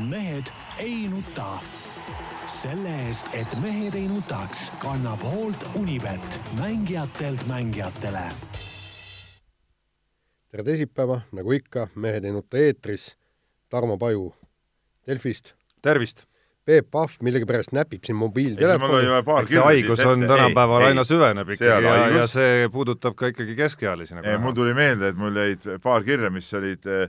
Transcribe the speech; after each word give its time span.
mehed 0.00 0.46
ei 0.78 1.08
nuta. 1.08 1.58
selle 2.46 2.92
eest, 3.06 3.26
et 3.34 3.54
mehed 3.60 3.94
ei 3.94 4.06
nutaks, 4.08 4.68
kannab 4.78 5.22
hoolt 5.24 5.64
Unibet, 5.74 6.40
mängijatelt 6.58 7.46
mängijatele. 7.46 8.22
tere 10.50 10.62
teisipäeva, 10.62 11.20
nagu 11.32 11.52
ikka, 11.52 11.88
Mehed 11.94 12.24
ei 12.24 12.32
nuta 12.32 12.56
eetris. 12.56 13.16
Tarmo 13.68 13.98
Paju 13.98 14.34
Delfist. 15.06 15.54
tervist! 15.82 16.22
Peep 16.64 16.90
Pahv 16.90 17.10
millegipärast 17.22 17.72
näpib 17.72 18.04
siin 18.04 18.16
mobiiltelefoni. 18.16 19.06
eks 19.40 19.50
see 19.50 19.60
haigus 19.62 20.00
on 20.00 20.20
tänapäeval 20.26 20.82
aina 20.82 21.04
süveneb 21.04 21.50
ikkagi 21.54 21.84
ja, 21.86 22.08
ja 22.08 22.26
see 22.26 22.68
puudutab 22.72 23.14
ka 23.14 23.26
ikkagi 23.26 23.54
keskealisi 23.54 24.14
nagu. 24.14 24.38
mul 24.42 24.52
tuli 24.52 24.74
meelde, 24.74 25.08
et 25.08 25.16
mul 25.16 25.36
jäid 25.36 25.68
paar 25.82 26.02
kirja, 26.04 26.30
mis 26.30 26.54
olid 26.54 26.86
äh, 26.86 27.08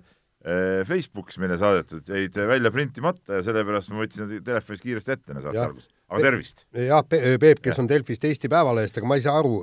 Facebookis 0.88 1.41
meile 1.43 1.57
saadetud, 1.59 2.07
jäid 2.07 2.38
välja 2.47 2.71
printimata 2.71 3.39
ja 3.39 3.43
sellepärast 3.43 3.91
ma 3.91 4.00
võtsin 4.04 4.23
nad 4.23 4.46
telefonis 4.46 4.83
kiiresti 4.86 5.15
ette 5.18 5.33
enne 5.33 5.43
saate 5.43 5.60
algust. 5.64 5.92
aga 6.07 6.24
tervist! 6.24 6.64
jah, 6.71 7.04
Peep, 7.04 7.60
kes 7.65 7.82
on 7.83 7.89
Delfist 7.89 8.24
Eesti 8.29 8.52
Päevalehest, 8.52 9.02
aga 9.02 9.10
ma 9.10 9.19
ei 9.19 9.25
saa 9.25 9.36
aru, 9.41 9.60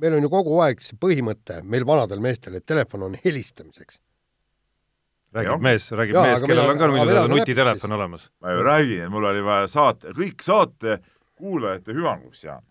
meil 0.00 0.16
on 0.16 0.24
ju 0.24 0.32
kogu 0.32 0.56
aeg 0.64 0.80
see 0.84 0.96
põhimõte, 1.00 1.60
meil 1.64 1.84
vanadel 1.88 2.24
meestel, 2.24 2.56
et 2.56 2.64
telefon 2.68 3.04
on 3.10 3.18
helistamiseks 3.24 4.00
räägib 5.36 5.62
mees, 5.62 5.90
räägib 5.92 6.16
ja, 6.16 6.24
mees, 6.30 6.44
kellel 6.46 6.72
on 6.72 6.80
ka 6.80 6.88
muidu 6.92 7.26
nutitelefon 7.34 7.96
olemas. 7.98 8.30
ma 8.40 8.54
ju 8.54 8.64
räägin, 8.64 9.04
et 9.04 9.12
mul 9.12 9.28
oli 9.28 9.44
vaja 9.44 9.68
saate, 9.70 10.14
kõik 10.16 10.44
saate 10.44 10.98
kuulajate 11.36 11.94
hüvanguks, 11.96 12.44
Jaan. 12.44 12.64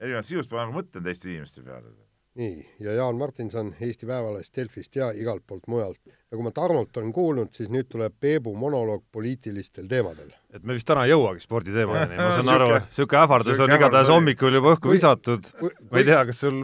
erinevalt 0.00 0.28
sinust 0.28 0.52
ma 0.52 0.64
nagu 0.64 0.78
mõtlen 0.78 1.04
teiste 1.04 1.28
inimeste 1.30 1.62
peale. 1.62 1.92
Nii, 2.38 2.62
ja 2.80 2.94
Jaan 2.94 3.18
Martinson 3.18 3.72
Eesti 3.80 4.06
Päevalehest, 4.06 4.54
Delfist 4.56 4.96
ja 4.96 5.10
igalt 5.14 5.42
poolt 5.46 5.66
mujalt. 5.66 6.00
nagu 6.30 6.42
ma 6.44 6.50
Tarmolt 6.54 6.96
olen 6.96 7.12
kuulnud, 7.12 7.50
siis 7.56 7.70
nüüd 7.72 7.88
tuleb 7.90 8.14
Peebu 8.20 8.54
monoloog 8.56 9.04
poliitilistel 9.12 9.88
teemadel. 9.90 10.30
et 10.52 10.62
me 10.62 10.76
vist 10.76 10.86
täna 10.86 11.06
ei 11.06 11.12
jõuagi 11.12 11.42
sporditeemadeni, 11.44 12.20
ma 12.20 12.30
saan 12.38 12.54
aru, 12.54 12.70
niisugune 12.78 13.22
ähvardus 13.24 13.64
on 13.64 13.74
igatahes 13.74 14.12
hommikul 14.14 14.60
juba 14.60 14.76
õhku 14.76 14.94
visatud. 14.94 15.50
ma 15.90 16.02
ei 16.02 16.08
tea, 16.08 16.24
kas 16.30 16.44
sul 16.46 16.62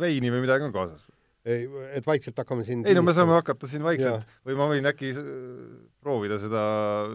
veini 0.00 0.32
või 0.34 0.46
midagi 0.46 0.68
on 0.68 0.74
kaasas 0.76 1.08
ei, 1.46 1.66
et 1.94 2.06
vaikselt 2.06 2.38
hakkame 2.40 2.64
siin 2.66 2.82
ei 2.88 2.94
no 2.96 3.02
me 3.06 3.12
saame 3.14 3.36
hakata 3.36 3.68
siin 3.70 3.84
vaikselt 3.86 4.18
ja. 4.18 4.38
või 4.46 4.56
ma 4.58 4.66
võin 4.70 4.88
äkki 4.90 5.12
proovida 6.02 6.38
seda, 6.42 6.62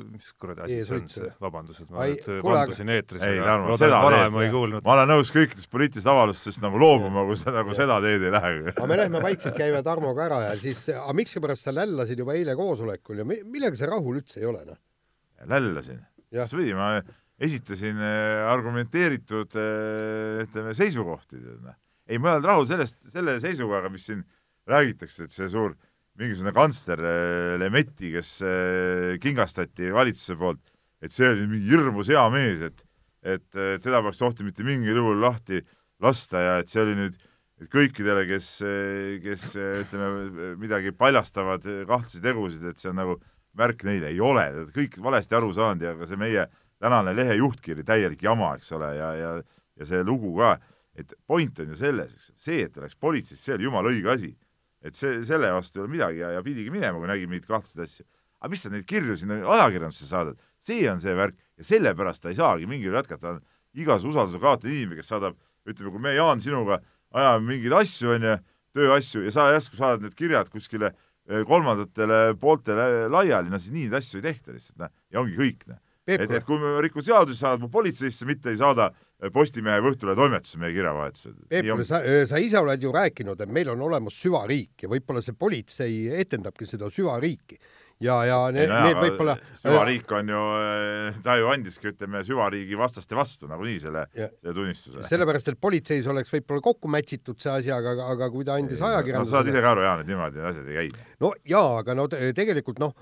mis 0.06 0.30
kuradi 0.40 0.64
asi 0.66 0.78
see 0.88 0.98
on, 0.98 1.10
see, 1.12 1.32
vabandust, 1.44 1.84
et 1.84 1.92
ma 1.92 2.06
Ai, 2.06 2.16
nüüd 2.16 2.46
vandusin 2.46 2.94
eetris, 2.96 3.26
aga 3.26 3.58
et 3.76 3.96
vanaema 4.06 4.46
ei 4.46 4.54
kuulnud. 4.54 4.86
ma 4.88 4.96
olen 4.96 5.12
nõus 5.12 5.34
kõikidest 5.36 5.72
poliitilistest 5.74 6.12
avaldustest 6.14 6.64
nagu 6.64 6.80
loobuma, 6.82 7.26
kui 7.28 7.40
sa 7.40 7.56
nagu 7.56 7.76
seda 7.78 8.00
teed 8.04 8.28
ei 8.28 8.36
lähe. 8.38 8.54
aga 8.72 8.88
me 8.94 9.00
lähme 9.04 9.24
vaikselt, 9.28 9.58
käime 9.60 9.84
Tarmoga 9.86 10.28
ära 10.30 10.40
ja 10.48 10.56
siis, 10.62 10.86
aga 10.96 11.18
miskipärast 11.18 11.68
sa 11.68 11.76
lällasid 11.76 12.24
juba 12.24 12.38
eile 12.40 12.56
koosolekul 12.60 13.24
ja 13.24 13.28
millega 13.28 13.76
sa 13.80 13.92
rahul 13.92 14.22
üldse 14.22 14.40
ei 14.44 14.48
ole, 14.52 14.64
noh? 14.70 14.80
lällasin? 15.52 16.00
vastupidi, 16.32 16.72
ma 16.78 16.96
esitasin 17.42 18.00
äh, 18.00 18.48
argumenteeritud 18.48 19.60
äh, 19.60 20.44
ütleme, 20.46 20.76
seisukohti, 20.78 21.42
tead 21.42 21.64
noh 21.68 21.80
ei, 22.12 22.20
ma 22.20 22.36
olen 22.36 22.46
rahul 22.46 22.68
sellest, 22.70 23.08
selle 23.14 23.38
seisukohaga, 23.44 23.92
mis 23.94 24.06
siin 24.10 24.22
räägitakse, 24.70 25.26
et 25.26 25.34
see 25.34 25.48
suur 25.52 25.76
mingisugune 26.20 26.54
kantsler 26.56 27.02
äh, 27.08 27.56
Lemetti, 27.62 28.12
kes 28.14 28.38
äh, 28.46 29.18
kingastati 29.24 29.92
valitsuse 29.96 30.38
poolt, 30.40 30.62
et 31.02 31.14
see 31.16 31.30
oli 31.32 31.48
mingi 31.50 31.72
hirmus 31.72 32.12
hea 32.12 32.24
mees, 32.34 32.64
et 32.70 32.88
et 33.22 33.44
teda 33.54 34.00
poleks 34.02 34.18
tohtinud 34.18 34.48
mitte 34.50 34.64
mingil 34.66 34.98
juhul 34.98 35.20
lahti 35.22 35.60
lasta 36.02 36.40
ja 36.42 36.54
et 36.58 36.72
see 36.72 36.80
oli 36.82 36.96
nüüd 36.98 37.20
et 37.62 37.68
kõikidele, 37.70 38.24
kes, 38.26 38.48
kes 39.22 39.44
ütleme, 39.60 40.56
midagi 40.58 40.90
paljastavad 40.98 41.62
kahtlasi 41.62 42.24
tegusid, 42.26 42.64
et 42.66 42.82
see 42.82 42.90
on 42.90 42.98
nagu 42.98 43.20
märk 43.62 43.86
neile, 43.86 44.10
ei 44.10 44.18
ole, 44.26 44.48
kõik 44.74 44.98
valesti 45.06 45.38
aru 45.38 45.52
saanud 45.54 45.86
ja 45.86 45.94
ka 46.00 46.10
see 46.10 46.18
meie 46.18 46.48
tänane 46.82 47.14
lehe 47.14 47.38
juhtkiri, 47.38 47.86
täielik 47.86 48.26
jama, 48.26 48.56
eks 48.58 48.74
ole, 48.74 48.90
ja, 48.98 49.12
ja 49.20 49.36
ja 49.82 49.88
see 49.88 50.04
lugu 50.06 50.34
ka 50.38 50.56
et 51.02 51.14
point 51.28 51.60
on 51.64 51.74
ju 51.74 51.78
selles, 51.80 52.16
eks, 52.16 52.32
see, 52.40 52.64
et 52.66 52.74
ta 52.74 52.84
läks 52.84 52.98
politseisse, 53.00 53.44
see 53.44 53.58
oli 53.58 53.68
jumala 53.68 53.92
õige 53.92 54.12
asi. 54.14 54.32
et 54.82 54.98
see, 54.98 55.20
selle 55.28 55.52
vastu 55.54 55.78
ei 55.78 55.84
ole 55.84 55.92
midagi 55.94 56.24
ja, 56.24 56.32
ja 56.34 56.42
pidigi 56.42 56.72
minema, 56.74 56.98
kui 56.98 57.10
nägi 57.10 57.28
mingeid 57.30 57.46
kahtlaseid 57.50 57.84
asju. 57.86 58.06
aga 58.42 58.50
mis 58.50 58.64
sa 58.64 58.72
neid 58.74 58.86
kirju 58.90 59.18
sinna 59.18 59.38
ajakirjandusse 59.58 60.08
saadad, 60.10 60.40
see 60.58 60.88
on 60.90 61.02
see 61.04 61.14
värk 61.18 61.38
ja 61.58 61.68
sellepärast 61.68 62.24
ta 62.24 62.32
ei 62.32 62.40
saagi 62.40 62.66
mingil 62.70 62.96
jätkata, 62.98 63.36
igasuguse 63.78 64.16
usalduse 64.16 64.42
kaotav 64.42 64.72
inimene, 64.72 64.98
kes 64.98 65.12
saadab, 65.14 65.38
ütleme, 65.70 65.94
kui 65.94 66.02
me, 66.02 66.16
Jaan, 66.16 66.42
sinuga 66.42 66.80
ajame 67.14 67.54
mingeid 67.54 67.78
asju, 67.78 68.16
on 68.16 68.26
ju, 68.26 68.36
tööasju 68.78 69.26
ja 69.28 69.36
sa 69.36 69.48
järsku 69.52 69.78
saadad 69.78 70.06
need 70.06 70.18
kirjad 70.18 70.50
kuskile 70.52 70.92
eh, 70.94 71.44
kolmandatele 71.48 72.38
pooltele 72.42 73.08
laiali, 73.12 73.52
no 73.52 73.60
siis 73.60 73.76
nii 73.76 73.90
neid 73.90 74.00
asju 74.00 74.22
ei 74.22 74.28
tehta 74.30 74.56
lihtsalt, 74.56 74.78
noh, 74.82 74.94
ja 75.12 75.22
ongi 75.24 75.38
kõik, 75.40 75.66
noh. 75.70 75.82
Et, 76.08 76.26
et 76.26 76.46
kui 76.48 76.60
ma 76.62 76.80
rikun 76.84 77.06
seadusi, 77.06 77.40
saadad 77.40 77.64
mu 77.64 77.70
politseisse, 77.74 78.28
mitte 78.30 78.54
ei 78.54 78.60
saada 78.62 78.92
Postimehe 79.34 79.84
või 79.84 79.94
Õhtulehe 79.94 80.18
toimetusse 80.18 80.58
meie 80.58 80.74
kirjavahetused. 80.74 81.36
Peep, 81.52 81.84
sa, 81.86 82.00
sa 82.26 82.40
ise 82.42 82.58
oled 82.58 82.82
ju 82.82 82.90
rääkinud, 82.96 83.44
et 83.44 83.52
meil 83.54 83.70
on 83.70 83.84
olemas 83.86 84.18
süvariik 84.18 84.82
ja 84.82 84.90
võib-olla 84.90 85.22
see 85.22 85.38
politsei 85.38 86.08
etendabki 86.24 86.66
seda 86.66 86.90
süvariiki 86.90 87.60
ja, 88.02 88.16
ja 88.26 88.38
need, 88.54 88.72
need 88.72 88.98
võib-olla 88.98 89.36
süvariik 89.62 90.12
on 90.18 90.32
ju, 90.34 90.42
ta 91.26 91.36
ju 91.40 91.50
andiski, 91.52 91.92
ütleme, 91.94 92.24
süvariigi 92.26 92.80
vastaste 92.80 93.18
vastu 93.18 93.50
nagunii 93.52 93.78
selle, 93.84 94.06
selle 94.16 94.56
tunnistuse. 94.58 95.04
sellepärast, 95.10 95.52
et 95.54 95.60
politseis 95.62 96.08
oleks 96.12 96.34
võib-olla 96.34 96.66
kokku 96.66 96.92
mätsitud 96.92 97.42
see 97.42 97.54
asi, 97.54 97.74
aga, 97.76 97.94
aga 98.08 98.32
kui 98.34 98.48
ta 98.48 98.58
andis 98.60 98.82
ajakirjandusele 98.82 99.22
no 99.22 99.30
sa 99.30 99.38
saad 99.38 99.52
ise 99.54 99.62
ka 99.62 99.76
aru, 99.76 99.86
Jaan, 99.86 100.02
et 100.02 100.10
niimoodi 100.10 100.48
asjad 100.52 100.72
ei 100.72 100.80
käi. 100.80 101.06
no 101.22 101.34
jaa, 101.54 101.70
aga 101.84 101.98
no 101.98 102.08
tegelikult 102.10 102.82
noh, 102.82 102.98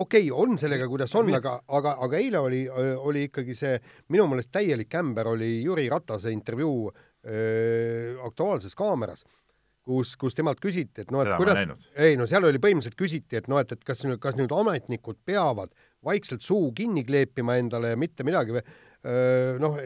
okei 0.00 0.30
okay,, 0.30 0.42
on 0.42 0.58
sellega, 0.58 0.88
kuidas 0.88 1.14
on, 1.18 1.28
aga, 1.36 1.56
aga, 1.68 1.96
aga 2.06 2.20
eile 2.20 2.40
oli, 2.40 2.62
oli 3.10 3.26
ikkagi 3.28 3.56
see 3.56 3.76
minu 4.12 4.26
meelest 4.30 4.52
täielik 4.54 4.94
ämber 5.00 5.32
oli 5.34 5.58
Jüri 5.64 5.88
Ratase 5.92 6.32
intervjuu 6.34 6.88
öö, 6.90 8.16
Aktuaalses 8.26 8.74
Kaameras, 8.78 9.24
kus, 9.84 10.14
kus 10.20 10.36
temalt 10.36 10.60
küsiti, 10.62 11.04
et 11.04 11.12
noh, 11.12 11.24
et 11.24 11.32
Seda 11.32 11.40
kuidas, 11.40 11.88
ei 12.00 12.16
no 12.20 12.28
seal 12.30 12.48
oli 12.48 12.60
põhimõtteliselt 12.62 12.98
küsiti, 12.98 13.40
et 13.40 13.50
noh, 13.50 13.60
et, 13.60 13.72
et 13.76 13.84
kas, 13.84 14.04
kas 14.22 14.38
nüüd 14.40 14.52
ametnikud 14.56 15.20
peavad 15.28 15.74
vaikselt 16.06 16.44
suu 16.44 16.70
kinni 16.76 17.04
kleepima 17.04 17.58
endale 17.60 17.92
ja 17.94 18.00
mitte 18.00 18.24
midagi 18.24 18.56
või 18.56 18.64
noh, 19.60 19.76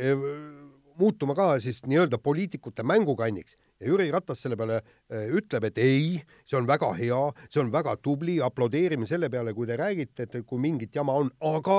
muutuma 0.98 1.34
ka 1.34 1.54
siis 1.62 1.82
nii-öelda 1.86 2.18
poliitikute 2.22 2.86
mängukanniks 2.86 3.56
ja 3.84 3.92
Jüri 3.92 4.08
Ratas 4.12 4.40
selle 4.44 4.56
peale 4.58 4.80
äh, 4.80 5.28
ütleb, 5.36 5.68
et 5.68 5.78
ei, 5.82 6.16
see 6.48 6.58
on 6.58 6.68
väga 6.68 6.90
hea, 6.98 7.20
see 7.50 7.62
on 7.62 7.72
väga 7.74 7.96
tubli, 8.02 8.38
aplodeerime 8.44 9.08
selle 9.08 9.30
peale, 9.32 9.54
kui 9.56 9.68
te 9.68 9.76
räägite, 9.80 10.26
et 10.26 10.40
kui 10.48 10.60
mingit 10.62 10.96
jama 10.96 11.16
on, 11.20 11.30
aga 11.44 11.78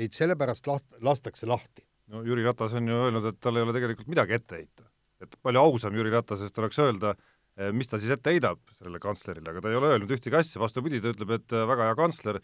teid 0.00 0.16
sellepärast 0.16 0.68
laht-, 0.70 1.00
lastakse 1.04 1.48
lahti. 1.48 1.84
no 2.10 2.24
Jüri 2.26 2.44
Ratas 2.46 2.76
on 2.78 2.88
ju 2.88 3.02
öelnud, 3.06 3.26
et 3.30 3.40
tal 3.40 3.56
ei 3.58 3.66
ole 3.66 3.76
tegelikult 3.76 4.08
midagi 4.10 4.36
ette 4.36 4.62
heita. 4.62 4.88
et 5.20 5.36
palju 5.42 5.60
ausam 5.60 5.96
Jüri 5.96 6.12
Ratasest 6.12 6.58
oleks 6.58 6.78
öelda, 6.80 7.14
äh, 7.58 7.72
mis 7.76 7.88
ta 7.88 8.00
siis 8.00 8.12
ette 8.14 8.32
heidab 8.32 8.60
sellele 8.78 9.00
kantslerile, 9.02 9.50
aga 9.52 9.64
ta 9.64 9.72
ei 9.72 9.80
ole 9.80 9.94
öelnud 9.94 10.16
ühtegi 10.16 10.36
asja, 10.36 10.60
vastupidi, 10.62 11.00
ta 11.00 11.12
ütleb, 11.14 11.36
et 11.36 11.56
äh, 11.56 11.68
väga 11.68 11.90
hea 11.90 11.98
kantsler, 11.98 12.40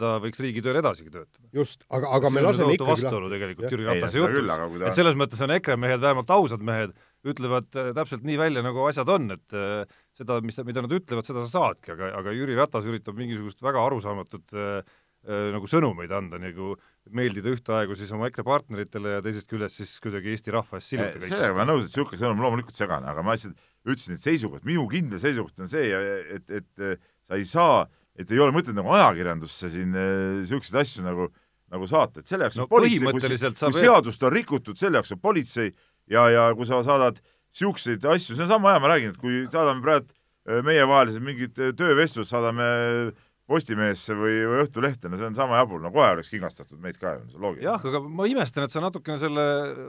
ta 0.00 0.16
võiks 0.22 0.40
riigitööl 0.42 0.80
edasigi 0.80 1.12
töötada. 1.12 1.44
just, 1.54 1.84
aga, 1.92 2.08
aga 2.16 2.30
me 2.32 2.42
laseme 2.42 2.74
ikkagi 2.74 2.96
vastuolu 2.96 3.28
tegelikult 3.30 3.70
Jüri 3.70 3.86
Ratase 3.86 4.18
jutus, 4.18 4.48
ta... 4.48 4.88
et 4.88 4.98
selles 4.98 5.18
mõttes 5.18 5.42
on 5.44 5.52
EKRE 5.58 5.76
mehed 5.78 6.02
vähemalt 6.02 6.32
ausad 6.34 6.64
mehed, 6.64 6.96
ütlevad 7.32 7.78
äh, 7.78 7.92
täpselt 7.96 8.26
nii 8.26 8.38
välja, 8.40 8.62
nagu 8.64 8.84
asjad 8.88 9.10
on, 9.12 9.30
et 9.34 9.56
äh, 9.56 9.96
seda, 10.16 10.38
mis, 10.44 10.58
mida 10.66 10.84
nad 10.84 10.94
ütlevad, 10.96 11.26
seda 11.28 11.44
sa 11.46 11.60
saadki, 11.60 11.94
aga, 11.96 12.12
aga 12.20 12.34
Jüri 12.36 12.56
Ratas 12.58 12.86
üritab 12.88 13.18
mingisugust 13.18 13.62
väga 13.64 13.82
arusaamatut 13.88 14.56
äh, 14.56 14.80
äh, 15.26 15.48
nagu 15.54 15.70
sõnumeid 15.70 16.12
anda, 16.16 16.40
nagu 16.42 16.74
meeldida 17.16 17.52
ühtaegu 17.54 17.98
siis 17.98 18.12
oma 18.16 18.30
EKRE 18.30 18.46
partneritele 18.46 19.16
ja 19.16 19.24
teisest 19.24 19.50
küljest 19.50 19.82
siis 19.82 19.96
kuidagi 20.02 20.32
Eesti 20.34 20.54
rahva 20.54 20.80
eest 20.80 20.96
kõike. 20.96 21.22
sellega 21.28 21.52
ma 21.54 21.62
olen 21.62 21.72
nõus, 21.74 21.86
et 21.86 21.92
niisugune 21.92 22.22
sõnum 22.22 22.44
loomulikult 22.46 22.78
segane, 22.78 23.10
aga 23.12 23.26
ma 23.26 23.36
lihtsalt 23.36 23.60
ütlesin, 23.86 24.18
et 24.18 24.26
seisukoht, 24.26 24.66
minu 24.66 24.86
kindel 24.90 25.22
seisukoht 25.22 25.62
on 25.62 25.70
see, 25.70 25.90
et, 26.34 26.50
et 26.50 26.86
sa 27.26 27.38
ei 27.38 27.46
saa, 27.46 27.84
et 28.18 28.30
ei 28.32 28.40
ole 28.42 28.54
mõtet 28.54 28.74
nagu 28.74 28.90
ajakirjandusse 28.96 29.70
siin 29.70 29.92
niisuguseid 29.94 30.80
asju 30.82 31.06
nagu 31.06 31.28
nagu 31.72 31.86
saata, 31.90 32.22
et 32.22 32.30
selle 32.30 32.46
jaoks 32.46 32.60
no, 32.60 32.66
on 32.66 32.70
politsei, 32.70 33.10
kui, 33.10 33.38
kui 33.58 33.80
seadust 33.80 34.22
on 34.26 34.34
rikutud, 34.34 34.78
selle 34.78 35.00
jaoks 35.00 35.14
on 35.16 35.20
politsei 35.22 35.72
ja, 36.10 36.28
ja 36.32 36.48
kui 36.56 36.68
sa 36.68 36.82
saadad 36.86 37.20
niisuguseid 37.56 38.04
asju, 38.04 38.36
see 38.36 38.44
on 38.44 38.52
sama 38.56 38.74
hea, 38.74 38.82
ma 38.82 38.92
räägin, 38.92 39.14
et 39.14 39.20
kui 39.20 39.44
saadame 39.50 39.84
praegu 39.84 40.10
äh, 40.10 40.60
meievahelised 40.66 41.24
mingid 41.24 41.62
äh, 41.62 41.72
töövestlused, 41.76 42.32
saadame 42.32 43.14
Postimehesse 43.46 44.10
või, 44.18 44.40
või 44.42 44.64
Õhtulehte, 44.64 45.06
no 45.06 45.14
see 45.14 45.28
on 45.28 45.36
sama 45.38 45.60
jabur, 45.60 45.78
no 45.78 45.92
kohe 45.94 46.08
oleks 46.16 46.32
kingastatud 46.32 46.80
meid 46.82 46.96
ka 46.98 47.12
ju, 47.14 47.28
see 47.28 47.36
on 47.38 47.44
loogiline. 47.44 47.66
jah, 47.68 47.84
aga 47.92 48.00
ma 48.02 48.26
imestan, 48.26 48.66
et 48.66 48.74
sa 48.74 48.82
natukene 48.82 49.20
selle 49.22 49.44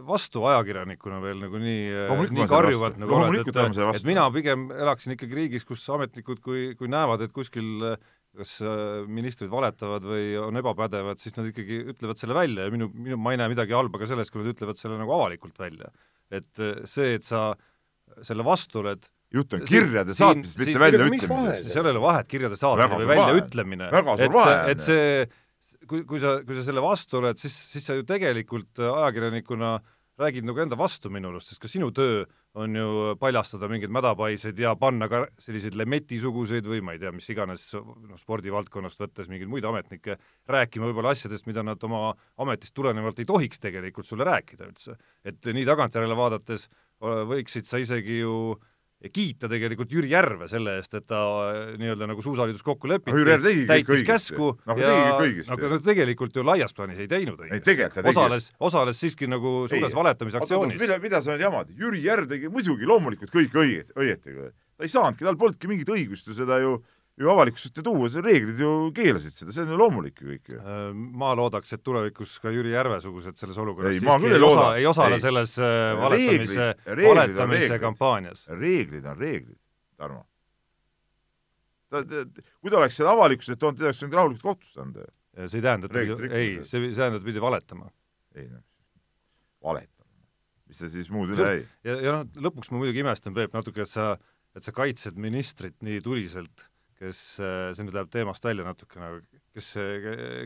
vastu 0.06 0.44
ajakirjanikuna 0.46 1.18
veel 1.24 1.42
nagu 1.42 1.62
nii, 1.64 1.88
äh, 2.06 2.22
nii 2.38 2.46
karjuvalt 2.52 3.00
nagu 3.02 3.18
oled, 3.18 3.50
et, 3.50 3.82
et 3.98 4.06
mina 4.06 4.28
pigem 4.36 4.68
elaksin 4.76 5.16
ikkagi 5.18 5.40
riigis, 5.42 5.66
kus 5.66 5.88
ametnikud, 5.90 6.44
kui, 6.46 6.68
kui 6.78 6.92
näevad, 6.94 7.26
et 7.26 7.34
kuskil 7.34 7.98
kas 8.38 8.54
ministrid 9.10 9.50
valetavad 9.52 10.06
või 10.08 10.36
on 10.42 10.60
ebapädevad, 10.62 11.20
siis 11.22 11.36
nad 11.38 11.50
ikkagi 11.50 11.82
ütlevad 11.94 12.22
selle 12.22 12.38
välja 12.38 12.68
ja 12.68 12.74
minu, 12.74 12.90
minu, 12.94 13.18
ma 13.22 13.34
ei 13.34 13.42
näe 13.42 13.52
midagi 13.54 13.76
halba 13.76 14.02
ka 14.02 14.10
selles, 14.10 14.32
kui 14.34 14.44
nad 14.44 14.54
ütlevad 14.54 14.80
selle 14.80 15.00
nagu 15.00 15.16
avalikult 15.18 15.58
välja. 15.60 15.92
et 16.32 16.64
see, 16.90 17.14
et 17.16 17.24
sa 17.24 17.50
selle 18.26 18.46
vastu 18.46 18.82
oled, 18.82 19.04
jutt 19.34 19.58
on 19.58 19.66
kirjade 19.68 20.16
saatmisest, 20.16 20.60
mitte 20.62 20.82
väljaütlemisest. 20.82 21.74
seal 21.74 21.90
ei 21.90 21.96
ole 21.96 22.04
vahet, 22.04 22.30
kirjade 22.32 22.60
saatmine 22.60 23.02
või 23.02 23.10
väljaütlemine. 23.12 23.90
et, 23.92 24.40
et 24.74 24.86
see, 24.86 25.28
kui, 25.88 26.04
kui 26.08 26.22
sa, 26.24 26.38
kui 26.48 26.58
sa 26.58 26.66
selle 26.68 26.84
vastu 26.84 27.22
oled, 27.22 27.40
siis, 27.42 27.56
siis 27.74 27.88
sa 27.88 27.98
ju 27.98 28.06
tegelikult 28.08 28.84
ajakirjanikuna 28.84 29.78
räägid 30.18 30.46
nagu 30.48 30.62
enda 30.62 30.78
vastu 30.78 31.12
minu 31.14 31.30
arust, 31.30 31.52
sest 31.52 31.62
ka 31.62 31.70
sinu 31.70 31.90
töö 31.96 32.24
on 32.58 32.76
ju 32.76 33.16
paljastada 33.22 33.70
mingeid 33.70 33.94
mädapaiseid 33.94 34.60
ja 34.60 34.74
panna 34.80 35.10
ka 35.12 35.26
selliseid 35.42 35.78
Lemeti-suguseid 35.78 36.66
või 36.66 36.82
ma 36.86 36.96
ei 36.96 37.02
tea, 37.04 37.12
mis 37.14 37.30
iganes 37.30 37.68
noh, 37.78 38.18
spordivaldkonnast 38.18 39.02
võttes 39.04 39.30
mingeid 39.30 39.52
muid 39.52 39.68
ametnikke 39.70 40.18
rääkima 40.50 40.90
võib-olla 40.90 41.14
asjadest, 41.14 41.46
mida 41.50 41.64
nad 41.66 41.84
oma 41.86 42.16
ametist 42.42 42.74
tulenevalt 42.78 43.20
ei 43.22 43.30
tohiks 43.30 43.62
tegelikult 43.62 44.10
sulle 44.10 44.26
rääkida 44.26 44.72
üldse. 44.72 44.98
et 45.24 45.46
nii 45.46 45.66
tagantjärele 45.70 46.18
vaadates 46.18 46.68
võiksid 47.00 47.70
sa 47.70 47.78
isegi 47.78 48.24
ju 48.24 48.34
äh, 48.56 48.77
ja 49.04 49.12
kiita 49.14 49.50
tegelikult 49.52 49.92
Jüri 49.94 50.10
Järve 50.10 50.48
selle 50.50 50.78
eest, 50.80 50.96
et 50.98 51.06
ta 51.10 51.20
äh, 51.52 51.58
nii-öelda 51.78 52.08
nagu 52.10 52.24
suusaliidus 52.26 52.64
kokku 52.66 52.90
lepiti 52.90 53.26
täitis 53.70 54.04
käsku 54.08 54.52
no, 54.66 54.78
ja 54.82 54.94
aga 55.54 55.72
no 55.74 55.80
tegelikult 55.86 56.38
ju 56.38 56.46
laias 56.46 56.74
plaanis 56.74 57.04
ei 57.04 57.10
teinud 57.12 57.38
õigesti. 57.46 58.02
osales, 58.10 58.50
osales 58.60 59.02
siiski 59.02 59.30
nagu 59.30 59.60
suures 59.70 59.94
valetamisaktsioonis. 59.94 60.82
mida, 60.82 60.98
mida 61.04 61.22
sa 61.22 61.36
nüüd 61.36 61.46
jamad, 61.46 61.70
Jüri 61.78 62.02
Järv 62.06 62.30
tegi 62.32 62.50
muidugi 62.50 62.90
loomulikult 62.90 63.34
kõik 63.34 63.54
õiget, 63.62 63.94
õieti, 63.98 64.34
ta 64.78 64.86
ei 64.86 64.94
saanudki, 64.94 65.26
tal 65.26 65.38
polnudki 65.38 65.70
mingit 65.70 65.94
õigust 65.94 66.32
ju 66.32 66.38
seda 66.38 66.58
ju 66.64 66.80
ju 67.18 67.30
avalikkuse 67.34 67.72
ette 67.72 67.84
tuua, 67.86 68.08
see 68.14 68.22
reeglid 68.22 68.60
ju 68.62 68.72
keelasid 68.96 69.34
seda, 69.34 69.54
see 69.54 69.66
on 69.66 69.74
ju 69.74 69.80
loomulik 69.80 70.22
ju 70.22 70.30
kõik 70.30 70.52
ju. 70.54 70.60
Äh, 70.62 70.82
ma 70.94 71.32
loodaks, 71.38 71.74
et 71.74 71.84
tulevikus 71.86 72.36
ka 72.44 72.54
Jüri 72.54 72.76
Järve-sugused 72.76 73.40
selles 73.42 73.58
olukorras 73.62 73.96
ei, 73.96 74.02
siiski 74.04 74.30
ei, 74.30 74.44
osa, 74.46 74.68
ei 74.78 74.86
osale 74.90 75.18
ei. 75.18 75.24
selles 75.24 75.56
äh, 75.58 75.98
valetamise, 75.98 76.68
valetamise 77.02 77.80
kampaanias. 77.82 78.46
reeglid 78.54 79.10
on 79.10 79.18
reeglid, 79.18 79.58
Tarmo. 79.98 80.24
ta, 81.90 82.04
ta, 82.06 82.24
kui 82.62 82.74
ta 82.74 82.82
oleks 82.84 83.02
selle 83.02 83.16
avalikkuse 83.16 83.56
ette 83.56 83.64
toonud, 83.66 83.82
teda 83.82 83.90
oleks 83.90 84.06
võinud 84.06 84.22
rahulikult 84.22 84.48
kohtusse 84.52 84.86
anda 84.86 85.08
ju. 85.08 85.12
see 85.48 85.58
ei 85.58 85.66
tähenda, 85.66 85.90
et 85.90 85.98
pidi, 85.98 86.32
ei, 86.38 86.56
see, 86.62 86.86
see 86.86 87.02
tähendab, 87.02 87.22
et 87.24 87.30
pidi 87.32 87.42
valetama. 87.42 87.92
ei 88.38 88.46
noh, 88.46 88.62
valetama. 89.66 90.10
mis 90.70 90.86
ta 90.86 90.94
siis 90.94 91.10
muud 91.10 91.34
üle 91.34 91.50
jäi? 91.50 91.68
ja, 91.82 91.98
ja 91.98 92.18
noh, 92.22 92.42
lõpuks 92.52 92.70
ma 92.70 92.84
muidugi 92.84 93.02
imestan, 93.02 93.34
Peep, 93.34 93.58
natuke, 93.58 93.90
et 93.90 93.96
sa, 93.98 94.14
et 94.54 94.62
sa 94.62 94.76
kaitsed 94.86 95.18
ministrit 95.18 95.82
nii 95.82 96.06
tuliselt 96.06 96.70
kes, 96.98 97.22
äh, 97.40 97.72
see 97.78 97.88
nüüd 97.88 97.98
läheb 97.98 98.12
teemast 98.14 98.46
välja 98.46 98.66
natukene, 98.68 99.14
kes, 99.56 99.72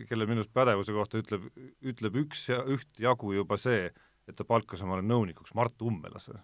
kelle 0.10 0.30
minu 0.30 0.44
arust 0.44 0.54
pädevuse 0.56 0.96
kohta 0.96 1.22
ütleb, 1.22 1.50
ütleb 1.84 2.22
üks 2.26 2.48
ja 2.52 2.62
ühtjagu 2.64 3.36
juba 3.36 3.60
see, 3.60 3.90
et 4.28 4.38
ta 4.38 4.48
palkas 4.48 4.84
omale 4.86 5.06
nõunikuks 5.06 5.56
Mart 5.58 5.80
Ummelase. 5.84 6.40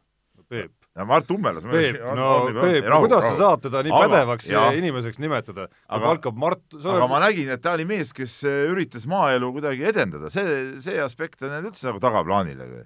Peep. 0.48 0.72
Mart 1.06 1.32
Ummelas 1.32 1.66
Peep, 1.68 1.98
no 2.16 2.28
Peep, 2.56 2.86
kuidas 2.86 3.24
rahu. 3.24 3.34
sa 3.34 3.40
saad 3.40 3.64
teda 3.66 3.82
nii 3.86 3.94
aga, 3.94 4.06
pädevaks 4.08 4.50
ja. 4.50 4.64
inimeseks 4.78 5.20
nimetada? 5.20 5.68
ta 5.68 6.00
palkab 6.02 6.38
Mart 6.40 6.64
aga 6.78 6.94
oled... 6.94 7.10
ma 7.12 7.20
nägin, 7.26 7.52
et 7.54 7.64
ta 7.64 7.74
oli 7.76 7.88
mees, 7.90 8.14
kes 8.16 8.40
äh, 8.48 8.62
üritas 8.72 9.08
maaelu 9.10 9.52
kuidagi 9.58 9.90
edendada, 9.92 10.32
see, 10.34 10.78
see 10.84 11.02
aspekt 11.04 11.44
on 11.44 11.58
üldse 11.60 11.90
nagu 11.90 12.00
tagaplaanile. 12.04 12.86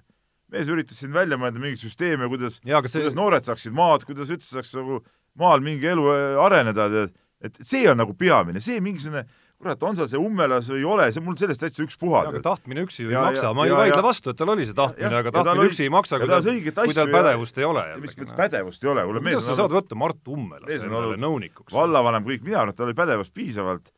Mees 0.52 0.70
üritas 0.70 1.00
siin 1.00 1.14
välja 1.14 1.38
mõelda 1.40 1.60
mingeid 1.62 1.82
süsteeme, 1.82 2.28
kuidas, 2.32 2.60
see... 2.60 2.80
kuidas 2.98 3.18
noored 3.18 3.48
saaksid 3.48 3.74
maad, 3.76 4.06
kuidas 4.08 4.32
üldse 4.32 4.52
saaks 4.52 4.74
nagu 4.76 5.00
maal 5.40 5.64
mingi 5.64 5.88
elu 5.92 6.08
äh, 6.12 6.40
areneda, 6.44 6.88
tead, 6.92 7.14
et 7.42 7.62
see 7.64 7.86
on 7.90 7.98
nagu 7.98 8.14
peamine, 8.18 8.62
see 8.62 8.82
mingisugune 8.84 9.24
kurat, 9.62 9.82
on 9.86 9.96
sa 9.96 10.08
see 10.10 10.20
ummelas 10.20 10.68
või 10.70 10.80
ei 10.80 10.86
ole, 10.88 11.06
see 11.14 11.22
mul 11.22 11.36
sellest 11.38 11.62
täitsa 11.62 11.84
ükspuha. 11.84 12.24
aga 12.28 12.42
tahtmine 12.44 12.82
üksi 12.86 13.04
ju 13.04 13.12
ei 13.12 13.18
maksa, 13.18 13.52
ma 13.54 13.66
ei 13.68 13.74
vaidle 13.76 14.02
vastu, 14.04 14.34
et 14.34 14.38
tal 14.40 14.52
oli 14.54 14.66
see 14.66 14.76
tahtmine, 14.76 15.18
aga 15.20 15.32
tahtmine 15.36 15.68
üksi 15.70 15.86
ei 15.86 15.92
maksa, 15.92 16.18
kui 16.18 16.30
tal, 16.30 16.48
kui 16.82 16.96
tal 16.96 17.12
pädevust 17.12 17.60
ei 17.62 17.66
ole. 17.68 17.84
mis 18.02 18.16
mõttes 18.18 18.36
pädevust 18.38 18.86
ei 18.86 18.92
ole, 18.92 19.06
kuule 19.08 19.22
mees 19.22 19.38
kuidas 19.38 19.50
sa 19.52 19.58
saad 19.62 19.74
võtta 19.78 19.98
Mart 20.02 20.32
Ummelast 20.34 20.88
endale 20.88 21.18
nõunikuks? 21.22 21.74
vallavanem, 21.74 22.26
kõik, 22.26 22.46
mina 22.46 22.62
arvan, 22.62 22.74
et 22.74 22.80
tal 22.80 22.90
oli 22.90 22.98
pädevust 22.98 23.34
piisavalt, 23.36 23.92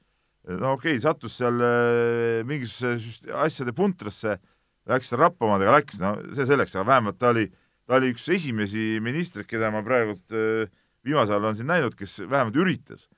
no 0.53 0.75
okei 0.77 0.99
okay,, 0.99 1.05
sattus 1.05 1.39
seal 1.41 1.65
äh, 1.65 2.43
mingisuguse 2.49 3.33
asjade 3.47 3.77
puntrasse, 3.77 4.37
läks 4.91 5.11
seal 5.11 5.21
rappamadega, 5.23 5.75
läks, 5.79 6.01
no 6.03 6.17
see 6.37 6.47
selleks, 6.49 6.75
aga 6.77 6.87
vähemalt 6.93 7.19
ta 7.19 7.33
oli, 7.33 7.49
ta 7.89 7.99
oli 7.99 8.13
üks 8.15 8.29
esimesi 8.33 8.99
ministreid, 9.05 9.49
keda 9.49 9.71
ma 9.73 9.83
praegult 9.87 10.35
äh, 10.37 10.69
viimasel 11.05 11.37
ajal 11.37 11.45
olen 11.45 11.59
siin 11.59 11.69
näinud, 11.69 11.95
kes 11.99 12.19
vähemalt 12.31 12.57
üritas 12.57 13.09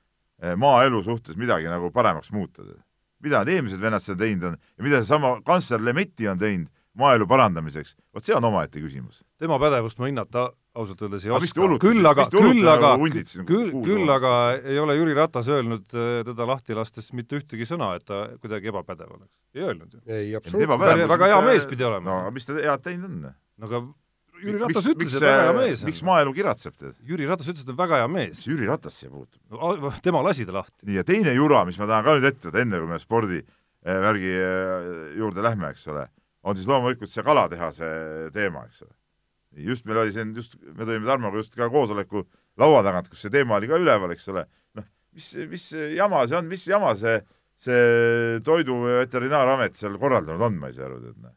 eh, 0.41 0.55
maaelu 0.55 1.01
suhtes 1.03 1.37
midagi 1.39 1.69
nagu 1.71 1.91
paremaks 1.91 2.31
muuta. 2.31 2.63
mida 3.19 3.39
need 3.43 3.55
eelmised 3.55 3.81
venelased 3.81 4.19
teinud 4.19 4.43
on 4.43 4.57
ja 4.77 4.83
mida 4.83 4.99
seesama 5.01 5.39
kantsler 5.45 5.81
Lemetti 5.81 6.27
on 6.27 6.37
teinud 6.37 6.69
maaelu 6.93 7.27
parandamiseks, 7.27 7.95
vot 8.13 8.25
see 8.25 8.35
on 8.35 8.43
omaette 8.43 8.79
küsimus. 8.79 9.23
tema 9.37 9.59
pädevust 9.59 9.99
ma 9.99 10.05
hinnata 10.05 10.51
ausalt 10.77 11.01
öeldes 11.05 11.25
ei 11.25 11.33
oska, 11.33 11.67
küll 11.81 12.09
aga, 12.09 12.25
küll 12.31 12.71
aga, 12.71 12.93
küll, 13.47 13.69
küll 13.85 14.13
aga 14.13 14.33
ei 14.61 14.79
ole 14.81 14.97
Jüri 14.99 15.15
Ratas 15.17 15.49
öelnud 15.51 15.93
eh, 15.93 16.23
teda 16.27 16.47
lahti 16.49 16.77
lastes 16.77 17.11
mitte 17.17 17.39
ühtegi 17.39 17.67
sõna, 17.69 17.93
et 17.97 18.05
ta 18.07 18.25
kuidagi 18.41 18.71
ebapädev 18.71 19.13
oleks. 19.17 19.31
ei 19.57 19.65
öelnud 19.67 19.95
ju. 19.97 20.01
ei, 20.05 20.35
absoluutselt. 20.37 21.07
väga 21.13 21.31
hea 21.33 21.39
mees 21.47 21.69
pidi 21.69 21.87
olema. 21.87 22.05
no 22.09 22.35
mis 22.35 22.47
ta 22.49 22.57
head 22.59 22.85
teinud 22.85 23.09
on? 23.09 23.31
no 23.31 23.71
aga 23.71 23.83
Jüri 24.37 24.59
Ratas 24.61 24.85
miks, 24.85 24.93
ütles, 24.93 25.15
et 25.17 25.25
väga 25.25 25.45
hea 25.47 25.55
mees 25.57 25.81
on. 25.81 25.89
miks 25.89 26.03
maaelu 26.05 26.33
kiratseb 26.35 26.75
tead? 26.77 26.97
Jüri 27.09 27.29
Ratas 27.29 27.49
ütles, 27.49 27.63
et 27.63 27.69
ta 27.69 27.73
on 27.73 27.79
väga 27.79 28.01
hea 28.03 28.11
mees. 28.11 28.35
mis 28.37 28.49
Jüri 28.51 28.69
Ratas 28.69 28.99
siia 28.99 29.09
puutub 29.13 29.41
no,? 29.53 29.93
tema 30.05 30.21
lasi 30.25 30.45
ta 30.47 30.59
lahti. 30.59 30.77
nii, 30.83 30.99
ja 30.99 31.05
teine 31.07 31.33
jura, 31.37 31.63
mis 31.67 31.79
ma 31.81 31.89
tahan 31.89 32.05
ka 32.05 32.17
nüüd 32.17 32.29
ette 32.29 32.49
võtta, 32.49 32.61
enne 32.61 32.83
kui 32.83 32.91
me 32.91 33.01
spordivärgi 33.01 34.31
eh, 34.35 34.45
eh, 34.45 35.01
juurde 35.23 35.45
lähme, 35.45 35.73
eks 35.73 35.89
ole, 35.93 36.05
on 36.45 36.57
siis 36.57 36.69
loomulikult 36.69 37.11
see 37.11 37.25
kalatehase 37.25 37.89
teema, 38.35 38.67
eks 38.69 38.85
ole. 38.85 38.93
Just 39.65 39.87
meil 39.87 40.03
oli 40.03 40.13
siin, 40.15 40.35
just 40.37 40.57
me 40.61 40.85
tõime 40.85 41.07
Tarmoga 41.07 41.41
just 41.41 41.55
ka 41.57 41.69
koosoleku 41.73 42.25
laua 42.59 42.83
tagant, 42.85 43.09
kus 43.11 43.25
see 43.25 43.33
teema 43.33 43.57
oli 43.57 43.69
ka 43.69 43.79
üleval, 43.81 44.13
eks 44.13 44.29
ole, 44.33 44.45
noh, 44.77 44.85
mis, 45.15 45.33
mis 45.49 45.67
jama 45.97 46.23
see 46.27 46.37
on, 46.39 46.47
mis 46.51 46.65
jama 46.69 46.93
see, 46.99 47.17
see 47.57 48.39
Toidu 48.45 48.79
Veterinaaramet 48.85 49.77
seal 49.79 49.97
korraldanud 50.01 50.45
on, 50.49 50.57
ma 50.61 50.71
ei 50.71 50.77
saa 50.77 50.87
aru, 50.89 51.01
tead, 51.05 51.17
noh. 51.23 51.35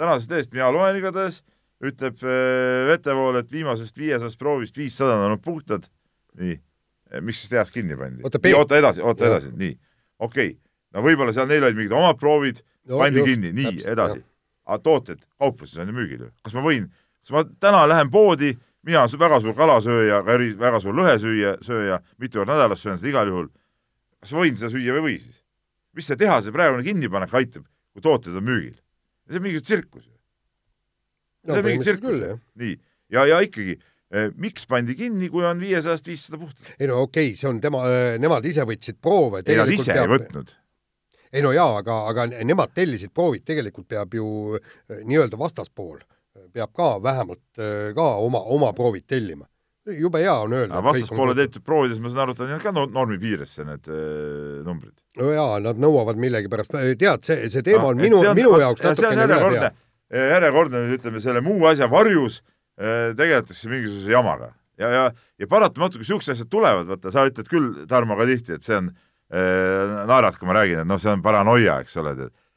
tänasest 0.00 0.34
lehest 0.34 0.56
mina 0.56 0.70
loen 0.74 1.00
igatahes 1.00 1.42
ütleb 1.84 2.22
äh, 2.24 2.86
Vetevool, 2.90 3.40
et 3.40 3.50
viimasest 3.52 3.98
viiesajast 4.00 4.38
proovist 4.40 4.78
viissada 4.78 5.18
on 5.18 5.26
olnud 5.28 5.42
puhtad. 5.44 5.90
nii, 6.40 6.56
äh, 7.12 7.20
miks 7.24 7.42
siis 7.42 7.52
tehas 7.52 7.72
kinni 7.72 7.96
pandi? 7.96 8.24
oota 8.56 8.78
edasi, 8.78 9.04
oota 9.04 9.28
edasi, 9.28 9.52
nii, 9.56 9.74
okei 10.18 10.52
okay., 10.52 10.56
no 10.96 11.04
võib-olla 11.04 11.34
seal 11.36 11.48
neil 11.50 11.64
olid 11.68 11.78
mingid 11.78 11.96
omad 11.96 12.18
proovid 12.20 12.62
no,, 12.62 12.98
pandi 13.00 13.20
just, 13.20 13.32
kinni, 13.32 13.52
nii, 13.56 13.82
edasi. 13.92 14.22
aga 14.66 14.78
tooted 14.82 15.26
kaupluses 15.40 15.82
on 15.82 15.92
ju 15.92 15.96
müügil 15.96 16.26
ju, 16.26 16.30
kas 16.44 16.56
ma 16.56 16.64
võin, 16.64 16.88
kas 17.26 17.34
ma 17.34 17.42
täna 17.60 17.88
lähen 17.88 18.10
poodi, 18.10 18.54
mina 18.86 19.02
olen 19.02 19.18
väga 19.18 19.40
suur 19.42 19.54
kalasööja, 19.58 20.20
väga 20.60 20.80
suur 20.80 20.94
lõhesüüja, 20.94 21.56
sööja, 21.66 21.98
mitu 22.22 22.38
korda 22.38 22.54
nädalas 22.54 22.82
söön 22.82 23.00
seda 23.00 23.10
igal 23.10 23.32
juhul. 23.32 23.48
kas 24.20 24.32
ma 24.32 24.44
võin 24.44 24.56
seda 24.56 24.70
süüa 24.70 24.94
või 24.94 25.00
ei 25.00 25.06
või 25.06 25.16
siis? 25.18 25.42
mis 25.96 26.06
see 26.06 26.16
tehase 26.16 26.52
praegune 26.52 26.84
kinnipanek 26.86 27.34
aitab, 27.34 27.66
kui 27.92 28.02
tooted 28.02 28.36
on 28.36 28.46
müügil? 28.46 28.78
see 29.26 29.40
on 29.40 29.42
mingi 29.42 29.60
tsirkus 29.60 30.06
ju 30.06 30.14
no, 30.14 31.52
see 31.54 31.58
on 31.58 31.66
mingi 31.66 31.82
tsirkus. 31.82 32.22
nii, 32.54 32.78
ja, 33.10 33.26
ja 33.26 33.40
ikkagi 33.42 33.74
eh, 33.74 34.30
miks 34.36 34.66
pandi 34.70 34.94
kinni, 34.94 35.30
kui 35.34 35.44
on 35.44 35.58
viiesajast 35.60 36.06
viissada 36.06 36.38
puhtalt? 36.38 36.74
ei 36.78 36.86
no 36.86 37.02
okei 37.02 37.32
okay,, 37.32 37.40
see 37.40 37.50
on 37.50 37.60
tema, 37.60 37.82
eh, 37.90 38.20
nemad 38.22 38.46
ise 38.46 38.62
võtsid 38.62 39.02
proove. 39.02 39.42
ei, 39.42 39.58
nad 39.58 39.74
ise 39.74 39.90
peab... 39.90 40.06
ei 40.06 40.14
võtnud. 40.14 40.54
ei 41.32 41.42
no 41.42 41.50
jaa, 41.56 41.80
aga, 41.82 42.04
aga 42.12 42.30
nemad 42.46 42.70
tellisid 42.74 43.10
proovid, 43.10 43.42
tegelikult 43.42 43.90
peab 43.90 44.14
ju 44.14 44.28
eh, 44.60 45.02
nii-öelda 45.02 45.42
vastaspool 45.42 45.98
peab 46.56 46.72
ka 46.76 46.96
vähemalt 47.04 47.60
ka 47.96 48.08
oma, 48.24 48.40
oma 48.56 48.72
proovid 48.76 49.06
tellima. 49.08 49.46
jube 49.86 50.18
hea 50.18 50.34
on 50.42 50.52
öelda. 50.56 50.82
vastaspoole 50.82 51.36
tehtud 51.38 51.62
proovides, 51.62 52.00
ma 52.02 52.10
saan 52.10 52.24
aru, 52.24 52.34
et 52.34 52.40
on 52.42 52.62
ka 52.64 52.72
normi 52.74 53.20
piiresse 53.22 53.64
need 53.68 53.86
äh, 53.86 54.64
numbrid. 54.66 54.96
no 55.20 55.30
jaa, 55.36 55.60
nad 55.62 55.78
nõuavad 55.80 56.18
millegipärast, 56.20 56.74
tead, 56.98 57.24
see, 57.28 57.50
see 57.52 57.62
teema 57.62 57.86
no, 57.86 57.94
on 57.94 58.02
minu, 58.02 58.22
minu 58.34 58.58
jaoks 58.62 58.84
natukene 58.84 59.28
üle 59.28 59.40
pea 59.56 59.72
järjekordne, 60.36 60.84
ütleme 60.94 61.20
selle 61.22 61.42
muu 61.42 61.66
asja 61.66 61.88
varjus 61.90 62.42
tegeletakse 62.76 63.70
mingisuguse 63.72 64.12
jamaga 64.12 64.52
ja, 64.78 64.88
ja, 64.92 65.04
ja 65.40 65.48
paratamatult, 65.50 66.02
kui 66.02 66.08
siuksed 66.08 66.34
asjad 66.34 66.50
tulevad, 66.52 66.88
vaata, 66.90 67.12
sa 67.14 67.26
ütled 67.28 67.50
küll, 67.50 67.68
Tarmo, 67.90 68.16
ka 68.18 68.26
tihti, 68.28 68.56
et 68.56 68.66
see 68.66 68.76
on 68.78 68.90
äh,, 68.92 70.04
naerad, 70.08 70.38
kui 70.38 70.48
ma 70.48 70.58
räägin, 70.58 70.82
et 70.82 70.88
noh, 70.88 71.00
see 71.02 71.12
on 71.12 71.24
paranoia, 71.24 71.80
eks 71.84 71.96
ole, 72.02 72.14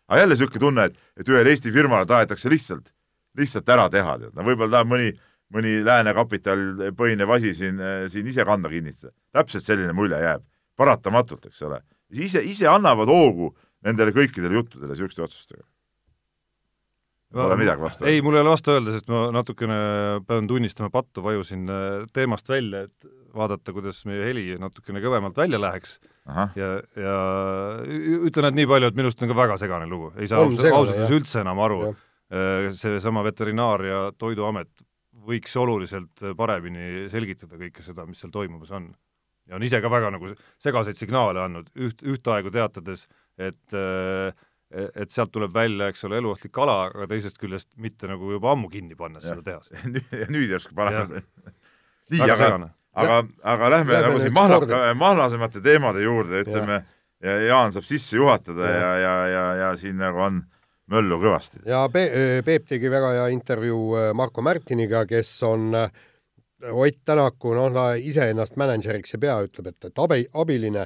aga 0.09 0.23
jälle 0.23 0.35
niisugune 0.35 0.63
tunne, 0.65 0.87
et, 0.89 0.97
et 1.19 1.31
ühele 1.31 1.53
Eesti 1.53 1.73
firmale 1.75 2.07
tahetakse 2.09 2.51
lihtsalt, 2.51 2.91
lihtsalt 3.39 3.69
ära 3.75 3.87
teha, 3.93 4.17
tead, 4.21 4.35
no 4.35 4.45
võib-olla 4.47 4.79
tahab 4.79 4.91
mõni, 4.91 5.13
mõni 5.55 5.79
lääne 5.85 6.13
kapital 6.17 6.91
põhinev 6.97 7.33
asi 7.37 7.55
siin, 7.57 7.81
siin 8.11 8.27
ise 8.27 8.45
kanda 8.45 8.69
kinnitada. 8.71 9.13
täpselt 9.33 9.65
selline 9.65 9.95
mulje 9.97 10.19
jääb, 10.21 10.45
paratamatult, 10.77 11.49
eks 11.49 11.65
ole. 11.67 11.81
ise, 12.09 12.43
ise 12.43 12.67
annavad 12.67 13.09
hoogu 13.09 13.53
nendele 13.85 14.13
kõikidele 14.15 14.59
juttudele 14.59 14.93
niisuguste 14.93 15.23
otsustega. 15.23 15.63
Pole 17.29 17.53
no, 17.53 17.59
midagi 17.61 17.83
vastu 17.83 18.07
ei, 18.09 18.23
mul 18.25 18.39
ei 18.39 18.41
ole 18.41 18.49
vastu 18.55 18.73
öelda, 18.73 18.93
sest 18.95 19.09
ma 19.11 19.27
natukene 19.29 19.75
pean 20.25 20.47
tunnistama, 20.49 20.89
pattu 20.89 21.21
vajusin 21.21 21.69
äh, 21.69 22.07
teemast 22.15 22.49
välja, 22.49 22.87
et 22.87 23.09
vaadata, 23.37 23.73
kuidas 23.75 23.99
meie 24.09 24.23
heli 24.25 24.45
natukene 24.57 25.01
kõvemalt 25.03 25.37
välja 25.37 25.59
läheks. 25.61 25.99
ja, 26.57 26.71
ja 26.97 27.17
ütlen, 28.25 28.49
et 28.49 28.57
nii 28.57 28.69
palju, 28.71 28.89
et 28.89 28.97
minu 28.97 29.11
arust 29.11 29.21
on 29.21 29.29
ka 29.29 29.37
väga 29.37 29.59
segane 29.61 29.85
lugu, 29.89 30.09
ei 30.17 30.29
saa 30.31 30.41
ausalt 30.41 30.65
öeldes 30.71 31.13
üldse 31.19 31.43
enam 31.43 31.61
aru. 31.61 31.79
Äh, 32.29 32.69
seesama 32.77 33.23
Veterinaar- 33.25 33.85
ja 33.85 34.01
Toiduamet 34.17 34.83
võiks 35.25 35.55
oluliselt 35.57 36.21
paremini 36.37 37.07
selgitada 37.09 37.57
kõike 37.57 37.81
seda, 37.81 38.05
mis 38.05 38.19
seal 38.21 38.31
toimumas 38.31 38.71
on. 38.71 38.91
ja 39.49 39.55
on 39.57 39.63
ise 39.65 39.81
ka 39.81 39.89
väga 39.89 40.11
nagu 40.13 40.29
segaseid 40.61 40.97
signaale 40.97 41.41
andnud, 41.41 41.71
üht, 41.75 42.03
ühtaegu 42.05 42.51
teatades, 42.53 43.07
et 43.37 43.73
et 44.69 45.09
sealt 45.09 45.31
tuleb 45.33 45.53
välja, 45.53 45.87
eks 45.89 46.03
ole, 46.05 46.19
eluohtlik 46.21 46.51
kala, 46.53 46.75
aga 46.91 47.07
teisest 47.09 47.39
küljest 47.41 47.71
mitte 47.81 48.05
nagu 48.07 48.29
juba 48.35 48.51
ammu 48.53 48.69
kinni 48.69 48.93
pannes 48.95 49.25
seda 49.25 49.41
tehast. 49.41 49.73
ja 50.21 50.27
nüüd 50.29 50.51
järsku 50.53 50.75
panevad. 50.77 51.23
nii, 52.13 52.21
aga, 52.27 52.69
aga, 52.93 53.17
aga 53.55 53.71
lähme 53.73 53.97
ja, 53.97 54.03
nagu 54.05 54.21
siin 54.21 54.35
mahlaka, 54.37 54.83
mahlasemate 54.97 55.63
teemade 55.65 56.05
juurde, 56.05 56.43
ütleme, 56.45 56.83
ja 57.25 57.35
Jaan 57.47 57.73
saab 57.73 57.89
sisse 57.89 58.19
juhatada 58.21 58.69
ja, 58.69 58.77
ja, 58.77 58.93
ja, 59.01 59.15
ja, 59.33 59.45
ja 59.63 59.73
siin 59.81 59.97
nagu 59.97 60.21
on 60.27 60.43
möllu 60.91 61.19
kõvasti. 61.21 61.63
ja 61.69 61.83
Pe 61.91 62.05
Peep 62.45 62.69
tegi 62.69 62.91
väga 62.91 63.11
hea 63.17 63.27
intervjuu 63.33 63.83
äh, 63.97 64.07
Marko 64.17 64.43
Märtiniga, 64.45 65.05
kes 65.09 65.33
on 65.47 65.73
äh, 65.77 65.91
Ott 66.69 66.97
Tänaku, 67.07 67.53
noh, 67.55 67.69
ta 67.71 67.93
iseennast 67.95 68.57
mänedžeriks 68.59 69.15
ei 69.15 69.21
pea, 69.23 69.37
ütleb, 69.45 69.69
et, 69.71 69.85
et 69.87 70.01
abi, 70.03 70.25
abiline 70.41 70.81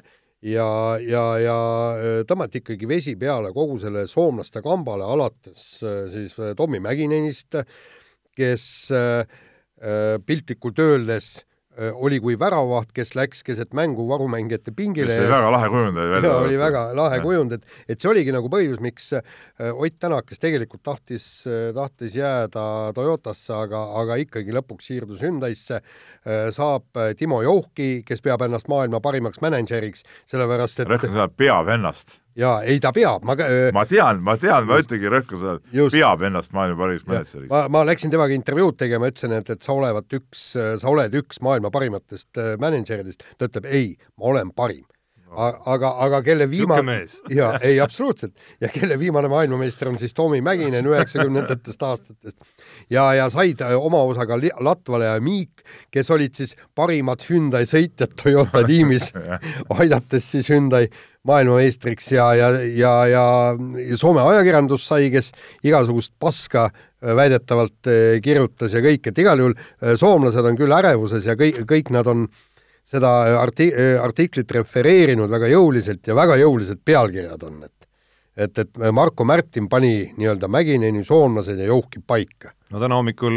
ja, 0.46 0.68
ja, 1.02 1.24
ja 1.42 1.56
tõmmati 2.30 2.62
ikkagi 2.62 2.86
vesi 2.86 3.16
peale 3.18 3.50
kogu 3.56 3.80
selle 3.82 4.04
soomlaste 4.12 4.62
kambale, 4.62 5.08
alates 5.16 5.64
siis 6.14 6.36
Tommy 6.60 6.78
Mäkinenist, 6.84 7.58
kes 8.38 8.68
piltlikult 10.28 10.84
öeldes 10.86 11.32
Äh, 11.40 11.53
oli 11.94 12.20
kui 12.22 12.36
väravaht, 12.40 12.92
kes 12.94 13.16
läks 13.18 13.44
keset 13.46 13.74
mängu 13.74 14.06
varumängijate 14.10 14.72
pingile. 14.76 15.16
see 15.16 15.26
oli 15.26 15.32
väga 15.32 15.52
lahe 15.56 15.70
kujund 15.74 15.98
oli 16.02 16.12
välja. 16.12 16.34
oli 16.38 16.60
väga 16.62 16.84
lahe 16.96 17.20
kujund, 17.24 17.58
et, 17.58 17.66
et 17.90 18.02
see 18.02 18.12
oligi 18.12 18.36
nagu 18.36 18.50
põhjus, 18.54 18.80
miks 18.84 19.12
äh, 19.18 19.24
Ott 19.74 19.98
Tänak, 20.00 20.28
kes 20.30 20.42
tegelikult 20.44 20.84
tahtis, 20.86 21.26
äh, 21.48 21.72
tahtis 21.76 22.18
jääda 22.18 22.66
Toyotasse, 22.96 23.54
aga, 23.58 23.84
aga 24.02 24.18
ikkagi 24.22 24.54
lõpuks 24.56 24.90
siirdus 24.90 25.22
Hyundai'sse, 25.24 25.82
saab 26.56 27.00
Timo 27.20 27.42
Johki, 27.44 28.04
kes 28.08 28.22
peab 28.24 28.46
ennast 28.46 28.70
maailma 28.72 29.02
parimaks 29.04 29.42
mänedžeriks, 29.44 30.06
sellepärast 30.32 30.84
et. 30.84 30.92
on 30.94 31.08
seda, 31.10 31.28
peab 31.28 31.72
ennast 31.74 32.20
jaa, 32.40 32.62
ei 32.68 32.80
ta 32.84 32.94
peab, 32.96 33.26
ma 33.28 33.36
ma 33.76 33.86
tean, 33.90 34.22
ma 34.26 34.38
tean, 34.40 34.68
ma 34.70 34.80
ütlengi 34.82 35.12
rõhku 35.12 35.40
seda, 35.40 35.58
peab 35.94 36.24
ennast 36.30 36.56
maailma 36.56 36.80
parimaks 36.80 37.10
mänedžeriks. 37.10 37.52
ma, 37.52 37.66
ma 37.74 37.84
läksin 37.88 38.14
temaga 38.14 38.38
intervjuud 38.38 38.80
tegema, 38.80 39.12
ütlesin, 39.12 39.36
et, 39.38 39.52
et 39.54 39.66
sa 39.66 39.76
olevat 39.76 40.18
üks, 40.20 40.48
sa 40.54 40.90
oled 40.90 41.14
üks 41.20 41.42
maailma 41.46 41.72
parimatest 41.74 42.42
äh, 42.42 42.56
mänedžeridest, 42.62 43.26
ta 43.38 43.50
ütleb 43.50 43.70
ei, 43.70 43.94
ma 44.18 44.34
olen 44.34 44.54
parim 44.56 44.86
aga, 45.36 45.92
aga 46.06 46.22
kelle 46.26 46.48
viimane, 46.52 46.98
jaa, 47.40 47.56
ei 47.66 47.80
absoluutselt, 47.84 48.34
ja 48.62 48.70
kelle 48.74 48.98
viimane 49.00 49.30
maailmameister 49.32 49.90
on 49.92 49.98
siis 50.00 50.14
Toomi 50.14 50.42
Mäkinen 50.42 50.88
üheksakümnendatest 50.90 51.84
aastatest. 51.84 52.38
ja, 52.90 53.14
ja 53.14 53.30
said 53.34 53.62
äh, 53.62 53.74
oma 53.78 54.04
osa 54.04 54.26
ka 54.30 54.38
Latvala 54.60 55.14
ja 55.14 55.22
Miik, 55.22 55.64
kes 55.92 56.12
olid 56.12 56.36
siis 56.36 56.56
parimad 56.76 57.24
Hyundai 57.30 57.66
sõitjad 57.70 58.16
Toyota 58.24 58.64
tiimis 58.70 59.12
aidates 59.80 60.32
siis 60.32 60.50
Hyundai 60.50 60.88
maailmameistriks 61.24 62.12
ja, 62.12 62.34
ja, 62.36 62.50
ja, 62.76 62.94
ja 63.08 63.26
Soome 63.98 64.22
ajakirjandus 64.22 64.88
sai, 64.88 65.12
kes 65.14 65.32
igasugust 65.64 66.14
paska 66.20 66.70
äh, 66.70 67.16
väidetavalt 67.16 67.92
äh, 67.92 68.18
kirjutas 68.24 68.74
ja 68.76 68.84
kõik, 68.84 69.12
et 69.12 69.24
igal 69.24 69.40
juhul 69.40 69.60
soomlased 70.00 70.46
on 70.46 70.60
küll 70.60 70.82
ärevuses 70.82 71.26
ja 71.28 71.38
kõik, 71.40 71.64
kõik 71.70 71.94
nad 71.96 72.10
on 72.12 72.28
äh, 72.28 72.50
seda 72.90 73.14
arti-, 73.42 73.72
artiklit 74.02 74.52
refereerinud 74.52 75.32
väga 75.32 75.50
jõuliselt 75.52 76.08
ja 76.08 76.16
väga 76.18 76.38
jõulised 76.42 76.84
pealkirjad 76.86 77.50
on, 77.50 77.64
et 77.68 77.80
et, 78.34 78.58
et 78.58 78.80
Marko 78.90 79.26
Märtin 79.30 79.68
pani 79.70 80.10
nii-öelda 80.18 80.48
Mägineni 80.50 81.04
soomlased 81.06 81.60
ja 81.60 81.68
Jouki 81.70 82.02
paika. 82.02 82.54
no 82.74 82.82
täna 82.82 82.98
hommikul 82.98 83.36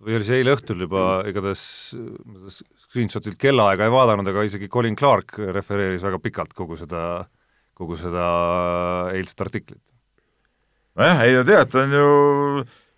või 0.00 0.16
oli 0.16 0.24
see 0.24 0.40
eile 0.40 0.54
õhtul 0.56 0.86
juba, 0.86 1.20
igatahes 1.28 1.62
screenshotilt 2.86 3.38
kellaaega 3.40 3.86
ei 3.86 3.92
vaadanud, 3.92 4.28
aga 4.32 4.44
isegi 4.48 4.70
Colin 4.72 4.96
Clark 4.98 5.36
refereeris 5.52 6.02
väga 6.04 6.18
pikalt 6.22 6.54
kogu 6.56 6.78
seda, 6.80 7.22
kogu 7.76 7.98
seda 8.00 8.26
eilset 9.14 9.44
artiklit. 9.44 9.82
nojah, 10.98 11.24
ei 11.26 11.36
no 11.36 11.44
tead, 11.46 11.70
ta 11.70 11.84
on 11.84 11.96
ju 11.98 12.08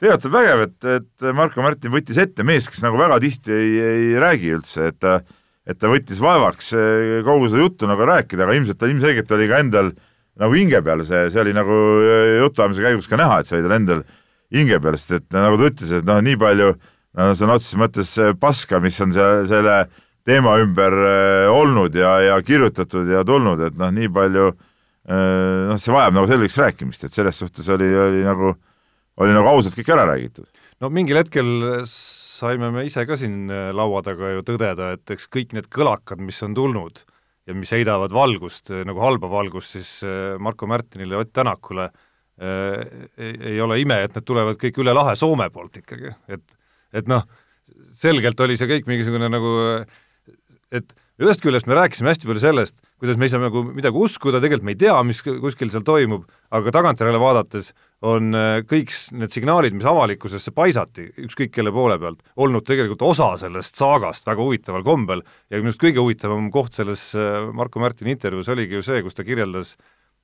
tegelikult 0.02 0.26
on 0.28 0.34
vägev, 0.34 0.62
et, 0.66 0.86
et 0.96 1.26
Marko 1.36 1.62
Märtin 1.62 1.92
võttis 1.94 2.18
ette 2.18 2.44
mees, 2.46 2.66
kes 2.70 2.82
nagu 2.82 2.98
väga 2.98 3.20
tihti 3.22 3.54
ei, 3.54 3.74
ei 3.82 4.06
räägi 4.20 4.54
üldse, 4.56 4.88
et 4.90 4.98
ta, 5.02 5.20
et 5.68 5.78
ta 5.78 5.90
võttis 5.90 6.18
vaevaks 6.22 6.72
eh, 6.74 7.20
kogu 7.26 7.50
seda 7.50 7.62
juttu 7.62 7.90
nagu 7.90 8.06
rääkida, 8.08 8.42
aga 8.46 8.56
ilmselt 8.58 8.80
ta 8.80 8.90
ilmselgelt 8.90 9.30
oli 9.36 9.46
ka 9.50 9.60
endal 9.62 9.92
nagu 10.42 10.56
hinge 10.56 10.80
peal 10.82 11.04
see, 11.06 11.28
see 11.30 11.42
oli 11.44 11.54
nagu 11.54 11.76
eh, 12.02 12.38
jutuajamise 12.40 12.86
käigus 12.86 13.10
ka 13.10 13.20
näha, 13.20 13.38
et 13.38 13.50
see 13.50 13.58
oli 13.58 13.68
tal 13.68 13.76
endal 13.78 14.02
hinge 14.52 14.80
peal, 14.82 14.98
sest 14.98 15.14
et 15.20 15.38
nagu 15.38 15.60
ta 15.60 15.70
ütles, 15.70 15.94
et 16.00 16.08
noh, 16.08 16.18
nii 16.26 16.40
palju 16.40 16.72
no 16.72 17.28
sõna 17.38 17.60
otseses 17.60 17.78
mõttes 17.78 18.16
paska, 18.40 18.82
mis 18.82 18.98
on 19.04 19.14
see, 19.14 19.30
selle 19.52 19.78
teema 20.26 20.56
ümber 20.64 20.98
eh, 20.98 21.46
olnud 21.52 21.94
ja, 21.98 22.16
ja 22.26 22.42
kirjutatud 22.42 23.06
ja 23.12 23.22
tulnud, 23.28 23.62
et 23.70 23.78
noh, 23.78 23.94
nii 23.94 24.10
palju 24.10 24.50
noh, 24.50 25.78
see 25.82 25.94
vajab 25.94 26.14
nagu 26.14 26.28
selgeks 26.30 26.60
rääkimist, 26.62 27.06
et 27.06 27.14
selles 27.14 27.38
suhtes 27.38 27.66
oli, 27.74 27.88
oli 27.90 28.20
nagu 28.22 28.52
äh, 28.52 28.60
oli 29.20 29.34
nagu 29.36 29.50
ausalt 29.50 29.76
kõik 29.76 29.92
ära 29.92 30.06
räägitud. 30.08 30.48
no 30.80 30.88
mingil 30.90 31.20
hetkel 31.20 31.52
saime 32.42 32.70
me 32.74 32.84
ise 32.88 33.04
ka 33.08 33.16
siin 33.18 33.50
äh, 33.52 33.70
laua 33.76 34.02
taga 34.06 34.32
ju 34.34 34.44
tõdeda, 34.46 34.92
et 34.96 35.14
eks 35.14 35.28
kõik 35.32 35.54
need 35.56 35.68
kõlakad, 35.72 36.22
mis 36.24 36.40
on 36.46 36.56
tulnud 36.58 37.02
ja 37.48 37.56
mis 37.58 37.72
heidavad 37.74 38.14
valgust, 38.14 38.72
äh, 38.72 38.84
nagu 38.88 39.02
halba 39.02 39.30
valgust 39.32 39.76
siis 39.76 39.92
äh, 40.06 40.34
Marko 40.42 40.68
Märtinile 40.70 41.16
ja 41.16 41.22
Ott 41.24 41.34
Tänakule, 41.36 41.90
ei, 42.42 43.58
ole 43.62 43.76
ime, 43.78 43.98
et 44.02 44.16
need 44.16 44.24
tulevad 44.26 44.56
kõik 44.58 44.78
üle 44.82 44.94
lahe 44.96 45.12
Soome 45.20 45.44
poolt 45.52 45.76
ikkagi, 45.78 46.10
et 46.32 46.42
et 46.96 47.06
noh, 47.08 47.22
selgelt 47.94 48.40
oli 48.42 48.56
see 48.58 48.66
kõik 48.66 48.88
mingisugune 48.88 49.28
nagu 49.30 49.52
et 50.74 50.96
ühest 51.22 51.44
küljest 51.44 51.68
me 51.70 51.76
rääkisime 51.76 52.10
hästi 52.10 52.26
palju 52.26 52.42
sellest, 52.42 52.80
kuidas 53.02 53.18
me 53.18 53.26
ei 53.26 53.32
saa 53.32 53.42
nagu 53.42 53.64
midagi 53.66 53.98
uskuda, 53.98 54.38
tegelikult 54.38 54.66
me 54.68 54.74
ei 54.76 54.78
tea, 54.78 54.94
mis 55.02 55.24
kuskil 55.26 55.72
seal 55.72 55.82
toimub, 55.82 56.28
aga 56.54 56.70
tagantjärele 56.76 57.18
vaadates 57.18 57.72
on 58.06 58.30
äh, 58.38 58.60
kõik 58.70 58.94
need 59.18 59.34
signaalid, 59.34 59.74
mis 59.74 59.88
avalikkusesse 59.90 60.54
paisati, 60.54 61.08
ükskõik 61.24 61.50
kelle 61.56 61.72
poole 61.74 61.96
pealt, 61.98 62.22
olnud 62.38 62.62
tegelikult 62.68 63.02
osa 63.08 63.32
sellest 63.42 63.80
saagast 63.80 64.28
väga 64.30 64.46
huvitaval 64.46 64.86
kombel 64.86 65.24
ja 65.50 65.58
minu 65.58 65.72
arust 65.72 65.82
kõige 65.82 65.98
huvitavam 65.98 66.46
koht 66.54 66.78
selles 66.78 67.08
äh, 67.18 67.42
Marko 67.50 67.82
Märtini 67.82 68.14
intervjuus 68.14 68.52
oligi 68.54 68.78
ju 68.78 68.86
see, 68.86 69.02
kus 69.02 69.18
ta 69.18 69.26
kirjeldas 69.26 69.74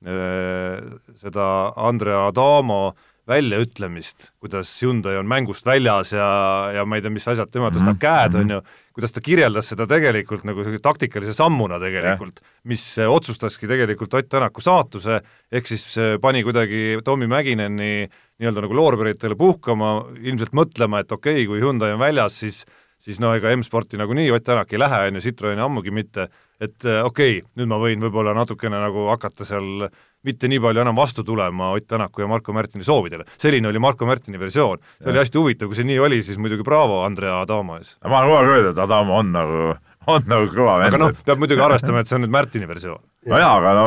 äh, 0.07 0.79
seda 1.19 1.49
Andrea 1.75 2.29
Adamo 2.31 2.81
äh, 2.93 3.08
väljaütlemist, 3.29 4.29
kuidas 4.41 4.71
Hyundai 4.81 5.15
on 5.19 5.27
mängust 5.29 5.65
väljas 5.67 6.13
ja, 6.15 6.27
ja 6.75 6.85
ma 6.85 6.97
ei 6.97 7.03
tea, 7.05 7.13
mis 7.13 7.27
asjad, 7.29 7.51
tema 7.51 7.69
tõstab 7.69 7.93
mm 7.93 7.99
-hmm. 7.99 8.01
käed, 8.01 8.37
on 8.39 8.55
ju, 8.55 8.59
kuidas 8.97 9.13
ta 9.15 9.23
kirjeldas 9.23 9.69
seda 9.71 9.87
tegelikult 9.87 10.47
nagu 10.49 10.65
taktikalise 10.81 11.33
sammuna 11.37 11.79
tegelikult, 11.79 12.41
mis 12.63 12.83
otsustaski 13.05 13.69
tegelikult 13.69 14.13
Ott 14.13 14.29
Tänaku 14.29 14.61
saatuse, 14.61 15.21
ehk 15.51 15.67
siis 15.67 15.85
pani 16.21 16.43
kuidagi 16.43 16.99
Tommy 17.03 17.27
Mäkineni 17.27 18.09
nii-öelda 18.39 18.65
nagu 18.65 18.75
loorberitele 18.75 19.35
puhkama, 19.35 20.05
ilmselt 20.19 20.53
mõtlema, 20.53 20.99
et 20.99 21.11
okei 21.11 21.43
okay,, 21.43 21.47
kui 21.47 21.61
Hyundai 21.61 21.93
on 21.93 21.99
väljas, 21.99 22.39
siis 22.39 22.65
siis 22.99 23.19
no 23.23 23.31
ega 23.35 23.51
M-sporti 23.55 23.97
nagunii 23.97 24.31
Ott 24.31 24.43
Tänak 24.43 24.73
ei 24.73 24.79
lähe, 24.79 25.07
on 25.07 25.15
ju, 25.15 25.21
Citroeni 25.21 25.61
ammugi 25.63 25.91
mitte, 25.91 26.27
et 26.59 26.83
okei 26.83 27.39
okay,, 27.39 27.51
nüüd 27.55 27.71
ma 27.71 27.79
võin 27.79 28.01
võib-olla 28.03 28.33
natukene 28.35 28.79
nagu 28.81 29.07
hakata 29.13 29.47
seal 29.47 29.87
äh, 29.87 29.93
mitte 30.27 30.49
nii 30.51 30.59
palju 30.63 30.83
enam 30.83 30.97
vastu 30.99 31.23
tulema 31.23 31.71
Ott 31.75 31.87
Tänaku 31.87 32.21
ja 32.21 32.27
Marko 32.27 32.53
Märtini 32.53 32.83
soovidele. 32.83 33.25
selline 33.37 33.67
oli 33.67 33.79
Marko 33.79 34.05
Märtini 34.05 34.39
versioon. 34.39 34.79
see 35.03 35.11
oli 35.11 35.21
hästi 35.21 35.37
huvitav, 35.37 35.69
kui 35.69 35.75
see 35.75 35.87
nii 35.87 35.99
oli, 35.99 36.23
siis 36.23 36.37
muidugi 36.37 36.63
braavo 36.63 37.03
Andrea 37.05 37.41
Adamo 37.41 37.77
ees. 37.77 37.95
ma 38.03 38.23
kogu 38.25 38.35
aeg 38.39 38.51
öelnud, 38.55 38.71
et 38.73 38.83
Adamo 38.83 39.19
on 39.19 39.31
nagu, 39.31 39.75
on 40.07 40.27
nagu 40.27 40.51
kõva 40.51 40.79
vend. 40.83 40.93
aga 40.93 41.03
noh, 41.05 41.23
peab 41.25 41.39
muidugi 41.39 41.63
arvestama, 41.63 42.03
et 42.03 42.11
see 42.11 42.19
on 42.19 42.25
nüüd 42.25 42.35
Märtini 42.35 42.67
versioon. 42.67 43.01
no 43.31 43.39
jaa, 43.39 43.53
aga 43.61 43.75
no 43.77 43.85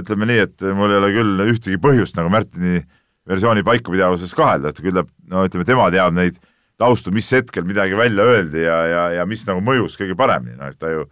ütleme 0.00 0.30
nii, 0.32 0.46
et 0.48 0.66
mul 0.74 0.94
ei 0.94 1.02
ole 1.02 1.12
küll 1.14 1.46
ühtegi 1.46 1.82
põhjust 1.82 2.18
nagu 2.18 2.32
Märtini 2.34 2.82
versiooni 3.30 3.62
paikapidavuses 3.62 4.34
kahelda, 4.34 4.74
et 4.74 4.82
küll 4.82 4.96
ta, 4.96 5.06
no 5.30 5.46
ütleme, 5.46 5.68
tema 5.68 5.86
teab 5.94 6.16
neid 6.16 6.40
taustu, 6.80 7.12
mis 7.14 7.28
hetkel 7.30 7.66
midagi 7.68 7.94
välja 7.94 8.24
öeldi 8.26 8.64
ja, 8.64 8.78
ja, 8.88 9.02
ja 9.20 9.26
mis 9.28 9.44
nagu 9.46 9.62
mõjus 9.62 9.98
kõige 10.00 10.16
paremini, 10.18 10.56
noh, 10.58 10.72
et 10.72 10.80
ta 10.80 10.90
ju 10.90 11.04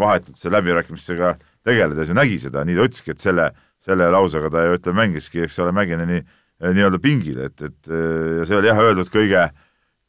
vahetult 0.00 0.36
selle 0.40 0.58
läbirääkimistega 0.58 1.36
tegeledes 1.64 2.10
ju 2.10 2.16
nägi 2.16 2.38
seda, 2.42 2.64
nii 2.66 2.76
ta 2.76 2.88
ütleski, 2.88 3.14
et 3.14 3.22
selle 3.22 3.50
selle 3.84 4.08
lausega 4.12 4.50
ta 4.52 4.64
ju 4.66 4.78
ütleme, 4.78 5.02
mängiski, 5.02 5.44
eks 5.44 5.58
ole, 5.62 5.74
Mägineni 5.76 6.20
eh, 6.20 6.70
nii-öelda 6.70 7.00
pingil, 7.02 7.40
et, 7.48 7.56
et 7.60 7.90
eh, 7.90 8.38
ja 8.40 8.48
see 8.48 8.58
oli 8.58 8.70
jah 8.70 8.80
öeldud 8.80 9.10
kõige, 9.12 9.48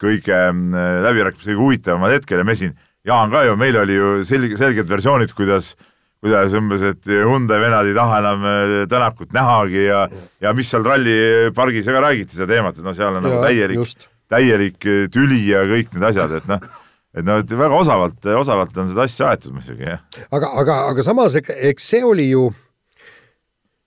kõige 0.02 0.38
mm, 0.52 0.78
eh, 0.80 1.02
läbirääkimiste 1.06 1.52
kõige 1.52 1.62
huvitavamal 1.62 2.16
hetkel 2.16 2.42
ja 2.42 2.48
me 2.48 2.56
siin, 2.58 2.76
Jaan 3.06 3.30
ka 3.30 3.44
ju, 3.46 3.52
meil 3.54 3.76
oli 3.78 3.94
ju 3.94 4.06
selge, 4.26 4.56
selged 4.58 4.88
versioonid, 4.90 5.30
kuidas 5.36 5.76
kuidas 6.24 6.54
umbes, 6.58 6.82
et 6.82 7.06
Hyundai 7.06 7.60
venad 7.62 7.86
ei 7.86 7.94
taha 7.94 8.16
enam 8.18 8.46
Tänakut 8.90 9.30
nähagi 9.36 9.84
ja 9.84 10.00
ja 10.42 10.50
mis 10.56 10.72
seal 10.72 10.82
rallipargis 10.82 11.86
ka 11.86 12.02
räägiti 12.02 12.34
seda 12.34 12.48
teemat, 12.50 12.80
et 12.80 12.82
noh, 12.82 12.96
seal 12.96 13.14
on 13.14 13.20
ja, 13.20 13.28
nagu 13.28 13.44
täielik, 13.44 14.08
täielik 14.32 14.88
tüli 15.14 15.44
ja 15.52 15.62
kõik 15.70 15.94
need 15.94 16.08
asjad, 16.08 16.34
et 16.40 16.50
noh, 16.50 16.66
et 17.14 17.28
noh, 17.28 17.44
et 17.44 17.54
väga 17.62 17.78
osavalt, 17.78 18.26
osavalt 18.40 18.80
on 18.80 18.90
seda 18.90 19.06
asja 19.06 19.30
aetud 19.30 19.54
muidugi, 19.54 19.86
jah. 19.86 20.02
aga, 20.26 20.50
aga, 20.64 20.80
aga 20.90 21.06
samas, 21.06 21.36
eks 21.38 21.92
see 21.92 22.02
oli 22.02 22.32
ju 22.32 22.48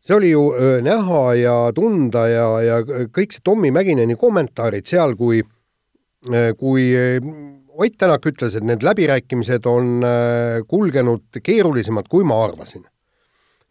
see 0.10 0.18
oli 0.18 0.32
ju 0.32 0.44
näha 0.82 1.24
ja 1.38 1.56
tunda 1.78 2.26
ja, 2.26 2.50
ja 2.66 2.78
kõik 3.14 3.36
see 3.36 3.46
Tommy 3.46 3.70
Mäkineni 3.76 4.18
kommentaarid 4.18 4.90
seal, 4.90 5.14
kui 5.20 5.44
kui 6.60 6.86
Ott 7.80 7.94
Tänak 7.96 8.26
ütles, 8.28 8.58
et 8.58 8.66
need 8.68 8.82
läbirääkimised 8.84 9.64
on 9.72 10.02
kulgenud 10.68 11.38
keerulisemalt, 11.40 12.10
kui 12.12 12.26
ma 12.28 12.42
arvasin 12.44 12.84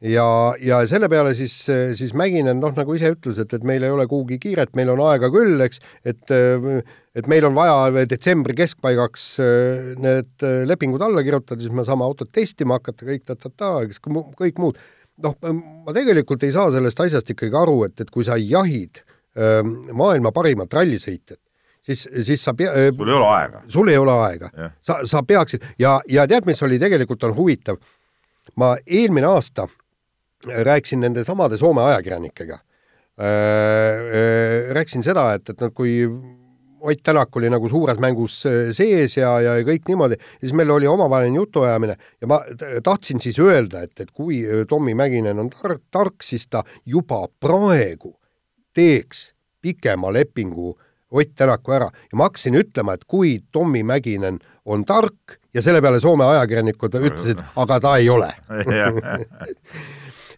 ja, 0.00 0.54
ja 0.62 0.78
selle 0.88 1.08
peale 1.10 1.34
siis, 1.36 1.54
siis 1.98 2.14
Mäkinen 2.16 2.60
noh, 2.62 2.72
nagu 2.76 2.94
ise 2.94 3.10
ütles, 3.14 3.40
et, 3.42 3.52
et 3.54 3.66
meil 3.66 3.84
ei 3.84 3.92
ole 3.92 4.06
kuhugi 4.10 4.38
kiiret, 4.42 4.74
meil 4.78 4.92
on 4.94 5.02
aega 5.08 5.30
küll, 5.34 5.58
eks, 5.66 5.82
et 6.06 6.34
et 7.18 7.26
meil 7.26 7.48
on 7.48 7.56
vaja 7.56 8.04
detsembri 8.06 8.54
keskpaigaks 8.60 9.24
need 9.98 10.46
lepingud 10.70 11.02
alla 11.02 11.24
kirjutada, 11.26 11.60
siis 11.64 11.74
me 11.74 11.82
saame 11.86 12.06
autot 12.06 12.30
testima 12.32 12.78
hakata, 12.78 13.08
kõik 13.08 13.26
ta-ta-ta, 13.26 13.72
eks 13.88 13.98
kõik 14.38 14.62
muud. 14.62 14.78
Noh, 15.24 15.36
ma 15.86 15.94
tegelikult 15.96 16.42
ei 16.46 16.54
saa 16.54 16.72
sellest 16.74 17.00
asjast 17.06 17.34
ikkagi 17.34 17.56
aru, 17.58 17.82
et, 17.88 18.00
et 18.00 18.10
kui 18.10 18.26
sa 18.26 18.38
jahid 18.40 19.02
maailma 19.94 20.32
parimat 20.34 20.72
rallisõitjat, 20.74 21.38
siis, 21.84 22.00
siis 22.26 22.42
sa 22.42 22.56
pea-. 22.58 22.88
sul 22.90 23.10
ei 23.10 23.14
ole 23.14 23.28
aega. 23.36 23.60
sul 23.70 23.90
ei 23.92 23.98
ole 24.00 24.16
aega. 24.24 24.48
sa, 24.82 24.96
sa 25.06 25.22
peaksid 25.22 25.62
ja, 25.78 26.00
ja 26.10 26.24
tead, 26.26 26.48
mis 26.48 26.62
oli 26.66 26.80
tegelikult 26.82 27.28
on 27.28 27.36
huvitav? 27.36 27.78
ma 28.58 28.72
eelmine 28.86 29.28
aasta 29.30 29.68
rääkisin 30.46 31.00
nende 31.00 31.24
samade 31.24 31.58
Soome 31.58 31.82
ajakirjanikega. 31.82 32.54
Äh, 32.54 33.26
äh, 33.26 34.74
rääkisin 34.74 35.02
seda, 35.02 35.32
et, 35.34 35.48
et 35.50 35.60
noh, 35.60 35.72
kui 35.74 36.04
Ott 36.80 37.02
Tänak 37.02 37.36
oli 37.36 37.50
nagu 37.50 37.68
suures 37.68 37.98
mängus 37.98 38.40
äh, 38.46 38.70
sees 38.76 39.16
ja, 39.16 39.32
ja 39.42 39.56
kõik 39.66 39.88
niimoodi, 39.88 40.18
siis 40.40 40.52
meil 40.56 40.70
oli 40.70 40.86
omavaheline 40.86 41.40
jutuajamine 41.40 41.96
ja 42.20 42.30
ma 42.30 42.40
tahtsin 42.84 43.20
siis 43.20 43.38
öelda, 43.42 43.82
et, 43.86 43.94
et 44.00 44.10
kui 44.14 44.42
Tommy 44.68 44.94
Mäkinen 44.94 45.38
on 45.38 45.50
tark, 45.50 45.82
tark, 45.90 46.22
siis 46.22 46.46
ta 46.46 46.62
juba 46.86 47.24
praegu 47.40 48.14
teeks 48.74 49.32
pikema 49.62 50.12
lepingu 50.12 50.76
Ott 51.10 51.30
Tänaku 51.36 51.72
ära. 51.72 51.86
Ja 52.12 52.18
ma 52.20 52.26
hakkasin 52.28 52.58
ütlema, 52.60 52.92
et 52.92 53.06
kui 53.08 53.38
Tommy 53.52 53.80
Mäkinen 53.82 54.38
on 54.68 54.84
tark 54.84 55.38
ja 55.56 55.62
selle 55.64 55.80
peale 55.80 56.00
Soome 56.04 56.26
ajakirjanikud 56.28 56.98
ütlesid, 57.00 57.40
aga 57.56 57.78
ta 57.80 57.96
ei 57.96 58.10
ole. 58.12 58.28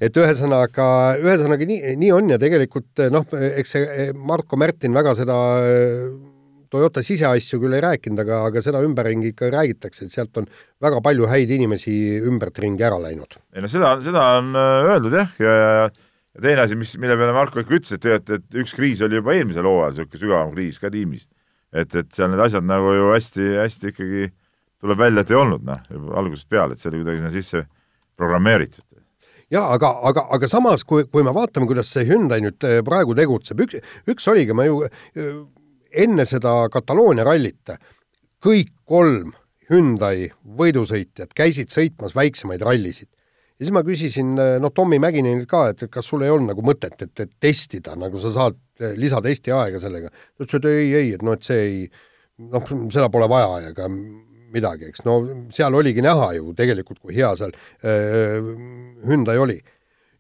Et 0.01 0.17
ühesõnaga, 0.17 0.85
ühesõnaga 1.21 1.67
nii, 1.69 1.97
nii 2.01 2.13
on 2.17 2.31
ja 2.33 2.39
tegelikult 2.41 3.03
noh, 3.13 3.27
eks 3.37 3.75
see 3.75 4.07
Marko 4.17 4.57
Märtin 4.57 4.95
väga 4.97 5.13
seda 5.19 5.37
Toyota 6.71 7.03
siseasju 7.03 7.59
küll 7.63 7.75
ei 7.75 7.83
rääkinud, 7.83 8.21
aga, 8.23 8.45
aga 8.47 8.63
seda 8.63 8.83
ümberringi 8.87 9.33
ikka 9.33 9.49
räägitakse, 9.51 10.07
et 10.07 10.15
sealt 10.15 10.39
on 10.39 10.47
väga 10.83 11.01
palju 11.03 11.27
häid 11.31 11.51
inimesi 11.57 11.93
ümbert 12.27 12.59
ringi 12.63 12.87
ära 12.87 13.01
läinud. 13.03 13.41
ei 13.55 13.65
no 13.65 13.71
seda, 13.71 13.97
seda 14.05 14.27
on 14.39 14.55
äh, 14.55 14.93
öeldud 14.93 15.17
jah, 15.19 15.35
ja, 15.43 15.57
ja, 15.57 15.73
ja 16.37 16.45
teine 16.47 16.65
asi, 16.67 16.79
mis, 16.79 16.95
mille 17.03 17.19
peale 17.19 17.35
Marko 17.35 17.65
ikka 17.65 17.75
ütles, 17.81 17.97
et 17.97 18.05
tegelikult, 18.05 18.39
et 18.39 18.63
üks 18.63 18.77
kriis 18.79 19.03
oli 19.07 19.19
juba 19.19 19.35
eelmisel 19.35 19.67
hooajal, 19.67 19.99
niisugune 19.99 20.25
sügavam 20.25 20.55
kriis 20.55 20.79
ka 20.79 20.93
tiimis. 20.95 21.27
et, 21.75 21.95
et 21.95 22.15
seal 22.15 22.31
need 22.31 22.45
asjad 22.47 22.67
nagu 22.67 22.95
ju 22.95 23.11
hästi-hästi 23.15 23.93
ikkagi 23.93 24.31
tuleb 24.81 24.99
välja, 24.99 25.27
et 25.27 25.35
ei 25.35 25.39
olnud 25.39 25.67
noh, 25.67 25.83
algusest 26.23 26.49
peale, 26.51 26.75
et 26.75 26.83
see 26.83 26.91
oli 26.91 27.03
kuidagi 27.03 27.21
sinna 27.21 27.35
sisse 27.35 27.67
programmeeritud 28.19 28.87
jaa, 29.51 29.67
aga, 29.75 29.91
aga, 30.07 30.27
aga 30.37 30.49
samas, 30.51 30.85
kui, 30.87 31.05
kui 31.11 31.27
me 31.27 31.35
vaatame, 31.35 31.67
kuidas 31.71 31.91
see 31.91 32.07
Hyundai 32.07 32.39
nüüd 32.45 32.67
äh, 32.67 32.79
praegu 32.87 33.17
tegutseb, 33.19 33.63
üks, 33.67 33.81
üks 34.11 34.29
oligi, 34.31 34.55
ma 34.55 34.67
ju 34.69 34.85
äh, 34.87 35.41
enne 35.93 36.27
seda 36.29 36.69
Kataloonia 36.73 37.25
rallit 37.27 37.77
kõik 38.45 38.73
kolm 38.89 39.35
Hyundai 39.71 40.31
võidusõitjad 40.59 41.31
käisid 41.37 41.71
sõitmas 41.71 42.15
väiksemaid 42.17 42.63
rallisid. 42.67 43.09
ja 43.59 43.67
siis 43.67 43.75
ma 43.75 43.85
küsisin 43.87 44.35
noh, 44.35 44.73
Tommy 44.75 44.99
Mäkinenilt 44.99 45.49
ka, 45.49 45.69
et, 45.71 45.83
et 45.85 45.93
kas 45.93 46.09
sul 46.11 46.25
ei 46.27 46.31
olnud 46.31 46.51
nagu 46.51 46.65
mõtet, 46.67 46.97
et, 46.99 47.21
et 47.21 47.31
testida, 47.41 47.95
nagu 47.97 48.19
sa 48.19 48.33
saad 48.35 48.59
lisatesti 48.97 49.53
aega 49.55 49.81
sellega. 49.81 50.11
ta 50.11 50.45
ütles, 50.45 50.59
et 50.59 50.71
ei, 50.73 50.95
ei, 50.95 51.13
et 51.15 51.23
noh, 51.23 51.37
et 51.39 51.47
see 51.47 51.61
ei, 51.67 51.85
noh, 52.51 52.73
seda 52.91 53.11
pole 53.13 53.29
vaja, 53.31 53.71
ega 53.71 53.87
midagi, 54.51 54.91
eks 54.91 55.05
no 55.07 55.21
seal 55.55 55.77
oligi 55.79 56.03
näha 56.03 56.33
ju 56.39 56.55
tegelikult, 56.59 56.99
kui 56.99 57.15
hea 57.15 57.31
seal 57.39 57.55
äh, 57.55 58.41
Hyundai 59.07 59.39
oli. 59.39 59.61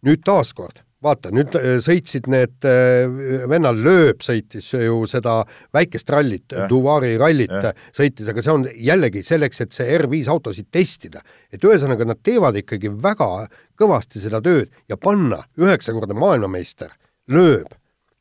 nüüd 0.07 0.23
taaskord, 0.25 0.79
vaata, 1.05 1.33
nüüd 1.35 1.55
äh, 1.59 1.79
sõitsid 1.85 2.29
need 2.31 2.69
äh,, 2.69 3.05
vennal 3.51 3.79
Lööb 3.81 4.25
sõitis 4.25 4.69
ju 4.75 5.03
seda 5.11 5.41
väikest 5.77 6.11
rallit, 6.13 6.57
Duvari 6.71 7.15
rallit 7.21 7.55
sõitis, 7.97 8.29
aga 8.31 8.45
see 8.45 8.55
on 8.55 8.67
jällegi 8.75 9.25
selleks, 9.27 9.63
et 9.65 9.77
see 9.77 9.99
R5 9.99 10.31
autosid 10.33 10.71
testida. 10.71 11.23
et 11.53 11.65
ühesõnaga, 11.65 12.05
nad 12.07 12.21
teevad 12.23 12.57
ikkagi 12.61 12.93
väga 13.03 13.49
kõvasti 13.79 14.21
seda 14.21 14.43
tööd 14.45 14.69
ja 14.89 14.97
panna 14.97 15.45
üheksakordne 15.59 16.19
maailmameister 16.19 16.93
Lööb 17.31 17.73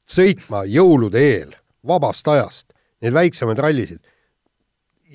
sõitma 0.09 0.63
jõulude 0.65 1.19
eel, 1.19 1.51
vabast 1.85 2.27
ajast, 2.27 2.73
neid 3.01 3.13
väiksemaid 3.13 3.59
rallisid 3.59 4.01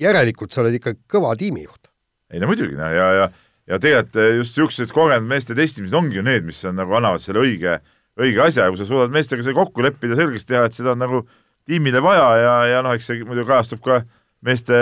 järelikult 0.01 0.53
sa 0.53 0.63
oled 0.63 0.77
ikka 0.79 0.95
kõva 1.11 1.33
tiimijuht. 1.39 1.89
ei 2.33 2.41
no 2.41 2.49
muidugi, 2.49 2.75
no 2.77 2.89
ja, 2.91 3.09
ja, 3.19 3.27
ja 3.69 3.79
tegelikult 3.81 4.19
eh, 4.21 4.35
just 4.39 4.57
niisugused 4.57 4.93
kogenud 4.95 5.29
meeste 5.29 5.57
testimised 5.57 5.97
ongi 5.97 6.19
ju 6.19 6.25
need, 6.25 6.45
mis 6.47 6.61
on 6.69 6.77
nagu 6.79 6.95
annavad 6.97 7.23
selle 7.23 7.41
õige, 7.43 7.79
õige 8.19 8.43
asja. 8.45 8.67
Ja 8.67 8.73
kui 8.73 8.81
sa 8.81 8.87
suudad 8.89 9.13
meestega 9.13 9.45
selle 9.45 9.57
kokku 9.57 9.85
leppida, 9.85 10.17
selgeks 10.19 10.47
teha, 10.49 10.67
et 10.67 10.77
seda 10.77 10.93
on 10.93 11.01
nagu 11.01 11.23
tiimile 11.65 12.01
vaja 12.05 12.29
ja, 12.37 12.55
ja 12.75 12.85
noh, 12.85 12.93
eks 12.93 13.09
see 13.09 13.25
muidu 13.25 13.45
kajastub 13.47 13.81
ka 13.85 14.03
meeste 14.45 14.77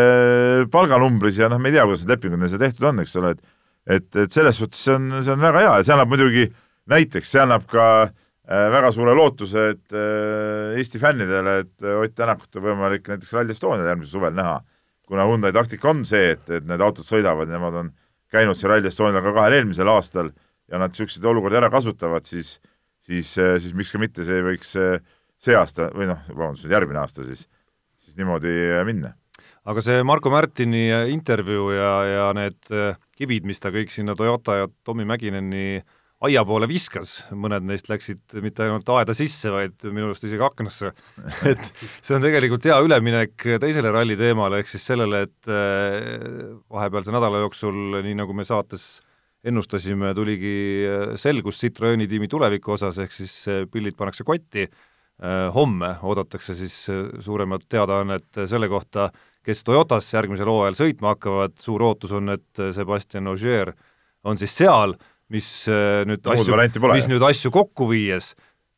palganumbris 0.71 1.39
ja 1.39 1.47
noh, 1.51 1.61
me 1.61 1.71
ei 1.71 1.77
tea, 1.77 1.85
kuidas 1.87 2.03
need 2.03 2.17
lepingud 2.17 2.41
neil 2.41 2.51
seal 2.51 2.63
tehtud 2.65 2.89
on, 2.89 2.99
eks 3.05 3.15
ole, 3.21 3.35
et 3.37 3.51
et, 3.87 4.15
et 4.15 4.31
selles 4.31 4.55
suhtes 4.57 4.79
see 4.79 4.95
on, 4.95 5.09
see 5.23 5.33
on 5.33 5.41
väga 5.43 5.63
hea. 5.63 5.71
Ja 5.79 5.87
see 5.87 5.95
annab 5.95 6.11
muidugi 6.13 6.45
näiteks, 6.91 7.31
see 7.33 7.41
annab 7.43 7.65
ka 7.71 7.87
äh, 8.03 8.67
väga 8.73 8.91
suure 8.95 9.15
lootuse, 9.17 9.65
et 9.75 9.97
äh, 9.97 10.77
Eesti 10.79 11.01
fännidele, 11.01 11.57
et 11.63 11.89
Ott 11.93 12.15
Tänakut 12.15 12.59
on 12.59 12.67
võimalik 12.69 13.09
näiteks 13.11 13.33
Rally 13.35 13.55
Estonial 13.55 13.89
järgmisel 13.91 14.19
suvel 14.19 14.37
näha. 14.37 14.61
Kuna 15.07 15.27
Hyundai 15.27 15.51
taktika 15.55 15.91
on 15.91 16.05
see, 16.07 16.31
et, 16.37 16.45
et 16.47 16.65
need 16.67 16.81
autod 16.81 17.05
sõidavad, 17.05 17.51
nemad 17.51 17.75
on 17.81 17.91
käinud 18.33 18.59
siin 18.59 18.71
Rally 18.71 18.89
Estonial 18.89 19.23
ka 19.23 19.33
kahel 19.35 19.59
eelmisel 19.59 19.89
aastal 19.93 20.31
ja 20.71 20.79
nad 20.81 20.93
niisuguseid 20.93 21.25
olukordi 21.29 21.59
ära 21.59 21.71
kasutavad, 21.73 22.25
siis 22.27 22.57
siis, 23.03 23.33
siis 23.35 23.73
miks 23.77 23.91
ka 23.93 23.99
mitte, 24.01 24.25
see 24.27 24.43
võiks 24.45 24.75
see 25.43 25.57
aasta 25.59 25.89
või 25.95 26.07
noh, 26.09 26.21
vabandust, 26.31 26.69
järgmine 26.71 27.01
aasta 27.03 27.25
siis, 27.27 27.47
siis 27.99 28.15
niimoodi 28.19 28.53
minna. 28.87 29.13
aga 29.65 29.83
see 29.83 30.03
Marko 30.07 30.31
Märtini 30.33 30.85
intervjuu 31.11 31.71
ja, 31.75 31.91
ja 32.07 32.29
need 32.37 32.71
kivid, 33.17 33.45
mis 33.49 33.59
ta 33.59 33.73
kõik 33.75 33.91
sinna 33.91 34.15
Toyota 34.15 34.63
ja 34.63 34.71
Tommy 34.83 35.05
Mäkineni 35.07 35.65
äh, 35.81 35.99
aia 36.23 36.43
poole 36.47 36.67
viskas, 36.69 37.17
mõned 37.35 37.65
neist 37.67 37.89
läksid 37.91 38.37
mitte 38.43 38.63
ainult 38.63 38.87
aeda 38.95 39.15
sisse, 39.17 39.51
vaid 39.51 39.75
minu 39.89 40.07
arust 40.09 40.23
isegi 40.23 40.43
aknasse. 40.45 40.93
et 41.51 41.63
see 41.99 42.15
on 42.15 42.23
tegelikult 42.23 42.63
hea 42.69 42.77
üleminek 42.85 43.47
teisele 43.61 43.91
ralli 43.91 44.15
teemale, 44.19 44.61
ehk 44.61 44.71
siis 44.71 44.85
sellele, 44.87 45.25
et 45.27 45.51
äh, 45.51 46.53
vahepealse 46.71 47.13
nädala 47.13 47.43
jooksul, 47.43 47.99
nii 48.05 48.15
nagu 48.21 48.35
me 48.37 48.47
saates 48.47 49.01
ennustasime, 49.43 50.13
tuligi 50.15 50.55
äh, 50.87 51.05
selgus 51.19 51.59
Citroeni 51.59 52.07
tiimi 52.07 52.31
tuleviku 52.31 52.77
osas, 52.77 53.01
ehk 53.03 53.15
siis 53.15 53.35
äh, 53.51 53.63
pillid 53.71 53.99
pannakse 53.99 54.27
kotti, 54.27 54.67
homme 55.53 55.91
oodatakse 56.09 56.55
siis 56.57 56.73
suuremat 57.21 57.67
teadaannet 57.69 58.39
selle 58.49 58.65
kohta, 58.67 59.05
kes 59.45 59.61
Toyotas 59.63 60.07
järgmisel 60.09 60.49
hooajal 60.49 60.75
sõitma 60.79 61.13
hakkavad, 61.13 61.53
suur 61.61 61.85
ootus 61.85 62.11
on, 62.17 62.33
et 62.33 62.63
Sebastian 62.75 63.29
Ogier 63.31 63.71
on 64.25 64.41
siis 64.41 64.55
seal 64.57 64.97
mis 65.33 65.51
äh, 65.71 66.03
nüüd 66.07 66.23
no, 66.23 66.35
asju, 66.35 66.89
mis 66.93 67.09
nüüd 67.11 67.23
asju 67.25 67.51
kokku 67.53 67.89
viies 67.91 68.33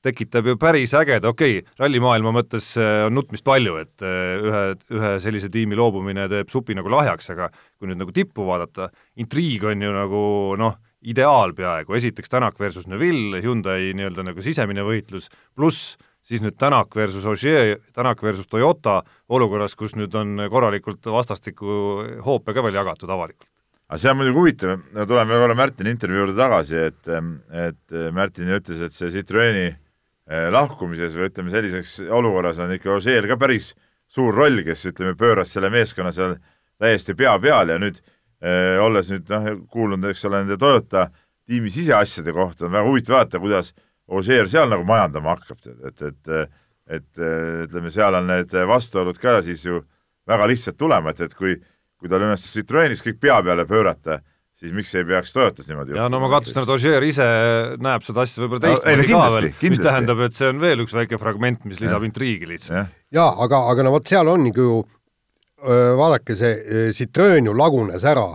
tekitab 0.06 0.46
ju 0.52 0.56
päris 0.62 0.94
ägeda, 0.98 1.32
okei 1.34 1.60
okay,, 1.60 1.76
rallimaailma 1.82 2.34
mõttes 2.36 2.74
äh, 2.78 3.06
on 3.08 3.16
nutmist 3.18 3.46
palju, 3.46 3.78
et 3.82 4.06
äh, 4.06 4.34
ühe, 4.46 4.64
ühe 4.94 5.14
sellise 5.24 5.50
tiimi 5.54 5.78
loobumine 5.78 6.28
teeb 6.32 6.52
supi 6.54 6.78
nagu 6.78 6.92
lahjaks, 6.94 7.32
aga 7.34 7.50
kui 7.54 7.90
nüüd 7.90 8.02
nagu 8.04 8.14
tippu 8.16 8.46
vaadata, 8.48 8.92
intriig 9.22 9.66
on 9.66 9.82
ju 9.82 9.94
nagu 9.96 10.26
noh, 10.62 10.78
ideaal 11.06 11.56
peaaegu, 11.58 11.98
esiteks 11.98 12.32
Tänak 12.34 12.60
versus 12.62 12.88
Neville, 12.90 13.42
Hyundai 13.46 13.94
nii-öelda 13.98 14.26
nagu 14.30 14.46
sisemine 14.46 14.86
võitlus, 14.86 15.30
pluss 15.58 15.96
siis 16.26 16.42
nüüd 16.42 16.58
Tänak 16.62 16.94
versus 16.98 17.26
Ogier, 17.30 17.80
Tänak 17.94 18.22
versus 18.26 18.50
Toyota 18.50 19.02
olukorras, 19.30 19.78
kus 19.78 19.98
nüüd 19.98 20.14
on 20.18 20.48
korralikult 20.54 21.06
vastastikku 21.18 21.82
hoope 22.26 22.54
ka 22.54 22.66
veel 22.66 22.82
jagatud 22.82 23.10
avalikult 23.10 23.50
aga 23.90 24.00
see 24.02 24.10
on 24.12 24.18
muidugi 24.18 24.40
huvitav, 24.40 24.84
tuleme 25.08 25.40
korra 25.42 25.56
Märtini 25.58 25.94
intervjuu 25.94 26.24
juurde 26.24 26.38
tagasi, 26.40 26.78
et, 26.90 27.10
et 27.54 27.98
Märtin 28.16 28.50
ütles, 28.58 28.82
et 28.82 28.96
see 28.96 29.12
Citroeni 29.14 29.68
eh, 29.70 30.48
lahkumises 30.54 31.14
või 31.18 31.30
ütleme, 31.30 31.54
sellises 31.54 32.00
olukorras 32.10 32.62
on 32.64 32.74
ikka 32.74 32.96
Ožeel 32.96 33.30
ka 33.30 33.38
päris 33.42 33.74
suur 34.10 34.34
roll, 34.34 34.64
kes 34.66 34.88
ütleme, 34.90 35.14
pööras 35.20 35.54
selle 35.54 35.70
meeskonna 35.74 36.14
seal 36.16 36.38
täiesti 36.82 37.16
pea 37.18 37.36
peale 37.42 37.78
ja 37.78 37.82
nüüd 37.82 38.02
eh, 38.02 38.82
olles 38.82 39.12
nüüd 39.14 39.30
noh, 39.30 39.52
kuulnud, 39.70 40.10
eks 40.10 40.26
ole, 40.30 40.42
nende 40.42 40.58
Toyota 40.62 41.10
tiimi 41.46 41.70
siseasjade 41.70 42.34
kohta, 42.34 42.66
on 42.66 42.74
väga 42.74 42.90
huvitav 42.90 43.20
vaadata, 43.20 43.44
kuidas 43.44 43.74
Ožeer 44.06 44.50
seal 44.50 44.70
nagu 44.70 44.86
majandama 44.86 45.34
hakkab, 45.34 45.62
et, 45.90 46.02
et 46.10 46.38
et 46.86 47.18
ütleme, 47.66 47.90
seal 47.90 48.14
on 48.14 48.28
need 48.30 48.52
vastuolud 48.70 49.18
ka 49.18 49.40
siis 49.42 49.64
ju 49.66 49.80
väga 50.30 50.46
lihtsalt 50.52 50.78
tulema, 50.78 51.10
et, 51.16 51.24
et 51.26 51.34
kui 51.34 51.56
kui 52.00 52.12
tal 52.12 52.24
õnnestus 52.26 52.56
Citroenis 52.56 53.04
kõik 53.06 53.20
pea 53.24 53.38
peale 53.46 53.66
pöörata, 53.70 54.20
siis 54.56 54.74
miks 54.76 54.94
ei 54.96 55.06
peaks 55.08 55.34
Toyotas 55.36 55.68
niimoodi 55.70 55.98
ja 55.98 56.08
no 56.12 56.20
ma 56.24 56.30
kahtlustan, 56.32 56.66
et 56.66 56.74
Ogier 56.76 57.08
ise 57.08 57.26
näeb 57.82 58.06
seda 58.06 58.26
asja 58.26 58.44
võib-olla 58.44 58.68
teistmoodi 58.68 59.08
no, 59.12 59.22
ka 59.22 59.32
veel, 59.36 59.50
mis 59.74 59.84
tähendab, 59.84 60.24
et 60.28 60.38
see 60.38 60.52
on 60.52 60.62
veel 60.64 60.86
üks 60.86 60.96
väike 60.96 61.20
fragment, 61.22 61.66
mis 61.70 61.82
lisab 61.84 62.06
ja. 62.06 62.12
intriigi 62.12 62.50
lihtsalt. 62.50 62.94
jaa, 63.16 63.32
aga, 63.46 63.66
aga 63.72 63.88
no 63.88 63.96
vot 63.96 64.08
seal 64.12 64.32
ongi 64.32 64.54
ju, 64.56 64.80
vaadake, 66.00 66.38
see 66.40 66.90
Citroen 66.96 67.52
ju 67.52 67.56
lagunes 67.58 68.08
ära 68.08 68.30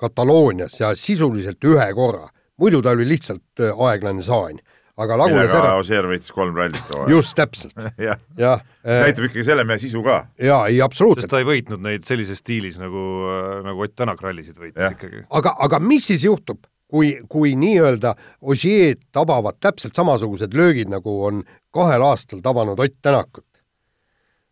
Kataloonias 0.00 0.78
ja 0.80 0.94
sisuliselt 0.96 1.64
ühe 1.68 1.90
korra, 1.96 2.30
muidu 2.60 2.80
ta 2.82 2.94
oli 2.96 3.08
lihtsalt 3.08 3.64
aeglane 3.70 4.24
saan 4.24 4.62
aga 5.00 5.18
lagunes 5.20 5.52
ära. 5.54 5.74
Ossier 5.80 6.08
võitis 6.08 6.32
kolm 6.34 6.56
rallit. 6.58 6.94
just, 7.10 7.34
täpselt 7.38 7.76
jah 8.08 8.18
ja, 8.38 8.56
see 8.84 8.96
äh, 8.96 9.04
näitab 9.08 9.28
ikkagi 9.30 9.46
selle 9.46 9.66
mehe 9.68 9.80
sisu 9.82 10.02
ka. 10.06 10.22
jaa, 10.40 10.64
ei 10.72 10.80
absoluutselt. 10.84 11.26
sest 11.26 11.34
ta 11.34 11.42
ei 11.42 11.48
võitnud 11.48 11.84
neid 11.84 12.06
sellises 12.08 12.42
stiilis, 12.42 12.80
nagu, 12.80 13.04
nagu 13.66 13.86
Ott 13.86 13.96
Tänak 14.00 14.22
rallisid 14.24 14.58
võitis 14.60 14.80
ja. 14.80 14.92
ikkagi. 14.94 15.24
aga, 15.40 15.54
aga 15.66 15.80
mis 15.84 16.08
siis 16.10 16.24
juhtub, 16.26 16.62
kui, 16.90 17.14
kui 17.30 17.54
nii-öelda 17.58 18.14
Ossier'd 18.40 19.02
tabavad 19.14 19.60
täpselt 19.60 19.96
samasugused 19.98 20.56
löögid, 20.56 20.90
nagu 20.92 21.20
on 21.28 21.44
kahel 21.74 22.04
aastal 22.10 22.42
tabanud 22.44 22.80
Ott 22.80 22.98
Tänakut? 23.02 23.46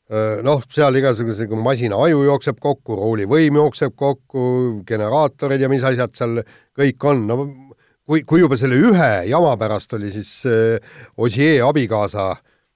Äh, 0.08 0.38
noh, 0.40 0.62
seal 0.72 0.96
igasuguse 0.96 1.44
masina 1.60 1.98
aju 2.00 2.22
jookseb 2.24 2.60
kokku, 2.64 2.96
roolivõim 2.96 3.58
jookseb 3.60 3.92
kokku, 3.92 4.44
generaatorid 4.88 5.60
ja 5.60 5.68
mis 5.68 5.84
asjad 5.84 6.14
seal 6.16 6.40
kõik 6.78 7.04
on, 7.10 7.26
no 7.28 7.42
kui, 8.08 8.24
kui 8.24 8.40
juba 8.40 8.56
selle 8.56 8.78
ühe 8.80 9.10
jama 9.28 9.54
pärast 9.60 9.92
oli 9.98 10.10
siis 10.14 10.32
äh, 10.48 10.78
Ossier 11.20 11.60
abikaasa 11.66 12.30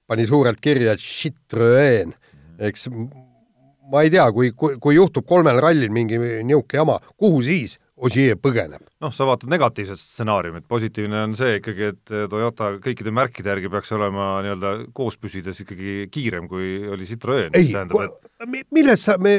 pani 0.07 0.27
suurelt 0.29 0.61
kirja 0.61 0.93
eks 2.59 2.89
ma 3.91 4.03
ei 4.05 4.11
tea, 4.13 4.27
kui, 4.31 4.51
kui, 4.55 4.77
kui 4.81 4.95
juhtub 4.95 5.25
kolmel 5.27 5.59
rallil 5.63 5.91
mingi 5.93 6.19
niisugune 6.21 6.79
jama, 6.79 6.99
kuhu 7.17 7.41
siis 7.45 7.79
Ogier 8.03 8.37
põgeneb. 8.39 8.83
noh, 9.03 9.11
sa 9.15 9.25
vaatad 9.27 9.51
negatiivset 9.51 9.99
stsenaariumit, 9.99 10.65
positiivne 10.67 11.21
on 11.27 11.35
see 11.39 11.57
ikkagi, 11.59 11.89
et 11.93 12.13
Toyota 12.31 12.73
kõikide 12.83 13.13
märkide 13.15 13.51
järgi 13.53 13.71
peaks 13.71 13.93
olema 13.95 14.27
nii-öelda 14.43 14.73
koos 14.95 15.17
püsides 15.19 15.61
ikkagi 15.63 16.07
kiirem, 16.11 16.49
kui 16.51 16.75
oli 16.91 17.07
Citroen. 17.07 17.55
ei, 17.55 17.71
millest 18.75 19.07
sa, 19.07 19.15
me, 19.21 19.33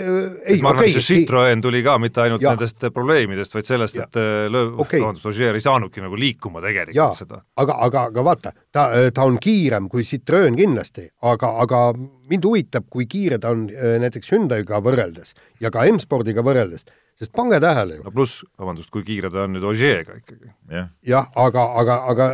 ei, 0.46 0.60
ma 0.64 0.72
arvan 0.72 0.84
okay,, 0.84 0.94
et 0.94 0.96
see 0.96 1.20
Citroen 1.20 1.64
tuli 1.64 1.82
ka 1.84 1.98
mitte 2.00 2.24
ainult 2.24 2.44
ja. 2.44 2.54
nendest 2.54 2.88
probleemidest, 2.94 3.56
vaid 3.56 3.68
sellest, 3.68 4.00
et 4.00 4.20
äh, 4.20 4.46
lööv 4.52 4.80
okay., 4.84 5.02
vabandust, 5.02 5.28
Ogier 5.28 5.56
ei 5.56 5.64
saanudki 5.64 6.04
nagu 6.04 6.18
liikuma 6.18 6.64
tegelikult 6.64 7.00
ja. 7.00 7.10
seda. 7.16 7.42
aga, 7.60 7.78
aga, 7.88 8.08
aga 8.12 8.26
vaata, 8.30 8.54
ta, 8.72 8.88
ta 9.14 9.28
on 9.28 9.38
kiirem 9.42 9.90
kui 9.92 10.08
Citroen 10.08 10.56
kindlasti, 10.56 11.10
aga, 11.28 11.54
aga 11.64 11.86
mind 12.32 12.48
huvitab, 12.48 12.88
kui 12.92 13.08
kiire 13.10 13.40
ta 13.42 13.52
on 13.52 13.68
äh, 13.68 13.98
näiteks 14.04 14.32
Hyundai'ga 14.32 14.80
võrreldes 14.84 15.36
ja 15.60 15.72
ka 15.74 15.84
M-spordiga 15.90 16.44
võrreldes 16.44 16.88
sest 17.18 17.32
pange 17.36 17.60
tähele 17.62 17.98
ju. 17.98 18.04
no 18.06 18.12
pluss, 18.14 18.44
vabandust, 18.58 18.90
kui 18.90 19.04
kiire 19.06 19.30
ta 19.30 19.44
on 19.46 19.54
nüüd 19.56 19.66
Ogier'ga 19.66 20.18
ikkagi 20.18 20.52
ja.. 20.72 20.88
jah, 21.06 21.28
aga, 21.34 21.66
aga, 21.82 21.98
aga 22.12 22.30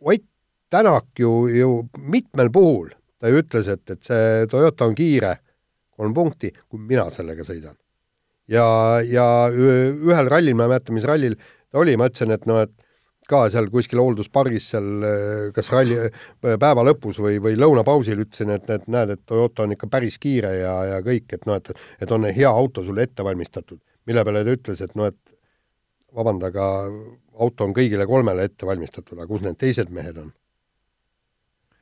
Ott 0.00 0.26
Tänak 0.70 1.04
ju, 1.18 1.48
ju 1.48 1.88
mitmel 1.98 2.50
puhul 2.50 2.92
ta 3.20 3.28
ju 3.28 3.40
ütles, 3.42 3.66
et, 3.68 3.82
et 3.90 4.06
see 4.06 4.44
Toyota 4.50 4.86
on 4.86 4.94
kiire, 4.94 5.32
kolm 5.98 6.14
punkti, 6.14 6.52
kui 6.70 6.78
mina 6.78 7.08
sellega 7.10 7.42
sõidan. 7.44 7.74
ja, 8.48 8.66
ja 9.02 9.24
ühel 9.50 10.30
rallil, 10.30 10.54
ma 10.54 10.68
ei 10.68 10.70
mäleta, 10.70 10.94
mis 10.94 11.08
rallil 11.10 11.34
ta 11.34 11.82
oli, 11.82 11.96
ma 11.98 12.06
ütlesin, 12.06 12.30
et 12.36 12.46
noh, 12.46 12.62
et 12.62 12.72
ka 13.30 13.44
seal 13.50 13.66
kuskil 13.70 13.98
hoolduspargis 14.02 14.70
seal 14.72 15.04
kas 15.54 15.72
ralli 15.74 15.98
päeva 16.40 16.86
lõpus 16.86 17.18
või, 17.18 17.42
või 17.42 17.58
lõunapausil 17.58 18.22
ütlesin, 18.22 18.54
et, 18.54 18.70
et 18.70 18.86
näed, 18.86 19.16
et 19.16 19.26
Toyota 19.26 19.66
on 19.66 19.74
ikka 19.74 19.90
päris 19.90 20.22
kiire 20.22 20.54
ja, 20.62 20.74
ja 20.94 21.02
kõik, 21.02 21.26
et 21.34 21.50
noh, 21.50 21.58
et, 21.58 21.74
et 21.98 22.14
on 22.14 22.30
hea 22.30 22.50
auto 22.50 22.86
sulle 22.86 23.10
ette 23.10 23.26
valmistatud 23.26 23.82
mille 24.10 24.26
peale 24.26 24.44
ta 24.46 24.56
ütles, 24.58 24.82
et 24.84 24.98
noh, 24.98 25.10
et 25.10 25.18
vabanda, 26.16 26.50
aga 26.50 26.66
auto 27.40 27.66
on 27.66 27.74
kõigile 27.76 28.06
kolmele 28.10 28.50
ette 28.50 28.68
valmistatud, 28.68 29.16
aga 29.18 29.28
kus 29.30 29.44
need 29.46 29.58
teised 29.60 29.92
mehed 29.94 30.20
on? 30.20 30.30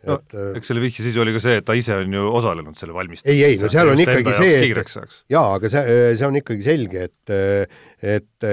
no 0.09 0.15
et, 0.21 0.35
äh, 0.37 0.53
eks 0.61 0.71
selle 0.71 0.83
vihje 0.85 1.03
sisu 1.03 1.25
oli 1.25 1.33
ka 1.35 1.41
see, 1.43 1.57
et 1.59 1.67
ta 1.67 1.75
ise 1.75 1.97
on 1.99 2.13
ju 2.15 2.29
osalenud 2.39 2.79
selle 2.79 2.95
valmistamises. 2.95 3.35
ei, 3.35 3.57
ei, 3.57 3.59
no 3.59 3.71
seal 3.73 3.91
on 3.91 4.03
ikkagi 4.05 4.35
see, 4.37 4.61
et 4.71 5.17
jaa, 5.35 5.47
aga 5.57 5.71
see, 5.73 5.97
see 6.21 6.29
on 6.29 6.39
ikkagi 6.39 6.67
selge, 6.69 7.09
et, 7.09 7.65
et 8.17 8.51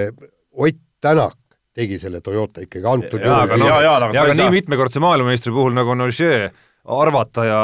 Ott 0.55 0.81
Tänak 1.03 1.35
tegi 1.75 1.97
selle 1.99 2.21
Toyota 2.23 2.63
ikkagi 2.63 2.87
antud 2.87 3.19
juhul. 3.19 3.35
aga, 3.35 3.57
no, 3.59 3.67
ja, 3.67 3.79
ja, 3.83 3.95
aga, 3.99 4.13
ja, 4.15 4.23
aga 4.25 4.35
nii 4.39 4.53
mitmekordse 4.55 5.01
maailmameistri 5.03 5.51
puhul 5.53 5.75
nagu 5.75 5.91
on 5.93 6.05
Ogier, 6.07 6.47
arvata 6.85 7.45
ja, 7.45 7.61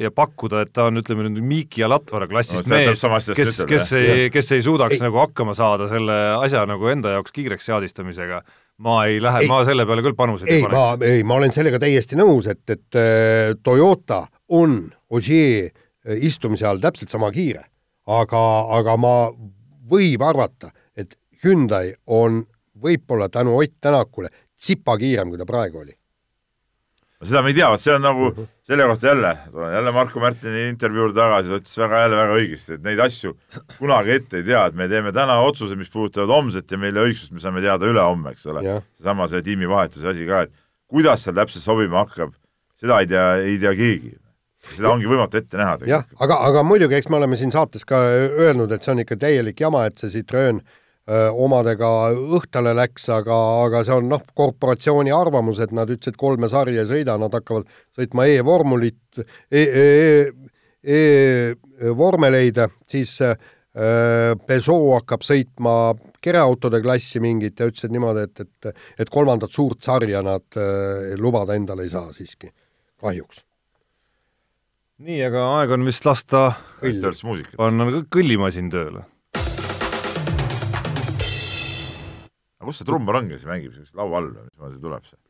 ja 0.00 0.10
pakkuda, 0.14 0.62
et 0.64 0.72
ta 0.76 0.86
on, 0.90 1.00
ütleme 1.00 1.24
nüüd 1.24 1.44
Miiki 1.46 1.82
ja 1.82 1.88
Latvara 1.88 2.28
klassist 2.28 2.68
no, 2.68 2.76
mees, 2.76 3.28
kes, 3.36 3.60
kes 3.68 3.92
ei, 3.96 4.26
kes 4.32 4.52
ei 4.56 4.64
suudaks 4.64 4.98
ei. 4.98 5.04
nagu 5.06 5.20
hakkama 5.22 5.54
saada 5.56 5.88
selle 5.90 6.18
asja 6.36 6.64
nagu 6.68 6.90
enda 6.92 7.14
jaoks 7.14 7.32
kiireks 7.32 7.70
seadistamisega, 7.70 8.42
ma 8.84 8.98
ei 9.08 9.22
lähe, 9.24 9.46
ma 9.48 9.62
selle 9.68 9.86
peale 9.88 10.04
küll 10.04 10.18
panuseid 10.18 10.52
ei 10.52 10.66
paneks. 10.66 10.76
ma, 10.76 11.08
ei, 11.08 11.24
ma 11.24 11.38
olen 11.40 11.54
sellega 11.54 11.80
täiesti 11.82 12.18
nõus, 12.20 12.50
et, 12.52 12.62
et 12.72 13.00
äh, 13.00 13.54
Toyota 13.64 14.26
on 14.52 14.84
Ogier 15.12 15.70
äh, 15.70 16.20
istumise 16.28 16.68
all 16.68 16.82
täpselt 16.82 17.12
sama 17.14 17.32
kiire, 17.32 17.64
aga, 18.04 18.44
aga 18.80 18.98
ma 19.00 19.16
võib 19.92 20.28
arvata, 20.28 20.74
et 20.96 21.16
Hyundai 21.42 21.94
on 22.06 22.42
võib-olla 22.82 23.32
tänu 23.32 23.56
Ott 23.56 23.80
Tänakule 23.80 24.28
tsipa 24.60 24.98
kiirem, 25.00 25.32
kui 25.32 25.40
ta 25.40 25.48
praegu 25.48 25.80
oli 25.80 25.96
seda 27.26 27.42
me 27.42 27.52
ei 27.52 27.56
tea, 27.56 27.68
vot 27.70 27.82
see 27.82 27.94
on 27.94 28.02
nagu 28.04 28.30
selle 28.66 28.86
kohta 28.90 29.10
jälle, 29.10 29.32
jälle 29.74 29.92
Marko 29.94 30.20
Märtini 30.22 30.64
intervjuu 30.70 31.06
juurde 31.06 31.20
tagasi, 31.20 31.50
ta 31.50 31.60
ütles 31.60 31.78
väga 31.82 32.00
jälle 32.04 32.18
väga 32.18 32.38
õigesti, 32.38 32.78
et 32.78 32.86
neid 32.86 33.02
asju 33.04 33.34
kunagi 33.78 34.16
ette 34.16 34.40
ei 34.40 34.46
tea, 34.48 34.64
et 34.70 34.78
me 34.78 34.88
teeme 34.90 35.12
täna 35.14 35.38
otsused, 35.46 35.78
mis 35.78 35.92
puudutavad 35.92 36.32
homset 36.34 36.70
ja 36.70 36.80
mille 36.82 37.06
õigsust 37.08 37.34
me 37.34 37.42
saame 37.42 37.62
teada 37.64 37.88
ülehomme, 37.88 38.34
eks 38.34 38.48
ole. 38.50 38.64
seesama 38.98 39.28
see 39.30 39.44
tiimivahetuse 39.46 40.10
asi 40.14 40.26
ka, 40.28 40.44
et 40.46 40.54
kuidas 40.90 41.24
seal 41.24 41.38
täpselt 41.38 41.64
sobima 41.64 42.04
hakkab, 42.04 42.34
seda 42.80 43.00
ei 43.02 43.10
tea, 43.10 43.26
ei 43.46 43.58
tea 43.62 43.74
keegi. 43.78 44.14
seda 44.76 44.92
ongi 44.92 45.08
võimatu 45.10 45.40
ette 45.40 45.58
näha 45.58 45.78
jah, 45.90 46.04
aga, 46.22 46.42
aga 46.46 46.62
muidugi, 46.62 46.94
eks 46.94 47.10
me 47.10 47.18
oleme 47.18 47.38
siin 47.38 47.50
saates 47.54 47.84
ka 47.84 47.98
öelnud, 48.06 48.70
et 48.72 48.82
see 48.82 48.92
on 48.94 49.02
ikka 49.02 49.18
täielik 49.18 49.60
jama, 49.60 49.86
et 49.90 49.98
see 49.98 50.10
Citroen 50.10 50.60
äh, 50.62 50.78
omadega 51.10 51.88
õhtale 52.38 52.74
läks, 52.78 53.08
aga, 53.10 53.36
aga 53.64 53.82
see 53.86 53.96
on 53.96 54.08
noh, 54.12 54.22
korporatsiooni 54.38 55.10
arvamus, 55.14 55.58
et 55.64 55.72
nad 55.74 55.90
ütlesid, 55.90 56.16
kolme 56.20 56.48
sarja 56.50 56.84
ei 56.84 56.90
sõida, 56.90 57.16
nad 57.18 57.34
hakkavad 57.34 57.66
sõitma 57.98 58.28
e-vormulit 58.30 59.22
e, 59.50 59.62
e, 59.62 59.86
e-vormeleid, 60.82 62.62
siis 62.90 63.16
äh, 63.26 63.34
Peugeot 64.46 65.00
hakkab 65.00 65.26
sõitma 65.26 65.76
kereautode 66.22 66.82
klassi 66.84 67.22
mingit 67.24 67.58
ja 67.58 67.66
ütlesid 67.70 67.94
niimoodi, 67.94 68.26
et, 68.28 68.44
et, 68.44 68.82
et 69.02 69.10
kolmandat 69.10 69.54
suurt 69.54 69.82
sarja 69.82 70.22
nad 70.22 70.46
äh, 70.54 71.14
lubada 71.18 71.58
endale 71.58 71.88
ei 71.88 71.92
saa 71.92 72.12
siiski, 72.14 72.52
kahjuks. 73.02 73.42
nii, 75.02 75.22
aga 75.26 75.48
aeg 75.58 75.74
on 75.74 75.88
vist 75.88 76.06
lasta 76.06 76.52
panna 77.58 78.04
kõllimasin 78.06 78.70
tööle 78.70 79.08
aga 82.62 82.70
kus 82.70 82.78
see 82.78 82.86
trummar 82.88 83.18
on, 83.18 83.28
kes 83.32 83.44
mängib? 83.48 83.74
Sellist 83.74 83.98
laua 83.98 84.20
all 84.20 84.30
või? 84.30 84.46
Mismoodi 84.46 84.76
see 84.78 84.86
tuleb 84.86 85.06
see? 85.10 85.20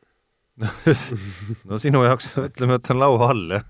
No 1.69 1.81
sinu 1.81 2.03
jaoks 2.05 2.35
ütleme, 2.43 2.77
et 2.77 2.89
on 2.93 3.01
laua 3.01 3.29
all, 3.33 3.43
jah. 3.57 3.67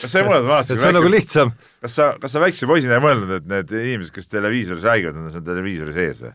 kas 0.00 0.14
sa 0.14 0.22
ei 0.22 0.28
mõelnud 0.28 0.48
vanasti 0.48 0.78
see 0.78 0.88
on 0.88 0.96
nagu 0.96 1.10
lihtsam. 1.12 1.52
kas 1.84 1.96
sa, 1.98 2.10
kas 2.22 2.32
sa 2.32 2.40
väikse 2.40 2.68
poisina 2.70 2.96
ei 2.96 3.04
mõelnud, 3.04 3.34
et 3.36 3.48
need 3.50 3.74
inimesed, 3.76 4.14
kes 4.16 4.32
televiisoris 4.32 4.86
räägivad, 4.88 5.18
nad 5.20 5.36
on 5.36 5.44
televiisori 5.50 5.96
sees 5.96 6.22
või? 6.24 6.32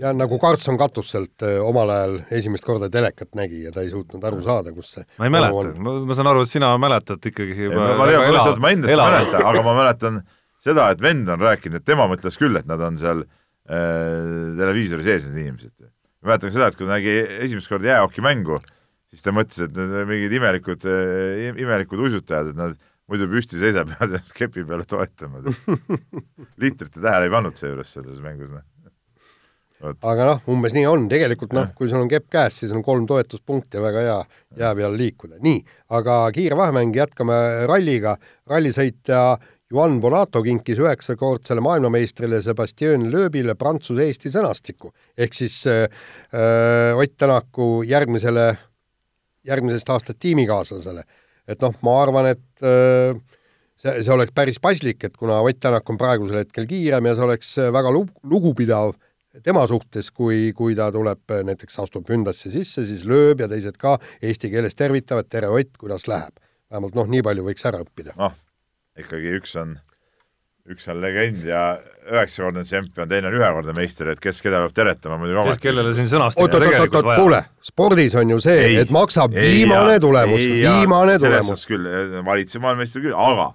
ja 0.00 0.12
nagu 0.12 0.36
Karlsson 0.40 0.76
Katuselt 0.80 1.46
äh, 1.48 1.56
omal 1.64 1.94
ajal 1.94 2.18
esimest 2.36 2.68
korda 2.68 2.90
telekat 2.92 3.32
nägi 3.40 3.64
ja 3.64 3.72
ta 3.72 3.80
ei 3.84 3.88
suutnud 3.92 4.24
aru 4.28 4.44
saada, 4.44 4.76
kus 4.76 4.92
see 4.98 5.06
ma 5.16 5.30
ei 5.30 5.32
mäleta, 5.32 5.72
ma, 5.80 5.96
saan 6.18 6.28
aru, 6.34 6.44
et 6.44 6.52
sina 6.52 6.74
mäletad 6.80 7.32
ikkagi 7.32 7.56
juba 7.56 7.88
ei, 7.88 7.96
ma, 7.96 8.04
ma, 8.04 8.28
ela, 8.28 8.44
ma 8.60 8.76
endast 8.76 8.92
ei 8.92 9.00
mäleta, 9.00 9.44
aga 9.48 9.64
ma 9.64 9.76
mäletan 9.80 10.22
seda, 10.60 10.90
et 10.92 11.00
vend 11.00 11.32
on 11.32 11.40
rääkinud, 11.40 11.80
et 11.80 11.88
tema 11.88 12.04
mõtles 12.10 12.36
küll, 12.36 12.60
et 12.60 12.68
nad 12.68 12.84
on 12.84 13.00
seal 13.00 13.24
Äh, 13.24 13.39
televiisori 13.70 15.06
sees 15.06 15.26
need 15.28 15.46
inimesed. 15.46 15.74
mäletan 16.26 16.50
ka 16.50 16.56
seda, 16.56 16.68
et 16.68 16.76
kui 16.76 16.86
ta 16.86 16.96
nägi 16.96 17.12
esimest 17.46 17.70
korda 17.70 17.94
jäähokimängu, 17.94 18.58
siis 19.10 19.24
ta 19.24 19.32
mõtles, 19.34 19.62
et 19.66 19.76
need 19.76 20.08
mingid 20.08 20.34
imelikud, 20.36 20.86
äh, 20.90 21.46
imelikud 21.50 22.02
uisutajad, 22.06 22.52
et 22.52 22.58
nad 22.58 22.74
muidu 23.10 23.28
püsti 23.30 23.60
seisab 23.60 23.94
ja 23.94 24.02
ennast 24.06 24.34
kepi 24.36 24.66
peale 24.66 24.86
toetama. 24.88 25.42
liitrite 26.60 27.00
tähele 27.00 27.28
ei 27.28 27.32
pannud 27.32 27.56
seejuures 27.58 27.94
selles 27.96 28.20
mängus, 28.22 28.52
noh. 28.52 28.66
aga 30.06 30.28
noh, 30.28 30.42
umbes 30.52 30.74
nii 30.76 30.84
on, 30.86 31.08
tegelikult 31.10 31.54
noh, 31.56 31.70
kui 31.76 31.90
sul 31.90 32.02
on 32.02 32.10
kepp 32.10 32.28
käes, 32.32 32.60
siis 32.62 32.74
on 32.76 32.84
kolm 32.86 33.08
toetuspunkti 33.10 33.80
ja 33.80 33.86
väga 33.86 34.04
hea 34.06 34.18
jää 34.62 34.74
peal 34.82 34.98
liikuda. 34.98 35.40
nii, 35.42 35.64
aga 35.98 36.20
kiire 36.36 36.58
vahemäng, 36.60 36.94
jätkame 36.96 37.40
ralliga, 37.70 38.18
rallisõitja 38.50 39.24
Juan 39.70 40.00
Bonato 40.02 40.40
kinkis 40.42 40.80
üheksakordsele 40.82 41.62
maailmameistrile 41.62 42.40
Sebastian 42.42 43.04
Loebile 43.12 43.54
Prantsuse-Eesti 43.54 44.32
sõnastiku 44.34 44.90
ehk 45.14 45.36
siis 45.36 45.60
äh, 45.70 45.84
äh, 46.34 46.98
Ott 46.98 47.14
Tänaku 47.20 47.84
järgmisele, 47.86 48.48
järgmisest 49.46 49.92
aastast 49.94 50.18
tiimikaaslasele. 50.18 51.04
et 51.46 51.62
noh, 51.62 51.76
ma 51.86 51.94
arvan, 52.02 52.32
et 52.32 52.66
äh, 52.66 53.14
see, 53.78 53.94
see 54.02 54.12
oleks 54.14 54.34
päris 54.34 54.58
paslik, 54.58 55.04
et 55.06 55.16
kuna 55.16 55.38
Ott 55.38 55.62
Tänak 55.62 55.86
on 55.86 56.02
praegusel 56.02 56.42
hetkel 56.42 56.66
kiirem 56.66 57.06
ja 57.06 57.14
see 57.14 57.28
oleks 57.28 57.54
väga 57.70 57.94
lugu, 57.94 58.10
lugupidav 58.26 58.96
tema 59.46 59.68
suhtes, 59.70 60.10
kui, 60.10 60.50
kui 60.50 60.74
ta 60.74 60.90
tuleb 60.90 61.38
näiteks 61.46 61.78
astub 61.78 62.10
Hündasse 62.10 62.50
sisse, 62.50 62.88
siis 62.90 63.06
lööb 63.06 63.46
ja 63.46 63.46
teised 63.46 63.78
ka 63.78 64.00
eesti 64.18 64.50
keeles 64.50 64.74
tervitavad, 64.74 65.30
tere 65.30 65.46
Ott, 65.46 65.76
kuidas 65.78 66.10
läheb. 66.10 66.42
vähemalt 66.70 66.98
noh, 66.98 67.06
nii 67.06 67.22
palju 67.22 67.46
võiks 67.46 67.70
ära 67.70 67.86
õppida. 67.86 68.18
noh, 68.18 68.34
ikkagi 69.00 69.32
üks 69.38 69.54
on, 69.60 69.76
üks 70.70 70.88
on 70.92 71.00
legend 71.02 71.44
ja 71.48 71.62
üheksakordne 72.10 72.64
tšempion, 72.66 73.08
teine 73.10 73.30
on 73.30 73.36
ühekordne 73.38 73.74
meister, 73.76 74.10
et 74.12 74.20
kes 74.22 74.40
keda 74.44 74.62
peab 74.64 74.74
teretama 74.76 75.18
muidugi 75.20 75.40
ometi. 75.42 75.64
kellele 75.68 75.94
siin 75.96 76.10
sõnastada 76.10 76.60
tegelikult 76.64 77.06
vaja. 77.06 77.22
kuule, 77.22 77.40
spordis 77.70 78.16
on 78.20 78.34
ju 78.34 78.40
see, 78.44 78.74
et 78.82 78.92
maksab 78.94 79.36
ei, 79.36 79.60
viimane 79.60 79.96
ja, 79.96 80.02
tulemus, 80.02 80.44
viimane 80.64 81.16
ja, 81.16 81.22
tulemus. 81.24 81.64
küll, 81.70 81.88
valitsev 82.26 82.64
maailmameister 82.64 83.04
küll, 83.04 83.16
aga 83.16 83.50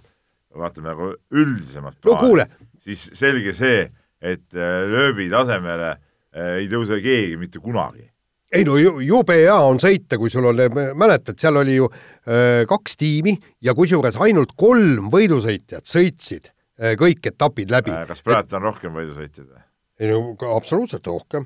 vaatame 0.55 0.91
nagu 0.93 1.11
üldisemat 1.35 1.99
plaani 1.99 2.15
no 2.15 2.23
kuule. 2.23 2.47
siis 2.85 3.09
selge 3.17 3.53
see, 3.57 3.85
et 4.21 4.45
äh, 4.55 4.81
lööbi 4.89 5.27
tasemele 5.31 5.95
äh, 5.95 6.59
ei 6.61 6.69
tõuse 6.71 7.01
keegi 7.03 7.39
mitte 7.41 7.59
kunagi 7.63 8.07
ei 8.55 8.65
no 8.67 8.77
jube 8.79 9.37
hea 9.41 9.55
on 9.67 9.79
sõita, 9.81 10.19
kui 10.21 10.31
sul 10.33 10.49
on, 10.51 10.61
mäletad, 10.97 11.37
seal 11.41 11.59
oli 11.61 11.77
ju 11.77 11.89
äh, 11.89 12.63
kaks 12.69 12.97
tiimi 13.01 13.35
ja 13.65 13.75
kusjuures 13.77 14.17
ainult 14.23 14.55
kolm 14.59 15.09
võidusõitjat 15.13 15.87
sõitsid 15.89 16.49
äh, 16.49 16.95
kõik 16.99 17.31
etapid 17.31 17.73
läbi. 17.73 17.93
Äh, 17.93 18.07
kas 18.09 18.23
praegu 18.25 18.49
et... 18.49 18.57
on 18.57 18.69
rohkem 18.69 18.95
võidusõitjaid 18.95 19.49
või? 19.49 19.61
ei 19.99 20.11
no 20.11 20.55
absoluutselt 20.55 21.07
rohkem, 21.07 21.45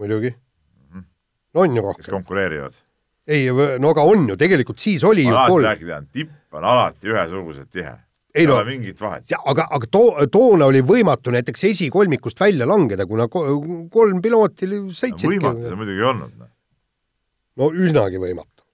muidugi 0.00 0.30
mm. 0.32 0.92
-hmm. 0.92 1.08
no 1.54 1.66
on 1.66 1.76
ju 1.76 1.86
rohkem. 1.88 2.04
kes 2.04 2.14
konkureerivad? 2.14 2.78
ei, 3.30 3.48
no 3.78 3.94
aga 3.94 4.04
on 4.04 4.28
ju, 4.32 4.36
tegelikult 4.36 4.78
siis 4.82 5.04
oli 5.04 5.26
ma 5.28 5.46
ju 5.46 5.56
kolm. 5.56 5.66
rääkida, 5.70 6.02
tipp 6.12 6.56
on 6.56 6.64
alati 6.64 7.12
ühesuguselt 7.12 7.70
tihe 7.72 7.96
ei 8.34 8.46
no 8.46 8.58
mingit 8.66 9.00
vahet. 9.00 9.32
aga, 9.38 9.66
aga 9.70 9.90
too, 9.90 10.26
toona 10.32 10.68
oli 10.70 10.82
võimatu 10.86 11.32
näiteks 11.34 11.64
esikolmikust 11.72 12.40
välja 12.40 12.68
langeda, 12.68 13.06
kuna 13.06 13.28
kolm 13.30 14.22
pilooti 14.22 14.68
sõitsidki. 14.70 15.34
võimatu 15.34 15.66
see 15.66 15.78
muidugi 15.78 16.02
ei 16.02 16.08
olnud. 16.12 16.36
Noh. 16.38 16.50
no 17.60 17.70
üsnagi 17.86 18.22
võimatu. 18.22 18.66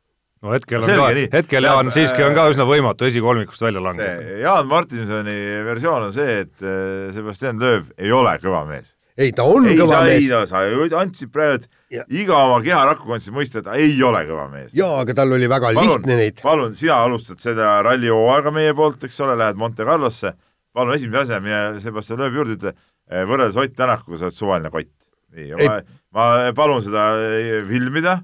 no 0.45 0.53
hetkel 0.57 0.85
on 0.85 0.93
Selge, 0.93 1.29
ka, 1.29 1.39
hetkel 1.39 1.71
Jaan 1.71 1.93
siiski 1.95 2.27
on 2.27 2.37
ka 2.37 2.49
üsna 2.53 2.69
võimatu 2.69 3.09
esikolmikust 3.09 3.65
välja 3.69 3.85
langeda. 3.85 4.37
Jaan 4.43 4.69
Martinsoni 4.71 5.39
versioon 5.67 6.11
on 6.11 6.15
see, 6.17 6.43
et 6.45 6.67
äh, 6.67 7.09
Sebastian 7.17 7.63
Loeb 7.63 7.91
ei 7.97 8.13
ole 8.13 8.37
kõva 8.43 8.67
mees 8.69 8.96
ei, 9.17 9.33
ta 9.37 9.47
on 9.49 9.67
ei, 9.69 9.77
kõva 9.79 10.01
sa, 10.01 10.01
mees. 10.05 10.27
ei, 10.27 10.49
sa 10.51 10.63
ju 10.69 10.87
andsid 11.01 11.33
praegu 11.33 11.69
iga 12.13 12.41
oma 12.49 12.59
keharaku 12.65 13.17
andsid 13.17 13.35
mõista, 13.37 13.63
et 13.63 13.69
ta 13.69 13.77
ei 13.81 13.97
ole 14.05 14.23
kõva 14.29 14.47
mees. 14.53 14.75
jaa, 14.77 15.01
aga 15.03 15.17
tal 15.17 15.33
oli 15.37 15.49
väga 15.51 15.73
palun, 15.73 15.95
lihtne 15.95 16.19
neid. 16.21 16.43
palun, 16.45 16.77
sina 16.77 17.01
alustad 17.07 17.41
seda 17.43 17.79
rallihooaega 17.87 18.53
meie 18.55 18.77
poolt, 18.77 19.09
eks 19.09 19.19
ole, 19.25 19.39
lähed 19.41 19.59
Monte 19.61 19.89
Carlosse, 19.89 20.35
palun 20.77 20.97
esimese 20.99 21.25
asja, 21.25 21.41
mine 21.45 21.81
Sebastian 21.83 22.23
Loebi 22.23 22.43
juurde, 22.43 22.61
ütle, 22.61 22.77
eh, 23.11 23.27
võrreldes 23.29 23.59
Ott 23.63 23.77
Tänakuga 23.77 24.21
sa 24.21 24.29
oled 24.29 24.37
suvaline 24.39 24.73
kott. 24.75 24.93
nii, 25.37 25.53
ma, 25.59 25.81
ma 26.17 26.31
palun 26.57 26.85
seda 26.85 27.11
eh, 27.21 27.61
filmida 27.69 28.19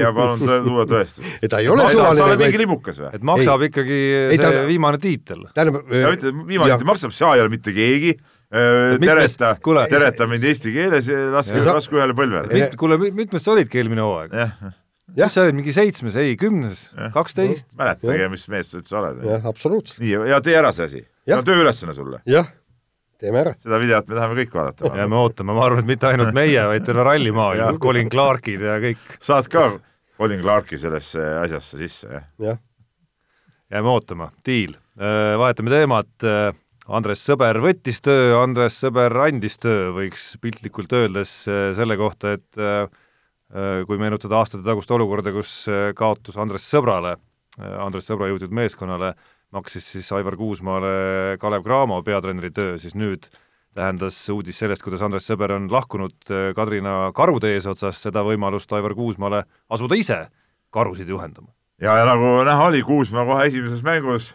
ja 0.00 0.10
palun 0.16 0.40
tuua 0.40 0.86
tõestus. 0.90 1.26
ei, 1.42 1.50
ta 1.50 1.60
ei 1.62 1.70
ole 1.70 1.86
suvaline 1.90 2.06
kott. 2.06 2.20
sa 2.20 2.28
oled 2.30 2.44
mingi 2.44 2.62
libukas 2.62 3.02
või? 3.02 3.14
et 3.18 3.26
maksab 3.26 3.64
ei. 3.64 3.72
ikkagi 3.72 4.02
ei, 4.30 4.36
see 4.38 4.44
ta... 4.44 4.66
viimane 4.70 5.02
tiitel. 5.02 5.48
tähendab, 5.54 5.82
viimane 5.90 6.76
tiitel 6.76 6.92
maksab, 6.92 7.14
sa 7.16 7.34
ei 7.34 7.42
ole 7.42 7.52
mitte 7.52 7.74
keegi 7.74 8.14
tereta, 8.50 9.54
tereta 9.90 10.26
mind 10.26 10.44
eesti 10.50 10.72
keeles 10.74 11.08
ja 11.10 11.18
laske, 11.36 11.62
lasku 11.62 11.98
ühele 12.00 12.16
põlvele. 12.18 12.70
kuule, 12.78 12.98
mitmes 13.14 13.44
sa 13.46 13.54
olidki 13.54 13.78
eelmine 13.82 14.02
hooaeg? 14.02 14.34
mis 15.14 15.34
sa 15.34 15.44
olid, 15.44 15.58
mingi 15.58 15.74
seitsmes, 15.74 16.16
ei 16.18 16.36
kümnes, 16.38 16.88
kaksteist? 17.14 17.76
mäletage, 17.78 18.30
mis 18.32 18.46
mees 18.50 18.72
sa 18.72 18.80
üldse 18.80 18.96
oled. 18.98 19.20
jah, 19.26 19.46
absoluutselt. 19.46 20.00
nii, 20.02 20.16
ja 20.32 20.40
tee 20.44 20.56
ära 20.58 20.72
see 20.74 20.88
asi. 20.88 21.04
see 21.26 21.36
on 21.36 21.46
tööülesanne 21.46 21.94
sulle. 21.94 22.18
jah, 22.30 22.48
teeme 23.22 23.42
ära. 23.44 23.54
seda 23.62 23.78
videot 23.82 24.10
me 24.10 24.18
tahame 24.18 24.38
kõik 24.40 24.56
vaadata. 24.58 24.92
jääme 24.98 25.20
ootama, 25.20 25.56
ma 25.56 25.66
arvan, 25.68 25.84
et 25.84 25.92
mitte 25.92 26.10
ainult 26.10 26.34
meie, 26.36 26.64
vaid 26.72 26.86
terve 26.86 27.06
rallimaailm, 27.06 27.78
Colin 27.82 28.10
Clarkid 28.10 28.66
ja 28.66 28.80
kõik. 28.82 29.04
saad 29.22 29.50
ka 29.52 29.68
Colin 30.18 30.42
Clarki 30.42 30.78
sellesse 30.80 31.22
asjasse 31.44 31.78
sisse, 31.84 32.10
jah? 32.10 32.26
jah. 32.50 32.58
jääme 33.70 33.94
ootama, 33.94 34.32
diil. 34.46 34.74
Äh, 35.00 35.36
vahetame 35.40 35.70
teemat 35.72 36.28
Andres 36.90 37.20
Sõber 37.22 37.60
võttis 37.62 38.00
töö, 38.02 38.32
Andres 38.40 38.80
Sõber 38.82 39.14
andis 39.22 39.54
töö, 39.62 39.92
võiks 39.94 40.32
piltlikult 40.42 40.90
öeldes 40.98 41.32
äh, 41.46 41.68
selle 41.76 41.94
kohta, 42.00 42.32
et 42.34 42.58
äh, 42.58 42.88
äh, 43.54 43.82
kui 43.86 44.00
meenutada 44.00 44.40
aastate 44.40 44.66
tagust 44.66 44.90
olukorda, 44.90 45.30
kus 45.34 45.52
kaotus 45.98 46.38
Andres 46.40 46.66
Sõbrale, 46.66 47.14
Andres 47.60 48.08
Sõbra 48.10 48.30
juhitud 48.30 48.50
meeskonnale, 48.56 49.12
maksis 49.54 49.86
siis 49.92 50.08
Aivar 50.16 50.34
Kuusmaale 50.38 51.36
Kalev 51.42 51.62
Cramo 51.66 52.00
peatreeneri 52.06 52.50
töö, 52.54 52.74
siis 52.80 52.96
nüüd 52.98 53.28
tähendas 53.76 54.18
uudis 54.32 54.58
sellest, 54.58 54.82
kuidas 54.82 55.04
Andres 55.06 55.30
Sõber 55.30 55.54
on 55.54 55.70
lahkunud 55.70 56.34
Kadrina 56.56 57.12
karude 57.14 57.54
eesotsas, 57.54 58.02
seda 58.02 58.24
võimalust 58.26 58.72
Aivar 58.74 58.96
Kuusmaale 58.98 59.44
asuda 59.70 59.98
ise 59.98 60.24
karusid 60.74 61.10
juhendama. 61.10 61.52
ja, 61.78 61.98
ja 62.02 62.06
nagu 62.08 62.40
näha 62.46 62.70
oli, 62.70 62.82
Kuusmaa 62.86 63.26
kohe 63.30 63.46
esimeses 63.50 63.86
mängus 63.86 64.32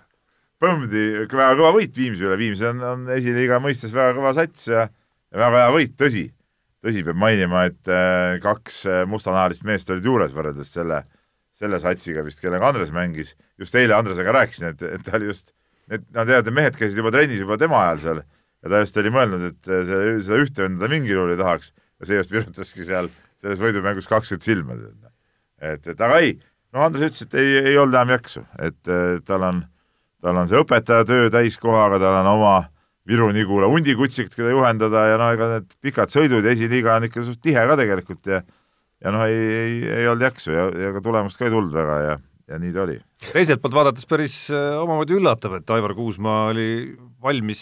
Põmdi 0.63 1.03
väga 1.27 1.55
kõva 1.57 1.73
võit 1.75 1.97
Viimsi 1.97 2.23
üle, 2.23 2.37
Viimsi 2.39 2.63
on, 2.69 2.79
on 2.87 3.09
esiliiga 3.11 3.59
mõistes 3.63 3.91
väga 3.95 4.13
kõva 4.15 4.31
sats 4.37 4.69
ja, 4.69 4.85
ja 4.87 5.41
väga 5.41 5.65
hea 5.65 5.73
võit, 5.75 5.95
tõsi. 5.99 6.29
tõsi, 6.85 7.03
peab 7.03 7.19
mainima, 7.19 7.65
et 7.67 7.91
äh, 7.91 8.37
kaks 8.43 8.85
äh, 8.87 9.01
mustanahalist 9.09 9.65
meest 9.67 9.91
olid 9.91 10.07
juures 10.07 10.31
võrreldes 10.35 10.71
selle, 10.77 11.01
selle 11.55 11.81
satsiga 11.83 12.23
vist, 12.23 12.39
kellega 12.43 12.69
Andres 12.69 12.93
mängis. 12.95 13.33
just 13.59 13.75
eile 13.75 13.97
Andresega 13.97 14.31
rääkisin, 14.37 14.71
et, 14.71 14.87
et 14.95 15.03
ta 15.03 15.17
oli 15.19 15.27
just, 15.33 15.51
need, 15.91 16.07
nad 16.15 16.31
teavad, 16.31 16.47
et 16.47 16.57
mehed 16.61 16.79
käisid 16.79 17.03
juba 17.03 17.11
trennis 17.11 17.43
juba 17.43 17.59
tema 17.59 17.83
ajal 17.83 18.01
seal 18.05 18.23
ja 18.23 18.71
ta 18.71 18.83
just 18.85 19.03
oli 19.03 19.11
mõelnud, 19.11 19.45
et 19.51 19.69
äh, 19.73 19.85
see, 19.91 20.17
seda 20.29 20.41
ühte 20.45 20.63
venda 20.63 20.85
ta 20.85 20.93
mingil 20.95 21.19
juhul 21.19 21.35
ei 21.35 21.43
tahaks 21.43 21.73
ja 21.75 22.07
see 22.07 22.23
just 22.23 22.31
virutaski 22.31 22.87
seal 22.87 23.11
selles 23.43 23.59
võidumängus 23.59 24.07
kakskümmend 24.07 24.47
silma. 24.47 24.79
et, 25.59 25.83
et 25.83 25.99
aga 25.99 26.23
ei, 26.23 26.37
no 26.71 26.87
Andres 26.87 27.11
ütles, 27.11 27.27
et 27.27 27.39
ei, 27.43 27.55
ei 27.73 27.79
olnud 27.81 27.99
enam 27.99 28.15
jaksu, 28.15 28.47
et 28.63 28.95
tal 29.27 29.51
on 29.51 29.65
tal 30.25 30.41
on 30.41 30.49
see 30.49 30.61
õpetajatöö 30.61 31.29
täiskohaga, 31.33 32.01
tal 32.01 32.19
on 32.23 32.31
oma 32.33 32.55
Viru-Nigula 33.05 33.69
hundikutsik, 33.69 34.31
keda 34.33 34.49
juhendada 34.49 35.03
ja 35.11 35.17
no 35.21 35.29
ega 35.35 35.49
need 35.51 35.73
pikad 35.85 36.09
sõidud 36.09 36.45
ja 36.45 36.55
esiliiga 36.55 36.95
on 36.97 37.05
ikka 37.05 37.25
suht 37.27 37.43
tihe 37.45 37.65
ka 37.69 37.77
tegelikult 37.77 38.31
ja 38.33 38.41
ja 39.03 39.11
noh, 39.13 39.25
ei, 39.29 39.41
ei, 39.59 39.75
ei 40.01 40.07
olnud 40.09 40.25
jaksu 40.25 40.55
ja, 40.55 40.69
ja 40.85 40.93
ka 40.95 41.03
tulemust 41.05 41.39
ka 41.39 41.47
ei 41.47 41.53
tulnud 41.53 41.75
väga 41.75 41.97
ja, 42.01 42.15
ja 42.51 42.59
nii 42.61 42.73
ta 42.75 42.85
oli. 42.85 42.97
teiselt 43.27 43.61
poolt 43.61 43.77
vaadates 43.77 44.07
päris 44.09 44.37
äh, 44.53 44.77
omamoodi 44.81 45.17
üllatav, 45.19 45.59
et 45.59 45.75
Aivar 45.75 45.95
Kuusmaa 45.97 46.47
oli 46.53 46.69
valmis 47.21 47.61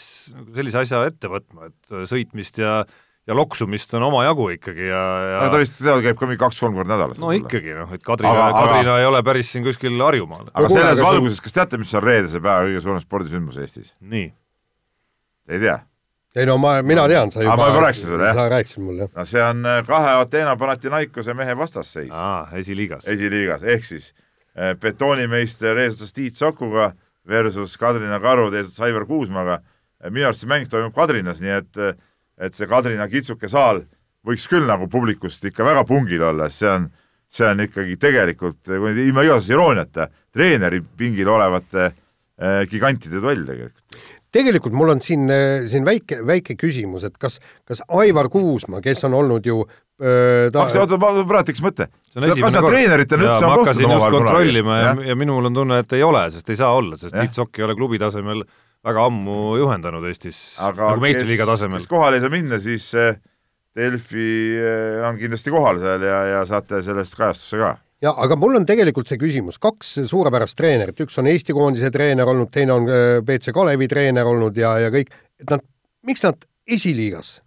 sellise 0.55 0.83
asja 0.83 1.03
ette 1.09 1.31
võtma, 1.31 1.71
et 1.71 1.93
äh, 1.93 2.05
sõitmist 2.09 2.61
ja 2.61 2.83
ja 3.27 3.35
loksumist 3.35 3.93
on 3.93 4.03
omajagu 4.03 4.49
ikkagi 4.57 4.87
ja, 4.89 5.03
ja 5.29 5.37
aga 5.39 5.53
ta 5.53 5.61
vist 5.61 5.79
seal 5.79 6.01
käib 6.03 6.17
ka 6.19 6.27
mingi 6.27 6.41
kaks-kolm 6.41 6.75
korda 6.75 6.91
nädalas. 6.95 7.21
no 7.21 7.31
ikkagi 7.35 7.75
noh, 7.77 7.93
et 7.95 8.03
Kadrina, 8.03 8.49
Kadrina 8.51 8.97
aga... 8.97 8.99
ei 8.99 9.07
ole 9.07 9.23
päris 9.23 9.53
siin 9.53 9.63
kuskil 9.63 9.95
Harjumaal. 10.03 10.49
aga 10.51 10.71
selles 10.73 11.01
valguses, 11.03 11.39
kas 11.43 11.55
teate, 11.55 11.79
mis 11.79 11.93
on 11.95 12.03
reedese 12.03 12.43
päeva 12.43 12.67
kõige 12.67 12.83
suurem 12.83 13.03
spordisündmus 13.03 13.61
Eestis? 13.63 13.93
nii. 14.01 14.27
ei 15.55 15.63
tea? 15.63 15.79
ei 16.35 16.49
no 16.49 16.57
ma, 16.59 16.75
mina 16.83 17.07
tean, 17.07 17.31
sa 17.31 17.45
juba, 17.45 17.55
ma 17.61 17.71
juba 17.71 17.87
rääkisin 17.87 18.11
sulle, 18.11 18.27
jah? 18.27 18.37
sa 18.41 18.49
rääkisid 18.57 18.83
mulle, 18.83 19.07
jah. 19.07 19.15
no 19.15 19.27
see 19.31 19.47
on 19.47 19.65
äh, 19.71 19.79
kahe 19.87 20.13
Ateena 20.19 20.59
Panathinaikose 20.59 21.39
mehe 21.39 21.57
vastasseis. 21.57 22.11
aa, 22.11 22.47
esiliigas. 22.59 23.07
esiliigas, 23.07 23.63
ehk 23.63 23.87
siis 23.87 24.11
eh, 24.55 24.75
betoonimeister 24.75 25.79
eesotsas 25.85 26.13
Tiit 26.13 26.35
Sokuga 26.35 26.91
versus 27.29 27.77
Kadrina 27.79 28.19
Karud 28.19 28.53
eesotsas 28.53 28.83
Aivar 28.89 29.07
Kuusmaga. 29.07 29.61
minu 30.09 30.27
arust 30.27 30.43
see 30.43 30.49
mäng 30.51 30.67
toimub 30.67 30.91
Kadrinas, 30.95 31.39
nii 31.39 31.61
et 31.61 31.79
eh, 31.79 31.95
et 32.43 32.55
see 32.57 32.69
Kadrina 32.69 33.07
kitsuke 33.11 33.49
saal 33.51 33.83
võiks 34.27 34.47
küll 34.51 34.67
nagu 34.67 34.87
publikust 34.91 35.43
ikka 35.49 35.65
väga 35.67 35.83
pungil 35.87 36.23
olla, 36.29 36.49
see 36.53 36.69
on, 36.71 36.87
see 37.31 37.47
on 37.49 37.63
ikkagi 37.65 37.99
tegelikult 37.99 38.73
ilma 38.73 39.25
igasuguse 39.25 39.55
irooniata 39.55 40.09
treeneri 40.33 40.81
pingil 40.81 41.31
olevate 41.33 41.87
äh, 41.89 42.63
gigantide 42.71 43.21
duell 43.23 43.43
tegelikult. 43.47 44.01
tegelikult 44.33 44.75
mul 44.79 44.95
on 44.95 45.03
siin, 45.03 45.27
äh, 45.31 45.67
siin 45.69 45.87
väike, 45.87 46.21
väike 46.27 46.57
küsimus, 46.59 47.07
et 47.07 47.17
kas, 47.19 47.39
kas 47.67 47.83
Aivar 47.99 48.31
Kuusma, 48.33 48.81
kes 48.83 49.03
on 49.09 49.19
olnud 49.19 49.45
ju 49.47 49.59
äh, 49.67 50.47
ta... 50.55 50.67
oota, 50.67 50.99
ma 50.99 51.13
praegu 51.19 51.51
tekkis 51.51 51.65
mõte. 51.65 51.91
kas 52.15 52.55
nad 52.55 52.69
treeneritena 52.69 53.27
üldse 53.27 53.45
on 53.45 53.57
kohtunud 53.59 53.89
omavahel 53.91 54.19
kunagi? 54.19 54.31
kontrollima 54.31 54.79
ja, 54.79 54.97
ja, 55.11 55.19
minul 55.19 55.51
on 55.51 55.63
tunne, 55.63 55.83
et 55.83 55.99
ei 55.99 56.03
ole, 56.07 56.29
sest 56.31 56.53
ei 56.53 56.63
saa 56.63 56.71
olla, 56.79 56.99
sest 56.99 57.17
Tiit 57.19 57.35
Sokk 57.35 57.59
ei 57.59 57.67
ole 57.67 57.75
klubi 57.75 57.99
tasemel 57.99 58.45
äh, 58.47 58.62
väga 58.83 59.05
ammu 59.09 59.37
juhendanud 59.61 60.05
Eestis 60.09 60.39
aga 60.63 60.91
nagu 60.91 61.03
meistriliiga 61.03 61.47
tasemel. 61.47 61.79
kes 61.81 61.91
kohale 61.91 62.19
ei 62.19 62.23
saa 62.23 62.33
minna, 62.33 62.59
siis 62.61 62.89
eh, 62.99 63.15
Delfi 63.73 64.27
eh, 64.59 64.99
on 65.07 65.17
kindlasti 65.19 65.53
kohal 65.53 65.79
seal 65.81 66.03
ja, 66.05 66.19
ja 66.33 66.43
saate 66.47 66.81
sellest 66.85 67.15
kajastuse 67.19 67.61
ka. 67.61 67.71
ja 68.03 68.13
aga 68.25 68.37
mul 68.39 68.59
on 68.59 68.67
tegelikult 68.67 69.11
see 69.11 69.21
küsimus, 69.21 69.59
kaks 69.63 69.95
suurepärast 70.11 70.57
treenerit, 70.59 70.99
üks 71.05 71.17
on 71.21 71.31
Eesti 71.31 71.55
koondise 71.55 71.91
treener 71.93 72.29
olnud, 72.29 72.51
teine 72.53 72.75
on 72.75 72.89
BC 73.23 73.53
eh, 73.53 73.55
Kalevi 73.55 73.87
treener 73.91 74.29
olnud 74.29 74.59
ja, 74.59 74.75
ja 74.83 74.91
kõik, 74.93 75.13
et 75.39 75.55
nad, 75.55 75.63
miks 76.07 76.25
nad 76.25 76.43
esiliigas 76.67 77.37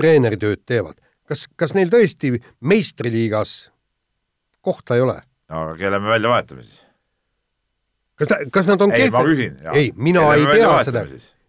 treeneritööd 0.00 0.64
teevad? 0.66 0.96
kas, 1.28 1.46
kas 1.60 1.76
neil 1.76 1.92
tõesti 1.92 2.34
meistriliigas 2.64 3.54
kohta 4.64 4.96
ei 4.96 5.04
ole? 5.04 5.20
aga 5.52 5.76
kelle 5.76 6.00
me 6.00 6.16
välja 6.16 6.32
vahetame 6.32 6.64
siis? 6.64 6.80
Kas 8.18 8.30
ta, 8.30 8.40
kas 8.52 8.68
nad 8.70 8.84
on 8.84 8.92
ei, 8.94 9.08
ma 9.12 9.24
küsin. 9.26 9.56
ei, 9.74 9.88
mina 9.96 10.26
ei 10.34 10.46
tea 10.50 10.74
seda. 10.88 11.04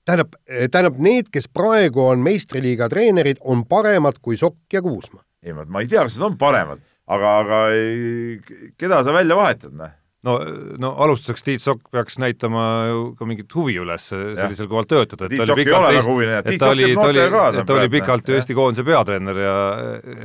tähendab, 0.06 0.38
tähendab 0.46 1.02
need, 1.02 1.30
kes 1.34 1.50
praegu 1.52 2.08
on 2.08 2.24
meistriliiga 2.26 2.90
treenerid, 2.92 3.42
on 3.42 3.66
paremad 3.70 4.22
kui 4.22 4.38
Sokk 4.38 4.74
ja 4.74 4.82
Kuusma. 4.86 5.24
ei, 5.46 5.54
ma 5.54 5.84
ei 5.84 5.92
tea, 5.92 6.08
kas 6.08 6.18
nad 6.22 6.32
on 6.32 6.40
paremad, 6.42 6.82
aga, 7.08 7.38
aga 7.44 7.62
ei, 7.76 8.40
keda 8.78 9.04
sa 9.06 9.14
välja 9.16 9.38
vahetad, 9.40 9.78
noh 9.78 9.94
no, 10.26 10.36
no 10.82 10.92
alustuseks 11.06 11.46
Tiit 11.46 11.64
Sokk 11.64 11.90
peaks 11.94 12.18
näitama 12.22 12.64
ju 12.90 13.02
ka 13.20 13.28
mingit 13.30 13.52
huvi 13.56 13.78
üles 13.82 14.08
sellisel 14.10 14.70
kohal 14.72 14.88
töötada, 14.90 15.28
et 15.28 15.36
Tiit 15.36 15.46
Sokk 15.46 15.62
ei 15.62 15.76
ole 15.78 15.92
nagu 16.00 16.14
huviline, 16.14 16.40
Tiit 16.48 16.64
Sokk 16.64 16.82
teeb 16.82 16.98
noortega 16.98 17.28
ka. 17.36 17.44
et 17.52 17.70
ta 17.70 17.78
oli 17.78 17.92
pikalt 17.94 18.32
ju 18.32 18.40
Eesti 18.40 18.58
koondise 18.58 18.86
peatreener 18.88 19.42
ja 19.44 19.56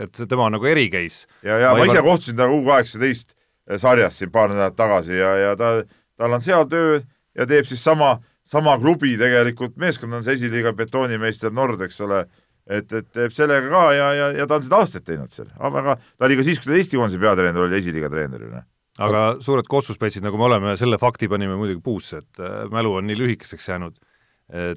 et 0.07 0.23
tema 0.23 0.49
on 0.49 0.57
nagu 0.57 0.71
eri 0.71 0.89
case. 0.93 1.29
ja, 1.45 1.61
ja 1.67 1.75
ma, 1.75 1.85
ma 1.85 1.91
ise 1.91 2.05
kohtusin 2.07 2.39
temaga 2.39 2.57
U 2.57 2.65
kaheksateist 2.71 3.37
sarjas 3.81 4.19
siin 4.19 4.33
paar 4.35 4.51
nädalat 4.51 4.77
tagasi 4.79 5.19
ja, 5.19 5.35
ja 5.45 5.57
ta, 5.59 5.75
tal 6.21 6.37
on 6.37 6.45
seal 6.45 6.69
töö 6.71 7.01
ja 7.37 7.47
teeb 7.49 7.69
siis 7.69 7.83
sama, 7.85 8.19
sama 8.49 8.77
klubi 8.83 9.17
tegelikult, 9.21 9.79
meeskond 9.81 10.19
on 10.19 10.27
see 10.27 10.37
esiliiga 10.39 10.75
betoonimeister 10.77 11.55
Nord, 11.55 11.81
eks 11.87 12.01
ole, 12.07 12.25
et, 12.67 12.93
et 12.93 13.09
teeb 13.15 13.33
sellega 13.35 13.71
ka 13.73 13.87
ja, 13.97 14.11
ja, 14.19 14.29
ja 14.43 14.49
ta 14.49 14.59
on 14.59 14.67
seda 14.67 14.83
aastaid 14.83 15.07
teinud 15.09 15.33
seal, 15.33 15.49
aga 15.59 15.97
ta 15.97 16.29
oli 16.29 16.39
ka 16.39 16.47
siis, 16.47 16.61
kui 16.61 16.73
ta 16.73 16.79
Eesti 16.79 17.01
koondise 17.01 17.23
peatreener 17.23 17.67
oli, 17.67 17.81
esiliiga 17.81 18.13
treener 18.13 18.47
ju 18.47 18.53
noh. 18.53 18.69
Aga 19.01 19.21
suured 19.41 19.65
kossuspetsid, 19.71 20.21
nagu 20.27 20.37
me 20.37 20.45
oleme, 20.45 20.75
selle 20.77 20.99
fakti 21.01 21.29
panime 21.31 21.55
muidugi 21.57 21.81
puusse, 21.81 22.21
et 22.21 22.41
äh, 22.43 22.67
mälu 22.75 22.99
on 22.99 23.07
nii 23.09 23.17
lühikeseks 23.17 23.69
jäänud, 23.71 24.01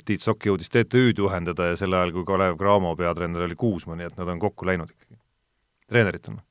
Tiit 0.05 0.21
Sokk 0.21 0.45
jõudis 0.45 0.69
TTÜ-d 0.69 1.17
juhendada 1.17 1.71
ja 1.71 1.77
sel 1.79 1.95
ajal, 1.97 2.11
kui 2.13 2.25
Kalev 2.27 2.59
Cramo 2.59 2.91
peatreener 2.97 3.47
oli 3.47 3.55
Kuusma, 3.57 3.97
nii 3.97 4.11
et 4.11 4.19
nad 4.19 4.29
on 4.29 4.41
kokku 4.41 4.67
läinud 4.69 4.91
ikkagi, 4.91 5.17
treeneritena. 5.89 6.43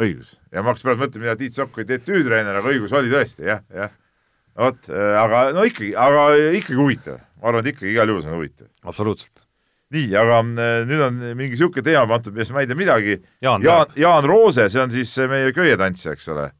Õigus, 0.00 0.34
ja 0.50 0.62
ma 0.62 0.72
hakkasin 0.72 0.88
praegu 0.88 1.04
mõtlema, 1.04 1.26
mida 1.26 1.36
Tiit 1.40 1.56
Sokk 1.56 1.78
oli 1.78 1.88
TTÜ 1.88 2.24
treener, 2.26 2.56
aga 2.60 2.72
õigus 2.72 2.94
oli 2.96 3.12
tõesti 3.12 3.46
jah, 3.48 3.62
jah. 3.74 3.92
vot, 4.58 4.90
äh, 4.92 5.12
aga 5.20 5.44
no 5.56 5.66
ikkagi, 5.68 5.92
aga 5.98 6.26
ikkagi 6.58 6.80
huvitav, 6.80 7.20
ma 7.40 7.52
arvan, 7.52 7.64
et 7.64 7.74
ikkagi 7.74 7.94
igal 7.94 8.12
juhul 8.12 8.24
see 8.24 8.32
on 8.32 8.40
huvitav. 8.40 8.68
absoluutselt 8.82 9.46
nii, 9.94 10.10
aga 10.14 10.40
äh, 10.40 10.72
nüüd 10.86 11.04
on 11.04 11.20
mingi 11.34 11.56
niisugune 11.56 11.84
teema 11.86 12.16
antud, 12.16 12.34
millest 12.34 12.54
ma 12.54 12.62
ei 12.62 12.68
tea 12.70 12.78
midagi. 12.78 13.16
Jaan, 13.42 13.64
Jaan, 13.66 13.94
Jaan 13.98 14.26
Roose, 14.28 14.68
see 14.70 14.82
on 14.82 14.92
siis 14.94 15.14
meie 15.30 15.50
köietantsija, 15.56 16.14
eks 16.14 16.28
ole. 16.30 16.50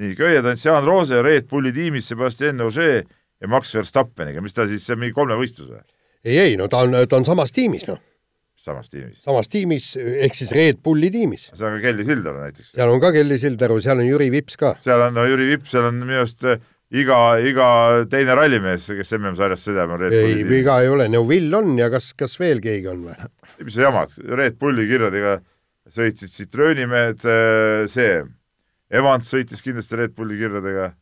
nii, 0.00 0.16
köietantsija 0.18 0.72
Jaan 0.72 0.88
Roose 0.88 1.22
Red 1.22 1.46
Bulli 1.50 1.70
tiimis 1.74 2.08
Sebastian 2.10 2.60
Ogier 2.66 3.04
ja 3.04 3.50
Max 3.50 3.74
Verstappeniga, 3.74 4.42
mis 4.42 4.56
ta 4.56 4.66
siis, 4.66 4.82
see 4.86 4.96
on 4.96 5.04
mingi 5.04 5.14
kolmevõistlus 5.14 5.70
või? 5.70 5.84
ei, 6.24 6.38
ei, 6.38 6.56
no 6.58 6.66
ta 6.72 6.82
on, 6.86 6.96
ta 7.08 7.20
on 7.20 7.26
samas 7.28 7.52
tiimis, 7.54 7.86
noh. 7.90 8.00
Samas 8.64 8.90
tiimis? 8.92 9.22
samas 9.24 9.50
tiimis, 9.52 9.90
ehk 10.26 10.38
siis 10.38 10.52
Red 10.56 10.82
Bulli 10.84 11.10
tiimis. 11.14 11.48
seal 11.52 11.70
on 11.70 11.78
ka 11.78 11.88
Kelly 11.88 12.06
Sildaru 12.08 12.44
näiteks. 12.44 12.70
seal 12.74 12.92
on 12.92 13.02
ka 13.02 13.12
Kelly 13.16 13.40
Sildaru, 13.42 13.80
seal 13.84 14.00
on 14.00 14.08
Jüri 14.08 14.30
Vips 14.34 14.60
ka. 14.60 14.74
seal 14.80 15.08
on, 15.08 15.16
no 15.16 15.26
Jüri 15.28 15.48
Vips, 15.52 15.72
seal 15.74 15.88
on 15.90 16.00
minu 16.02 16.22
arust 16.22 16.46
iga, 16.94 17.20
iga 17.42 17.68
teine 18.10 18.36
rallimees, 18.38 18.86
kes 18.98 19.16
MM-sarjas 19.18 19.66
sõidab, 19.68 19.94
on 19.96 20.04
Red 20.04 20.14
Bulli 20.14 20.42
ei, 20.42 20.46
viga 20.48 20.78
ei 20.82 20.92
ole, 20.92 21.08
Neuvill 21.12 21.60
on 21.60 21.74
ja 21.80 21.90
kas, 21.92 22.12
kas 22.18 22.38
veel 22.40 22.62
keegi 22.64 22.90
on 22.92 23.04
või? 23.08 23.18
mis 23.66 23.76
sa 23.76 23.88
jamad, 23.88 24.14
Red 24.42 24.58
Bulli 24.60 24.86
kirjadega 24.90 25.38
sõitsid 25.94 26.32
Citrooni 26.32 26.86
mehed, 26.90 27.24
äh, 27.28 27.84
see, 27.90 28.22
Evans 28.94 29.30
sõitis 29.30 29.64
kindlasti 29.64 29.98
Red 29.98 30.14
Bulli 30.16 30.38
kirjadega. 30.38 30.92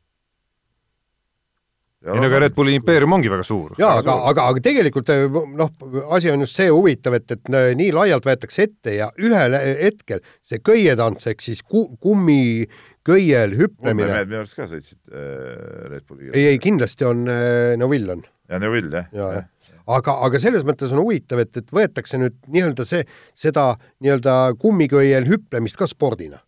Ei 2.03 2.19
no 2.19 2.27
aga 2.27 2.41
Red 2.43 2.55
Bulli 2.57 2.75
impeerium 2.75 3.15
ongi 3.15 3.31
väga 3.31 3.45
suur. 3.47 3.77
jaa, 3.79 3.95
aga, 4.01 4.17
aga, 4.31 4.47
aga 4.51 4.63
tegelikult 4.65 5.11
äh, 5.15 5.27
noh, 5.31 5.71
asi 6.17 6.33
on 6.33 6.43
just 6.43 6.59
see 6.59 6.71
huvitav, 6.73 7.15
et, 7.19 7.29
et 7.31 7.53
äh, 7.53 7.71
nii 7.79 7.93
laialt 7.95 8.27
võetakse 8.27 8.67
ette 8.67 8.97
ja 8.97 9.11
ühel 9.23 9.55
hetkel 9.55 10.23
see 10.43 10.59
köietants 10.65 11.31
ehk 11.31 11.45
siis 11.45 11.63
ku, 11.63 11.87
kummi 12.03 12.67
köiel 13.07 13.57
hüpplemine. 13.59 14.25
minu 14.27 14.43
arust 14.43 14.59
ka 14.59 14.67
sõitsid 14.71 14.99
äh, 15.15 15.89
Red 15.95 16.07
Bulli. 16.09 16.33
ei, 16.35 16.53
ei 16.55 16.61
kindlasti 16.63 17.07
on 17.07 17.25
äh, 17.31 17.73
Neuvill 17.79 18.11
on. 18.17 18.27
ja 18.51 18.63
Neuvill 18.63 18.91
jah 18.99 19.11
ja, 19.15 19.33
ja. 19.39 19.73
aga, 19.99 20.19
aga 20.27 20.43
selles 20.43 20.67
mõttes 20.67 20.91
on 20.91 21.05
huvitav, 21.05 21.45
et, 21.45 21.55
et 21.63 21.75
võetakse 21.75 22.19
nüüd 22.19 22.39
nii-öelda 22.51 22.87
see, 22.89 23.07
seda 23.39 23.73
nii-öelda 24.03 24.57
kummiköiel 24.63 25.31
hüplemist 25.31 25.79
ka 25.79 25.87
spordina. 25.91 26.43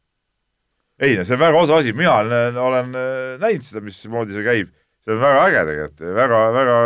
ei 0.99 1.15
no 1.15 1.23
see 1.23 1.39
on 1.39 1.47
väga 1.47 1.63
osa 1.63 1.79
asi, 1.79 1.95
mina 1.95 2.19
olen, 2.25 2.65
olen 2.71 2.97
näinud 3.43 3.67
seda, 3.67 3.87
mismoodi 3.87 4.35
see 4.35 4.47
käib, 4.47 4.75
see 5.05 5.17
on 5.17 5.25
väga 5.25 5.47
äge 5.49 5.65
tegelikult, 5.71 6.05
väga, 6.21 6.45
väga 6.59 6.77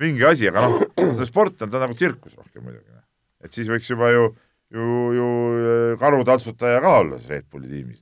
vinge 0.00 0.28
asi, 0.30 0.50
aga 0.50 0.66
noh, 0.66 0.86
see 1.18 1.28
sport 1.28 1.60
on, 1.60 1.72
ta 1.72 1.80
on 1.80 1.86
nagu 1.86 1.98
tsirkus 1.98 2.36
rohkem 2.36 2.64
muidugi. 2.64 2.86
Noh. 2.92 3.04
et 3.44 3.56
siis 3.56 3.68
võiks 3.70 3.90
juba 3.92 4.12
ju, 4.14 4.30
ju, 4.76 4.86
ju 5.16 5.32
äh, 5.64 5.98
karutaltsutaja 6.00 6.80
ka 6.84 6.94
olla 7.02 7.20
Red 7.28 7.50
Bulli 7.52 7.68
tiimis 7.72 8.00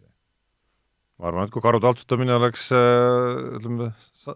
ma 1.18 1.33
arvan, 1.33 1.49
et 1.49 1.55
kui 1.55 1.62
karu 1.62 1.81
taltsutamine 1.83 2.37
oleks 2.38 2.71
äh, 2.75 3.59
ütleme, 3.59 3.90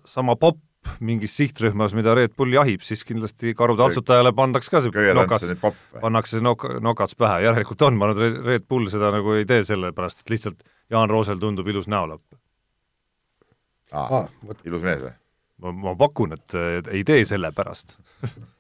sama 0.09 0.37
popp 0.39 0.61
mingis 0.99 1.37
sihtrühmas, 1.39 1.95
mida 1.95 2.15
Red 2.19 2.35
Bull 2.39 2.57
jahib, 2.57 2.83
siis 2.83 3.05
kindlasti 3.07 3.55
karu 3.59 3.77
taltsutajale 3.79 4.33
pandaks 4.35 4.71
ka 4.71 4.81
see 4.83 5.15
nokats, 5.15 5.53
pannakse 6.03 6.43
nok-, 6.43 6.67
nokats 6.83 7.15
pähe, 7.19 7.45
järelikult 7.47 7.85
on, 7.87 7.99
ma 7.99 8.11
arvan, 8.11 8.27
et 8.27 8.49
Red 8.49 8.67
Bull 8.71 8.91
seda 8.91 9.13
nagu 9.15 9.37
ei 9.39 9.47
tee 9.47 9.63
sellepärast, 9.69 10.25
et 10.25 10.35
lihtsalt 10.35 10.65
Jaan 10.91 11.11
Roosel 11.11 11.39
tundub 11.43 11.71
ilus 11.71 11.87
näolapp. 11.91 12.25
Aa, 13.93 14.25
ilus 14.65 14.83
mees 14.83 15.05
või? 15.05 15.15
ma, 15.63 15.77
ma 15.89 15.95
pakun, 15.99 16.35
et 16.39 16.59
ei 16.93 17.05
tee 17.07 17.25
sellepärast 17.29 17.97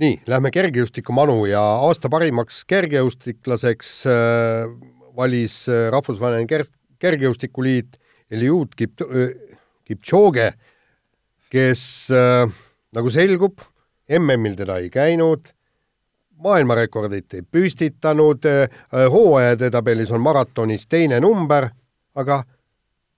nii, 0.00 0.20
lähme 0.30 0.50
kergejõustikumanu 0.54 1.44
ja 1.50 1.60
aasta 1.84 2.10
parimaks 2.12 2.62
kergejõustiklaseks 2.70 3.92
äh, 4.08 4.70
valis 5.16 5.62
äh, 5.68 5.88
rahvusvaheline 5.92 6.48
ker-, 6.50 6.68
kergejõustikuliit 7.02 7.98
Eliud 8.30 8.76
Kip-, 8.78 9.02
Kipchoge, 9.84 10.52
kes 11.52 11.82
äh, 12.14 12.46
nagu 12.96 13.12
selgub, 13.12 13.60
MM-il 14.20 14.56
teda 14.58 14.78
ei 14.80 14.88
käinud, 14.92 15.50
maailmarekordit 16.40 17.36
ei 17.36 17.44
püstitanud 17.44 18.48
äh,, 18.48 18.80
hooajade 19.12 19.68
tabelis 19.74 20.14
on 20.14 20.24
maratonis 20.24 20.88
teine 20.88 21.20
number, 21.20 21.68
aga 22.16 22.42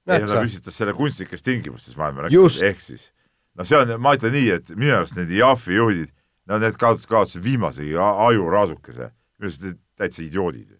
ei, 0.09 0.27
ta 0.27 0.43
püstitas 0.43 0.79
selle 0.79 0.95
kunstlikes 0.99 1.45
tingimustes 1.47 1.99
maailmarekordi, 1.99 2.65
ehk 2.69 2.83
siis 2.83 3.11
noh, 3.55 3.67
see 3.69 3.79
on, 3.79 3.95
ma 4.03 4.17
ütlen 4.19 4.35
nii, 4.35 4.49
et 4.59 4.73
minu 4.75 4.97
arust 4.99 5.19
need 5.21 5.35
IAF-i 5.39 5.79
juhid, 5.79 6.15
no 6.51 6.59
need 6.63 6.79
kaotasid, 6.81 7.11
kaotasid 7.11 7.45
viimasegi 7.45 7.95
ajuraasukese, 7.99 9.13
minu 9.39 9.51
arust 9.51 9.69
need 9.69 9.83
täitsa 10.01 10.25
idioodid, 10.25 10.73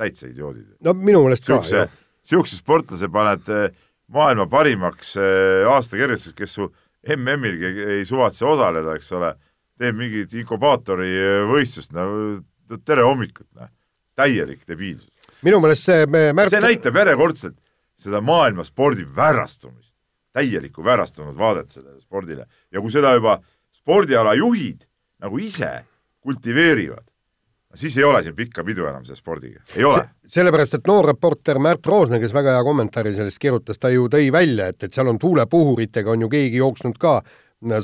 täitsa 0.00 0.30
idioodid. 0.30 0.70
no 0.80 0.96
minu 0.96 1.24
meelest 1.26 1.48
ka, 1.48 1.60
jah 1.68 1.90
niisuguse 2.22 2.56
sportlase 2.56 3.08
paned 3.12 3.48
eh, 3.50 3.70
maailma 4.12 4.46
parimaks 4.50 5.16
eh, 5.18 5.66
aasta 5.68 5.98
kergejõustikus, 5.98 6.36
kes 6.38 6.54
su 6.58 6.68
MM-ilgi 7.16 7.86
ei 7.98 8.04
suvatse 8.06 8.46
osaleda, 8.46 8.94
eks 8.98 9.10
ole, 9.18 9.32
teeb 9.80 9.98
mingit 9.98 10.34
inkubaatori 10.38 11.08
eh, 11.10 11.40
võistlust, 11.50 11.94
no 11.96 12.78
tere 12.86 13.02
hommikut, 13.06 13.48
noh. 13.58 13.70
täielik 14.16 14.62
debiilsus. 14.68 15.10
minu 15.42 15.58
meelest 15.60 15.88
see 15.88 16.06
märk... 16.06 16.52
see 16.52 16.62
näitab 16.62 16.96
järjekordselt 17.02 17.58
seda 18.02 18.20
maailma 18.24 18.64
spordi 18.66 19.06
väärastumist, 19.16 19.94
täielikku 20.32 20.84
väärastunud 20.84 21.36
vaadet 21.38 21.70
sellele 21.70 22.00
spordile 22.00 22.46
ja 22.72 22.80
kui 22.80 22.92
seda 22.92 23.14
juba 23.16 23.38
spordiala 23.72 24.34
juhid 24.38 24.84
nagu 25.22 25.38
ise 25.38 25.70
kultiveerivad, 26.22 27.04
siis 27.74 27.96
ei 27.98 28.04
ole 28.04 28.22
siin 28.22 28.36
pikka 28.36 28.64
pidu 28.64 28.86
enam 28.86 29.04
selle 29.04 29.18
spordiga, 29.18 29.62
ei 29.76 29.84
ole. 29.84 30.04
sellepärast, 30.26 30.78
et 30.78 30.88
noor 30.88 31.06
reporter 31.12 31.58
Märt 31.62 31.86
Roosna, 31.86 32.20
kes 32.22 32.34
väga 32.34 32.56
hea 32.56 32.64
kommentaari 32.64 33.14
sellest 33.16 33.40
kirjutas, 33.42 33.78
ta 33.78 33.90
ju 33.92 34.08
tõi 34.12 34.30
välja, 34.32 34.68
et, 34.72 34.82
et 34.82 34.94
seal 34.94 35.10
on 35.10 35.18
tuulepuhuritega 35.18 36.10
on 36.10 36.26
ju 36.26 36.30
keegi 36.32 36.62
jooksnud 36.62 36.98
ka 37.00 37.20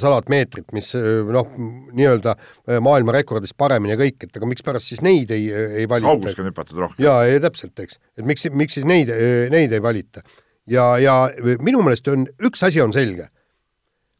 sadat 0.00 0.28
meetrit, 0.32 0.66
mis 0.76 0.90
äh, 0.98 1.22
noh, 1.34 1.48
nii-öelda 1.94 2.34
äh, 2.34 2.80
maailmarekordist 2.84 3.56
paremini 3.60 3.94
ja 3.94 4.00
kõik, 4.00 4.26
et 4.26 4.36
aga 4.40 4.50
mikspärast 4.50 4.92
siis 4.92 5.02
neid 5.04 5.32
ei, 5.34 5.48
ei 5.52 5.88
valita. 5.90 6.10
kauguski 6.10 6.44
on 6.44 6.50
hüpatud 6.50 6.82
rohkem. 6.82 7.06
jaa, 7.06 7.24
täpselt, 7.44 7.74
eks. 7.84 7.98
et 8.18 8.28
miks, 8.28 8.46
miks 8.52 8.78
siis 8.78 8.86
neid, 8.88 9.12
neid 9.54 9.74
ei 9.74 9.82
valita. 9.82 10.24
ja, 10.66 10.90
ja 11.02 11.18
minu 11.64 11.82
meelest 11.86 12.10
on, 12.12 12.26
üks 12.50 12.64
asi 12.66 12.82
on 12.84 12.94
selge. 12.96 13.30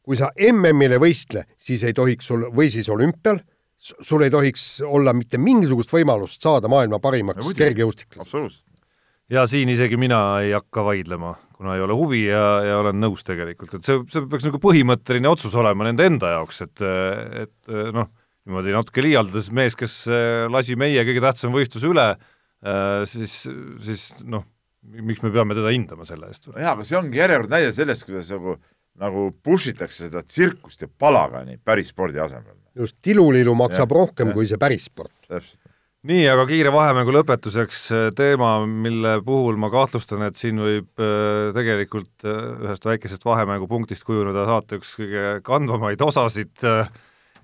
kui 0.08 0.16
sa 0.16 0.30
MM-il 0.40 0.96
ei 0.96 1.02
võistle, 1.02 1.44
siis 1.60 1.82
ei 1.84 1.92
tohiks 1.96 2.30
sul, 2.30 2.48
või 2.54 2.70
siis 2.72 2.88
olümpial 2.88 3.42
sul 3.78 4.22
ei 4.22 4.30
tohiks 4.30 4.80
olla 4.84 5.12
mitte 5.14 5.38
mingisugust 5.38 5.92
võimalust 5.92 6.42
saada 6.42 6.70
maailma 6.70 6.98
parimaks 7.02 7.44
no, 7.44 7.54
kergejõustiklaseks. 7.56 8.24
absoluutselt. 8.26 8.64
ja 9.30 9.46
siin 9.46 9.70
isegi 9.70 9.96
mina 10.00 10.40
ei 10.42 10.52
hakka 10.56 10.84
vaidlema, 10.84 11.36
kuna 11.58 11.74
ei 11.74 11.82
ole 11.82 11.96
huvi 11.98 12.22
ja, 12.28 12.44
ja 12.62 12.78
olen 12.82 13.00
nõus 13.02 13.24
tegelikult, 13.26 13.74
et 13.74 13.88
see, 13.88 13.98
see 14.12 14.24
peaks 14.30 14.46
nagu 14.46 14.60
põhimõtteline 14.62 15.30
otsus 15.30 15.56
olema 15.58 15.88
nende 15.88 16.06
enda 16.06 16.36
jaoks, 16.36 16.62
et, 16.68 16.84
et 17.42 17.72
noh, 17.96 18.10
niimoodi 18.46 18.76
natuke 18.76 19.02
liialdades 19.04 19.50
mees, 19.54 19.74
kes 19.78 20.04
lasi 20.52 20.78
meie 20.78 21.02
kõige 21.08 21.24
tähtsama 21.24 21.58
võistluse 21.58 21.90
üle, 21.90 22.06
siis, 23.10 23.34
siis 23.84 24.06
noh, 24.22 24.46
miks 24.86 25.20
me 25.24 25.34
peame 25.34 25.58
teda 25.58 25.74
hindama 25.74 26.06
selle 26.08 26.30
eest? 26.30 26.46
jaa, 26.54 26.76
aga 26.76 26.86
see 26.86 26.98
ongi 27.00 27.18
järjekordne 27.18 27.58
näide 27.58 27.74
sellest, 27.74 28.06
kuidas 28.06 28.30
nagu 28.34 28.56
nagu 28.98 29.28
push 29.44 29.70
itakse 29.70 30.08
seda 30.08 30.24
tsirkust 30.26 30.82
ja 30.82 30.88
palagani 30.90 31.58
päris 31.62 31.92
spordi 31.92 32.18
asemel 32.22 32.56
just, 32.78 32.96
tilulilu 33.02 33.54
maksab 33.58 33.90
ja, 33.90 33.98
rohkem 34.00 34.32
ja. 34.32 34.36
kui 34.36 34.48
see 34.50 34.60
päris 34.60 34.86
sport. 34.88 35.14
Nii, 36.08 36.24
aga 36.30 36.46
kiire 36.48 36.70
vahemängu 36.72 37.12
lõpetuseks 37.12 37.82
teema, 38.16 38.54
mille 38.64 39.18
puhul 39.24 39.58
ma 39.60 39.68
kahtlustan, 39.72 40.24
et 40.28 40.38
siin 40.40 40.60
võib 40.62 41.02
tegelikult 41.56 42.24
ühest 42.24 42.88
väikesest 42.88 43.26
vahemängupunktist 43.28 44.06
kujuneda 44.08 44.46
saate 44.48 44.78
üks 44.80 44.94
kõige 44.96 45.26
kandvamaid 45.44 46.00
osasid, 46.04 46.64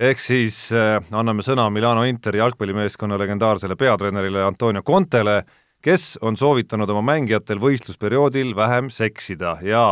ehk 0.00 0.22
siis 0.22 0.66
anname 0.72 1.44
sõna 1.44 1.66
Milano 1.72 2.06
Interi 2.08 2.40
jalgpallimeeskonna 2.40 3.18
legendaarsele 3.20 3.76
peatreenerile 3.76 4.46
Antonio 4.46 4.82
Contele, 4.86 5.42
kes 5.84 6.14
on 6.24 6.40
soovitanud 6.40 6.88
oma 6.94 7.04
mängijatel 7.12 7.60
võistlusperioodil 7.60 8.54
vähem 8.56 8.88
seksida 8.88 9.58
ja 9.60 9.84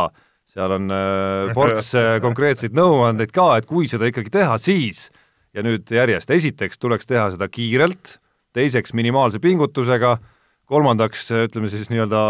seal 0.49 0.79
on 0.79 0.89
ports 1.53 1.93
konkreetseid 2.25 2.73
nõuandeid 2.73 3.33
ka, 3.35 3.51
et 3.61 3.69
kui 3.69 3.85
seda 3.91 4.09
ikkagi 4.09 4.33
teha, 4.33 4.57
siis 4.57 5.11
ja 5.53 5.61
nüüd 5.61 5.89
järjest, 5.93 6.33
esiteks 6.33 6.81
tuleks 6.81 7.05
teha 7.05 7.29
seda 7.35 7.47
kiirelt, 7.53 8.17
teiseks 8.53 8.93
minimaalse 8.97 9.41
pingutusega, 9.43 10.17
kolmandaks 10.69 11.27
ütleme 11.43 11.69
siis 11.71 11.89
nii-öelda 11.91 12.23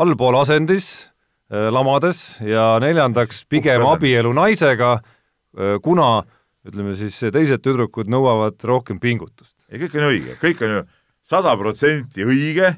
allpool 0.00 0.38
asendis, 0.40 1.10
äh, 1.52 1.68
lamades, 1.72 2.40
ja 2.44 2.78
neljandaks 2.82 3.44
pigem 3.50 3.84
abielu 3.86 4.32
naisega, 4.36 4.98
äh, 5.00 5.78
kuna 5.82 6.22
ütleme 6.66 6.94
siis 6.98 7.16
teised 7.32 7.62
tüdrukud 7.64 8.10
nõuavad 8.12 8.60
rohkem 8.68 9.00
pingutust. 9.00 9.56
ei, 9.70 9.78
kõik 9.80 9.96
on 9.96 10.08
õige, 10.10 10.36
kõik 10.40 10.62
on 10.66 10.76
ju 10.76 10.84
sada 11.30 11.54
protsenti 11.56 12.26
õige, 12.26 12.74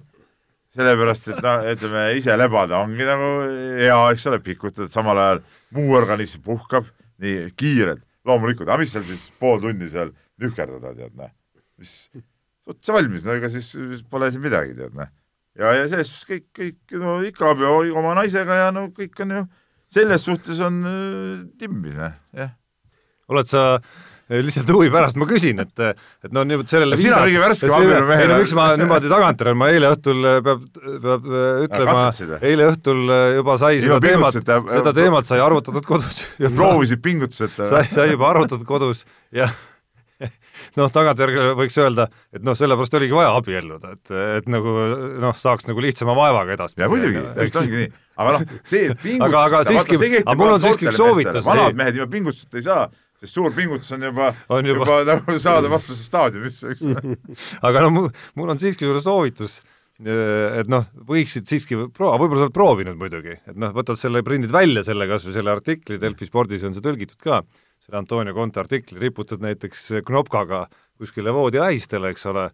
sellepärast 0.77 1.33
et 1.33 1.43
noh, 1.45 1.67
ütleme 1.73 2.07
ise 2.17 2.37
lebada 2.39 2.81
ongi 2.81 3.05
nagu 3.09 3.31
hea, 3.81 3.99
eks 4.13 4.27
ole, 4.31 4.41
pikutad, 4.45 4.91
samal 4.93 5.19
ajal 5.19 5.43
muu 5.77 5.93
organism 5.97 6.45
puhkab 6.45 6.89
nii 7.23 7.51
kiirelt 7.57 8.05
loomulikult, 8.29 8.69
aga 8.69 8.81
mis 8.83 8.93
seal 8.95 9.05
siis 9.07 9.31
pool 9.41 9.61
tundi 9.63 9.89
seal 9.91 10.13
nühkerdada, 10.41 10.95
tead 10.97 11.15
näe. 11.19 11.33
Mis, 11.81 11.97
otsa 12.69 12.97
valmis, 12.97 13.25
no 13.27 13.35
ega 13.39 13.51
siis, 13.53 13.73
pole 14.11 14.31
siin 14.33 14.45
midagi, 14.45 14.77
tead 14.79 14.95
näe. 14.99 15.11
ja, 15.59 15.75
ja 15.81 15.89
selles 15.91 16.13
suhtes 16.13 16.29
kõik, 16.29 16.47
kõik 16.59 17.03
no 17.03 17.19
ikka 17.27 17.53
abielu 17.53 17.99
oma 17.99 18.15
naisega 18.19 18.65
ja 18.67 18.71
no 18.75 18.89
kõik 18.95 19.25
on 19.25 19.37
ju, 19.39 19.43
selles 19.93 20.25
suhtes 20.29 20.63
on 20.65 20.81
äh, 20.89 21.43
timmis, 21.61 21.99
jah. 21.99 22.55
oled 23.33 23.51
sa 23.51 23.65
äh, 23.75 24.39
lihtsalt 24.45 24.71
huvi 24.73 24.93
pärast 24.95 25.19
ma 25.21 25.27
küsin, 25.29 25.65
et, 25.65 25.83
et 26.23 26.33
no 26.33 26.45
niimoodi 26.47 26.73
sellele 26.73 27.01
sina 27.01 27.25
kõige 27.25 27.43
värskema 27.43 27.81
abielumehena. 27.81 28.23
ei 28.23 28.31
no 28.31 28.39
miks 28.45 28.55
ma 28.57 28.69
niimoodi 28.81 29.11
tagantjärele, 29.13 29.61
ma 29.65 29.73
eile 29.75 29.91
õhtul 29.97 30.31
äh, 30.31 30.39
peab, 30.47 30.63
peab 31.09 31.29
ütlema, 31.67 32.07
eile 32.39 32.71
õhtul 32.71 33.13
juba 33.41 33.59
sai 33.65 33.83
seda 33.83 33.99
teemat, 34.07 34.41
seda 34.79 34.95
teemat 35.03 35.29
sai 35.29 35.43
arutatud 35.45 35.91
kodus. 35.91 36.25
proovisid 36.47 37.03
pingutuseta? 37.05 37.69
sai, 37.75 37.85
sai 37.91 38.13
juba 38.15 38.31
arutatud 38.31 38.69
kodus 38.69 39.05
ja 39.35 39.51
noh, 40.79 40.93
tagantjärele 40.95 41.53
võiks 41.59 41.79
öelda, 41.83 42.09
et 42.35 42.45
noh, 42.47 42.57
sellepärast 42.59 42.99
oligi 42.99 43.17
vaja 43.17 43.35
abielluda, 43.39 43.95
et, 43.97 44.15
et 44.39 44.51
nagu 44.53 44.75
noh, 45.23 45.37
saaks 45.39 45.69
nagu 45.69 45.85
lihtsama 45.85 46.17
vaevaga 46.19 46.57
edasi. 46.57 46.81
ja 46.83 46.91
muidugi, 46.93 47.23
täpselt 47.37 47.63
ongi 47.65 47.81
nii. 47.81 47.93
aga 48.23 48.35
noh, 48.37 48.59
see, 48.63 48.91
et 48.91 49.01
pingutuseta 49.03 49.29
aga, 49.31 49.47
aga 49.49 49.63
siiski, 49.71 50.21
aga 50.25 50.39
mul 50.41 50.57
on 50.57 50.67
siiski 50.67 50.91
üks 50.91 51.01
soovitus. 51.01 51.47
vanad 51.49 51.79
mehed 51.79 52.01
ilma 52.01 52.13
pingutuseta 52.13 52.61
ei 52.61 52.69
saa 52.69 52.87
sest 53.23 53.37
suur 53.39 53.53
pingutus 53.55 53.93
on 53.95 54.03
juba, 54.09 54.33
on 54.51 54.67
juba, 54.67 54.83
juba 54.83 54.97
nagu 55.07 55.37
saada 55.43 55.71
vastuse 55.71 56.03
staadiumisse, 56.03 56.75
eks 56.75 57.21
aga 57.69 57.85
no 57.87 57.93
mul 58.09 58.55
on 58.55 58.61
siiski 58.61 58.89
sulle 58.89 59.03
soovitus, 59.05 59.61
et 60.03 60.71
noh, 60.73 60.87
võiksid 61.09 61.47
siiski 61.51 61.79
proova, 61.95 62.19
võib-olla 62.19 62.43
sa 62.43 62.49
oled 62.49 62.57
proovinud 62.57 62.99
muidugi, 62.99 63.37
et 63.39 63.59
noh, 63.59 63.75
võtad 63.77 64.01
selle, 64.01 64.25
prindid 64.27 64.53
välja 64.55 64.83
selle 64.87 65.07
kas 65.11 65.27
või 65.29 65.37
selle 65.37 65.55
artikli, 65.55 66.01
Delfi 66.03 66.27
spordis 66.27 66.65
on 66.67 66.75
see 66.75 66.85
tõlgitud 66.85 67.21
ka, 67.23 67.43
selle 67.83 67.99
Antonio 67.99 68.35
Conte 68.37 68.63
artikli, 68.63 69.01
riputad 69.03 69.43
näiteks 69.43 69.89
knopkaga 70.07 70.67
kuskile 71.03 71.33
voodi 71.35 71.59
lähistele, 71.59 72.13
eks 72.15 72.27
ole, 72.31 72.49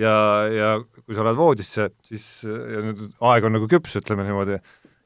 ja, 0.00 0.14
ja 0.50 0.70
kui 0.82 1.14
sa 1.14 1.22
lähed 1.26 1.38
voodisse, 1.38 1.90
siis 2.06 2.24
ja 2.42 2.82
nüüd 2.82 3.04
aeg 3.30 3.46
on 3.46 3.54
nagu 3.58 3.68
küps, 3.70 3.94
ütleme 4.00 4.26
niimoodi, 4.26 4.58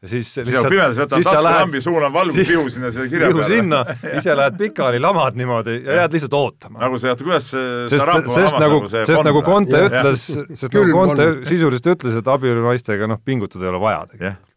ja 0.02 0.10
siis 0.10 0.30
lihtsalt 0.38 0.68
pimedas 0.70 0.98
võtad 1.00 1.24
taskulambi, 1.26 1.80
suunan 1.84 2.14
valguspihu 2.14 2.64
sinna 2.72 2.90
selle 2.94 3.10
kirja 3.12 3.30
peale. 3.32 3.48
sinna, 3.50 3.82
ise 4.20 4.36
lähed 4.38 4.58
pikali, 4.60 5.00
lamad 5.02 5.36
niimoodi 5.38 5.76
ja 5.82 6.00
jääd 6.00 6.16
lihtsalt 6.16 6.36
ootama. 6.38 6.80
nagu 6.84 7.00
see, 7.02 7.12
oota, 7.12 7.26
kuidas 7.26 7.48
see 7.52 7.70
sest, 7.92 8.32
sest 8.36 8.58
nagu, 8.62 8.80
sest 8.92 9.28
nagu 9.28 9.44
Conte 9.46 9.84
ütles, 9.88 10.26
sest 10.54 10.72
nagu 10.72 10.96
Conte 10.96 11.28
sisuliselt 11.50 11.92
ütles, 11.96 12.18
et 12.20 12.32
abielunaistega 12.36 13.08
noh, 13.10 13.20
pingutada 13.24 13.68
ei 13.68 13.72
ole 13.74 13.82
vaja 13.82 14.04
tegelikult. 14.12 14.52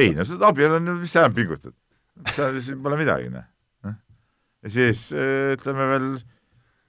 ei 0.00 0.12
no 0.16 0.28
seda 0.28 0.52
abielu 0.52 0.80
on 0.80 0.92
ju, 0.92 0.98
mis 1.04 1.16
sa 1.16 1.24
enam 1.24 1.36
pingutad? 1.36 1.76
seal 2.30 2.56
siis 2.58 2.76
pole 2.80 3.00
midagi, 3.00 3.32
noh. 3.32 3.48
Ja 4.64 4.72
siis 4.72 5.08
ütleme 5.14 5.86
veel 5.92 6.08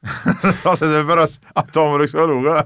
laseme 0.65 1.03
pärast, 1.07 1.43
toome 1.73 2.07
üks 2.07 2.15
õlu 2.17 2.39
ka 2.45 2.63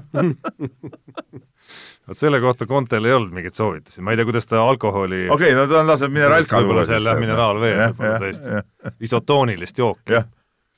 vot 2.06 2.18
selle 2.18 2.40
kohta 2.40 2.66
Contel 2.70 3.08
ei 3.08 3.16
olnud 3.16 3.34
mingeid 3.34 3.56
soovitusi, 3.58 4.00
ma 4.00 4.14
ei 4.14 4.20
tea, 4.20 4.28
kuidas 4.28 4.48
ta 4.48 4.62
alkoholi 4.62 5.26
okei 5.26 5.52
okay,, 5.52 5.58
no 5.58 5.66
ta 5.70 5.82
laseb 5.86 6.14
mineraalka 6.14 6.62
võib-olla 6.62 6.86
seal 6.88 7.10
jah, 7.10 7.20
mineraalveed, 7.20 8.00
tõesti, 8.22 8.64
isotoonilist 9.08 9.82
jooki. 9.82 10.16
jah, 10.16 10.28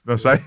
noh 0.08 0.20
sai 0.20 0.40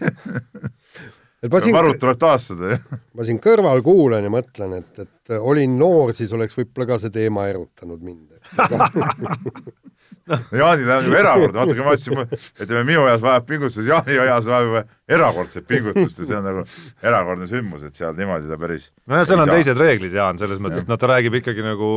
varud 1.50 1.98
tuleb 2.02 2.20
taastada, 2.22 2.76
jah. 2.76 3.00
ma 3.18 3.26
siin 3.28 3.40
kõrval 3.42 3.82
kuulan 3.86 4.26
ja 4.26 4.34
mõtlen, 4.34 4.76
et, 4.82 5.06
et 5.06 5.38
olin 5.40 5.78
noor, 5.80 6.14
siis 6.18 6.34
oleks 6.38 6.58
võib-olla 6.58 6.94
ka 6.94 7.00
see 7.02 7.14
teema 7.14 7.48
erutanud 7.50 8.02
mind 8.02 8.30
Jaanil 10.62 10.90
ju 11.08 11.18
erakordne, 11.18 11.60
vaata 11.60 11.76
kui 11.76 11.86
ma 11.86 11.94
ütlesin, 11.98 12.42
ütleme 12.64 12.84
minu 12.88 13.06
eas 13.12 13.22
vajab 13.24 13.48
pingutust, 13.50 13.84
Jaani 13.88 14.18
eas 14.24 14.48
vajab 14.48 14.92
erakordset 15.12 15.68
pingutust 15.70 16.22
ja 16.22 16.28
see 16.28 16.38
on 16.40 16.48
nagu 16.48 16.66
erakordne 17.04 17.48
sündmus, 17.50 17.86
et 17.88 17.98
seal 17.98 18.16
niimoodi 18.18 18.50
ta 18.52 18.60
päris 18.62 18.90
nojah, 19.06 19.28
seal 19.28 19.44
on 19.44 19.52
saa. 19.52 19.58
teised 19.60 19.82
reeglid, 19.82 20.16
Jaan, 20.16 20.40
selles 20.42 20.62
mõttes, 20.64 20.86
et 20.86 20.92
noh, 20.92 21.00
ta 21.02 21.12
räägib 21.12 21.38
ikkagi 21.42 21.66
nagu 21.66 21.92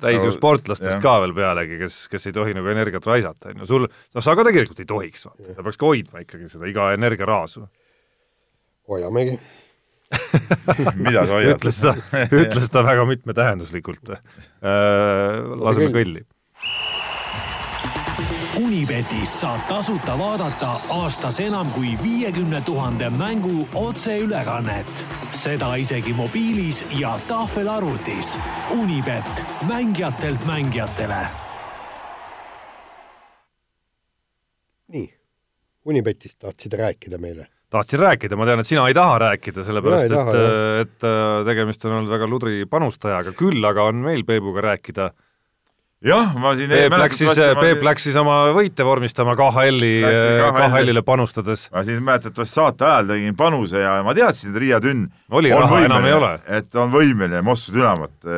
täis 0.00 0.22
ju 0.24 0.30
sportlastest 0.32 1.02
ka 1.04 1.18
veel 1.24 1.34
pealegi, 1.36 1.80
kes, 1.82 1.98
kes 2.12 2.30
ei 2.30 2.36
tohi 2.36 2.56
nagu 2.56 2.70
energiat 2.72 3.06
raisata, 3.08 3.52
on 3.52 3.64
ju, 3.64 3.68
sul, 3.68 3.90
noh, 3.90 4.24
sa 4.24 4.36
ka 4.38 4.46
tegelikult 4.46 4.80
ei 4.80 4.88
tohiks, 4.88 5.26
vaata, 5.28 5.52
sa 5.52 5.66
peaks 5.66 5.80
ka 5.82 5.90
hoidma 5.90 6.24
ikkagi 6.24 6.48
seda 6.52 6.70
iga 6.70 6.90
energiaraasu. 6.96 7.66
hoiamegi 8.92 9.36
mida 11.02 11.24
sa 11.26 11.34
hoiad? 11.34 11.56
ütles 11.56 11.80
ta, 11.82 11.92
ütles 12.30 12.70
ta 12.70 12.82
väga 12.86 13.02
mitmetähenduslikult 13.10 14.12
äh,. 14.14 14.20
laseme 15.58 15.90
kõlli 15.90 16.22
Unibetis 18.56 19.28
saab 19.42 19.66
tasuta 19.68 20.14
vaadata 20.16 20.68
aastas 20.88 21.40
enam 21.44 21.68
kui 21.74 21.90
viiekümne 22.02 22.62
tuhande 22.64 23.10
mängu 23.12 23.68
otseülekannet. 23.74 25.06
seda 25.32 25.74
isegi 25.76 26.12
mobiilis 26.12 26.84
ja 27.00 27.18
tahvelarvutis. 27.28 28.38
Unibet, 28.70 29.44
mängijatelt 29.68 30.46
mängijatele. 30.46 31.26
nii, 34.88 35.14
Unibetist 35.84 36.38
tahtsid 36.38 36.72
rääkida 36.72 37.18
meile? 37.18 37.46
tahtsin 37.70 38.00
rääkida, 38.00 38.36
ma 38.36 38.46
tean, 38.46 38.60
et 38.60 38.66
sina 38.66 38.88
ei 38.88 38.94
taha 38.94 39.18
rääkida, 39.18 39.64
sellepärast 39.64 40.08
taha, 40.08 40.32
et, 40.80 40.86
et 40.86 41.06
tegemist 41.44 41.84
on 41.84 41.92
olnud 41.92 42.10
väga 42.10 42.28
ludri 42.30 42.64
panustajaga, 42.64 43.36
küll 43.36 43.64
aga 43.64 43.84
on 43.90 44.00
meil 44.06 44.24
Peebuga 44.24 44.64
rääkida 44.70 45.10
jah, 46.06 46.34
ma 46.40 46.52
siin 46.58 46.70
Peep 46.72 46.94
läks 47.00 47.20
siis, 47.20 47.40
Peep 47.60 47.82
läks 47.86 48.06
siis 48.08 48.18
oma 48.20 48.38
võite 48.56 48.86
vormistama 48.86 49.36
KHL-i, 49.38 49.94
KHL-ile 50.04 51.02
panustades. 51.06 51.66
ma 51.74 51.82
siis 51.86 52.02
mäletatavasti 52.04 52.60
saate 52.60 52.86
ajal 52.88 53.10
tegin 53.14 53.36
panuse 53.38 53.82
ja 53.82 53.96
ma 54.06 54.14
teadsin, 54.16 54.54
et 54.54 54.60
Riia 54.62 54.80
Tünn 54.82 55.08
oli 55.34 55.52
raha, 55.54 55.82
enam 55.88 56.06
ei 56.06 56.16
ole. 56.16 56.32
et 56.58 56.78
on 56.80 56.94
võimeline 56.94 57.42
Moskva 57.46 57.78
Dünamat, 57.78 58.30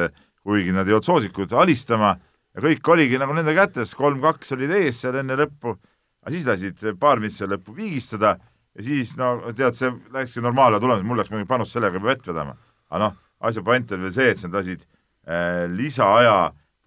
kuigi 0.42 0.74
nad 0.74 0.88
ei 0.88 0.96
olnud 0.96 1.08
soosikud, 1.08 1.52
alistama 1.52 2.14
ja 2.58 2.64
kõik 2.64 2.92
oligi 2.94 3.20
nagu 3.20 3.36
nende 3.36 3.54
kätes, 3.56 3.94
kolm-kaks 3.98 4.56
olid 4.56 4.72
ees 4.80 5.02
seal 5.04 5.20
enne 5.20 5.36
lõppu, 5.38 5.76
aga 6.24 6.34
siis 6.34 6.46
lasid 6.48 6.86
paar 7.00 7.20
mintsi 7.22 7.46
lõppu 7.48 7.76
viigistada 7.76 8.36
ja 8.78 8.86
siis 8.86 9.16
no 9.18 9.36
tead, 9.56 9.76
see 9.76 9.90
läkski 10.14 10.42
normaalne 10.44 10.80
tulemus, 10.82 11.06
mul 11.06 11.20
läks 11.20 11.32
muidugi 11.34 11.50
panus 11.50 11.74
sellega 11.74 11.98
juba 11.98 12.12
vett 12.12 12.30
vedama. 12.30 12.56
aga 12.90 13.02
noh, 13.04 13.18
asja 13.44 13.62
point 13.66 13.92
on 13.92 14.06
veel 14.06 14.14
see, 14.14 14.32
et 14.32 14.42
nad 14.46 14.58
lasid 14.58 14.84
äh, 15.28 15.66
lisaaja 15.70 16.38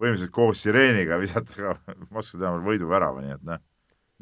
põhimõtteliselt 0.02 0.34
koos 0.34 0.64
sireeniga 0.64 1.20
visata 1.22 1.54
ka 1.54 1.94
Moskva 2.10 2.40
tänaval 2.40 2.66
võiduvärava, 2.66 3.22
nii 3.22 3.36
et 3.36 3.46
noh, 3.48 3.62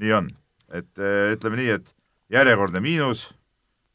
nii 0.02 0.12
on. 0.18 0.28
et 0.70 1.02
eh, 1.02 1.32
ütleme 1.34 1.60
nii, 1.60 1.72
et 1.78 1.96
järjekordne 2.36 2.82
miinus 2.84 3.24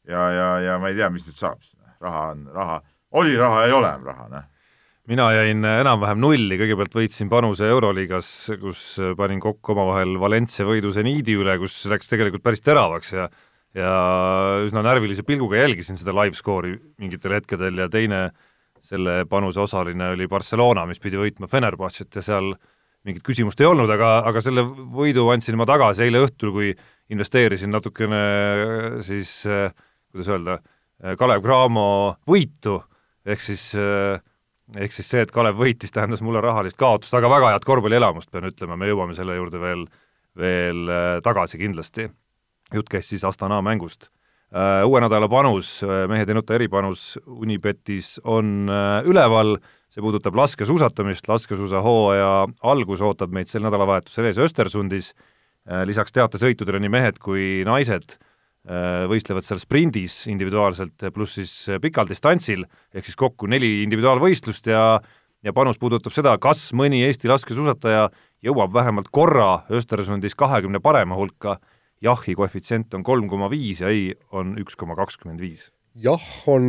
ja, 0.08 0.26
ja, 0.34 0.50
ja 0.64 0.76
ma 0.82 0.90
ei 0.90 0.98
tea, 0.98 1.08
mis 1.12 1.24
nüüd 1.28 1.38
saab, 1.38 1.62
raha 2.02 2.26
on, 2.34 2.44
raha, 2.54 2.82
oli 3.16 3.38
raha, 3.38 3.64
ei 3.68 3.74
ole 3.76 3.96
raha, 4.02 4.28
noh. 4.34 4.52
Mina 5.06 5.28
jäin 5.30 5.62
enam-vähem 5.62 6.18
nulli, 6.18 6.56
kõigepealt 6.58 6.96
võitsin 6.98 7.28
panuse 7.30 7.68
Euroliigas, 7.70 8.28
kus 8.58 8.80
panin 9.14 9.38
kokku 9.38 9.76
omavahel 9.76 10.16
Valencia 10.18 10.66
võidu 10.66 10.90
seniidi 10.90 11.36
üle, 11.38 11.54
kus 11.62 11.76
läks 11.86 12.10
tegelikult 12.10 12.42
päris 12.42 12.64
teravaks 12.66 13.14
ja 13.14 13.28
ja 13.76 13.92
üsna 14.64 14.80
närvilise 14.80 15.20
pilguga 15.26 15.58
jälgisin 15.60 15.98
seda 16.00 16.14
live 16.16 16.34
skoori 16.34 16.72
mingitel 16.96 17.34
hetkedel 17.36 17.82
ja 17.82 17.90
teine 17.92 18.20
äh, 18.30 18.45
selle 18.86 19.24
panuse 19.30 19.60
osaline 19.62 20.12
oli 20.14 20.28
Barcelona, 20.30 20.86
mis 20.86 21.02
pidi 21.02 21.18
võitma 21.18 21.48
Fenerbahcet 21.50 22.18
ja 22.18 22.22
seal 22.24 22.52
mingit 23.06 23.24
küsimust 23.26 23.60
ei 23.62 23.68
olnud, 23.68 23.90
aga, 23.90 24.18
aga 24.26 24.42
selle 24.42 24.64
võidu 24.66 25.28
andsin 25.30 25.58
ma 25.58 25.66
tagasi 25.68 26.06
eile 26.06 26.24
õhtul, 26.26 26.52
kui 26.54 26.72
investeerisin 27.14 27.70
natukene 27.70 28.22
siis 29.06 29.44
kuidas 29.46 30.30
öelda, 30.32 30.56
Kalev 31.18 31.44
Cramo 31.44 31.88
võitu, 32.26 32.80
ehk 33.26 33.42
siis 33.44 33.68
ehk 33.76 34.94
siis 34.94 35.06
see, 35.12 35.22
et 35.22 35.30
Kalev 35.34 35.58
võitis, 35.60 35.92
tähendas 35.94 36.24
mulle 36.26 36.42
rahalist 36.42 36.78
kaotust, 36.80 37.14
aga 37.14 37.30
väga 37.30 37.52
head 37.54 37.66
korvpallielamust, 37.68 38.32
pean 38.32 38.48
ütlema, 38.50 38.78
me 38.78 38.90
jõuame 38.90 39.14
selle 39.14 39.38
juurde 39.38 39.62
veel, 39.62 39.86
veel 40.38 40.90
tagasi 41.22 41.62
kindlasti. 41.62 42.10
jutt 42.74 42.88
käis 42.90 43.06
siis 43.08 43.24
Astana 43.24 43.62
mängust 43.62 44.10
uue 44.86 45.00
nädala 45.02 45.28
panus, 45.28 45.80
mehed 46.10 46.30
ei 46.30 46.36
nuta 46.36 46.54
eripanus 46.54 47.16
Unibetis 47.26 48.16
on 48.24 48.70
üleval, 49.08 49.56
see 49.90 50.04
puudutab 50.04 50.36
laskesuusatamist, 50.38 51.26
laskesuusahooaja 51.28 52.30
algus 52.70 53.02
ootab 53.02 53.34
meid 53.34 53.50
sel 53.50 53.66
nädalavahetusel 53.66 54.30
ees 54.30 54.38
Östersundis, 54.46 55.10
lisaks 55.88 56.14
teatesõitudele 56.14 56.78
nii 56.84 56.94
mehed 56.94 57.18
kui 57.18 57.66
naised 57.66 58.16
võistlevad 59.10 59.46
seal 59.46 59.60
sprindis 59.62 60.24
individuaalselt, 60.30 61.08
pluss 61.14 61.38
siis 61.38 61.52
pikal 61.82 62.08
distantsil, 62.10 62.64
ehk 62.94 63.06
siis 63.06 63.18
kokku 63.18 63.50
neli 63.50 63.80
individuaalvõistlust 63.84 64.70
ja 64.70 64.86
ja 65.46 65.52
panus 65.54 65.78
puudutab 65.78 66.14
seda, 66.14 66.34
kas 66.42 66.72
mõni 66.74 67.04
Eesti 67.06 67.30
laskesuusataja 67.30 68.08
jõuab 68.42 68.72
vähemalt 68.74 69.12
korra 69.14 69.66
Östersundis 69.70 70.34
kahekümne 70.34 70.80
parema 70.82 71.14
hulka 71.14 71.58
jahi 72.02 72.36
koefitsient 72.36 72.94
on 72.94 73.04
kolm 73.06 73.28
koma 73.28 73.50
viis 73.52 73.80
ja 73.80 73.92
ei 73.92 74.10
on 74.36 74.54
üks 74.60 74.76
koma 74.76 74.96
kakskümmend 74.98 75.40
viis. 75.40 75.70
jah, 75.94 76.22
on 76.50 76.66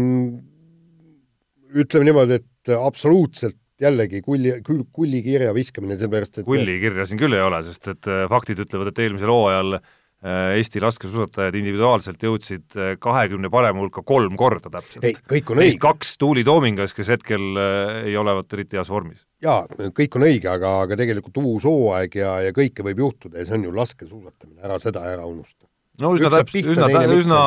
ütleme 1.76 2.08
niimoodi, 2.08 2.40
et 2.40 2.76
absoluutselt 2.78 3.60
jällegi 3.82 4.24
kulli, 4.26 4.56
kullikirja 4.64 5.54
viskamine, 5.54 5.98
sellepärast 6.00 6.42
et 6.42 6.48
kullikirja 6.48 7.06
siin 7.06 7.20
küll 7.20 7.36
ei 7.38 7.44
ole, 7.44 7.62
sest 7.68 7.92
et 7.94 8.10
äh, 8.10 8.26
faktid 8.32 8.64
ütlevad, 8.64 8.94
et 8.94 9.04
eelmisel 9.06 9.32
hooajal 9.32 9.78
Äh, 9.78 9.97
Eesti 10.26 10.82
laskesuusatajad 10.82 11.54
individuaalselt 11.60 12.24
jõudsid 12.26 12.74
äh, 12.74 12.96
kahekümne 12.98 13.52
parema 13.54 13.84
hulka 13.84 14.02
kolm 14.02 14.34
korda 14.40 14.72
täpselt. 14.74 15.04
ei, 15.06 15.14
kõik 15.14 15.52
on 15.54 15.60
õige. 15.62 15.78
kaks 15.84 16.16
Tuuli 16.18 16.42
Toomingas, 16.48 16.96
kes 16.98 17.12
hetkel 17.14 17.44
äh, 17.62 18.00
ei 18.10 18.16
olevat 18.18 18.56
eriti 18.58 18.80
heas 18.80 18.90
vormis. 18.90 19.28
jaa, 19.46 19.68
kõik 19.94 20.16
on 20.18 20.26
õige, 20.26 20.48
aga, 20.50 20.72
aga 20.88 20.98
tegelikult 20.98 21.38
uus 21.44 21.68
hooaeg 21.70 22.18
ja, 22.18 22.32
ja 22.48 22.56
kõike 22.56 22.82
võib 22.88 23.04
juhtuda 23.04 23.38
ja 23.38 23.46
see 23.46 23.60
on 23.60 23.68
ju 23.68 23.74
laskesuusatamine, 23.76 24.58
ära 24.66 24.80
seda 24.82 25.04
ära 25.06 25.28
unusta. 25.30 25.68
no 26.02 26.12
üsna 26.18 26.32
täpselt, 26.34 26.72
üsna, 26.74 26.88
üsna, 27.14 27.42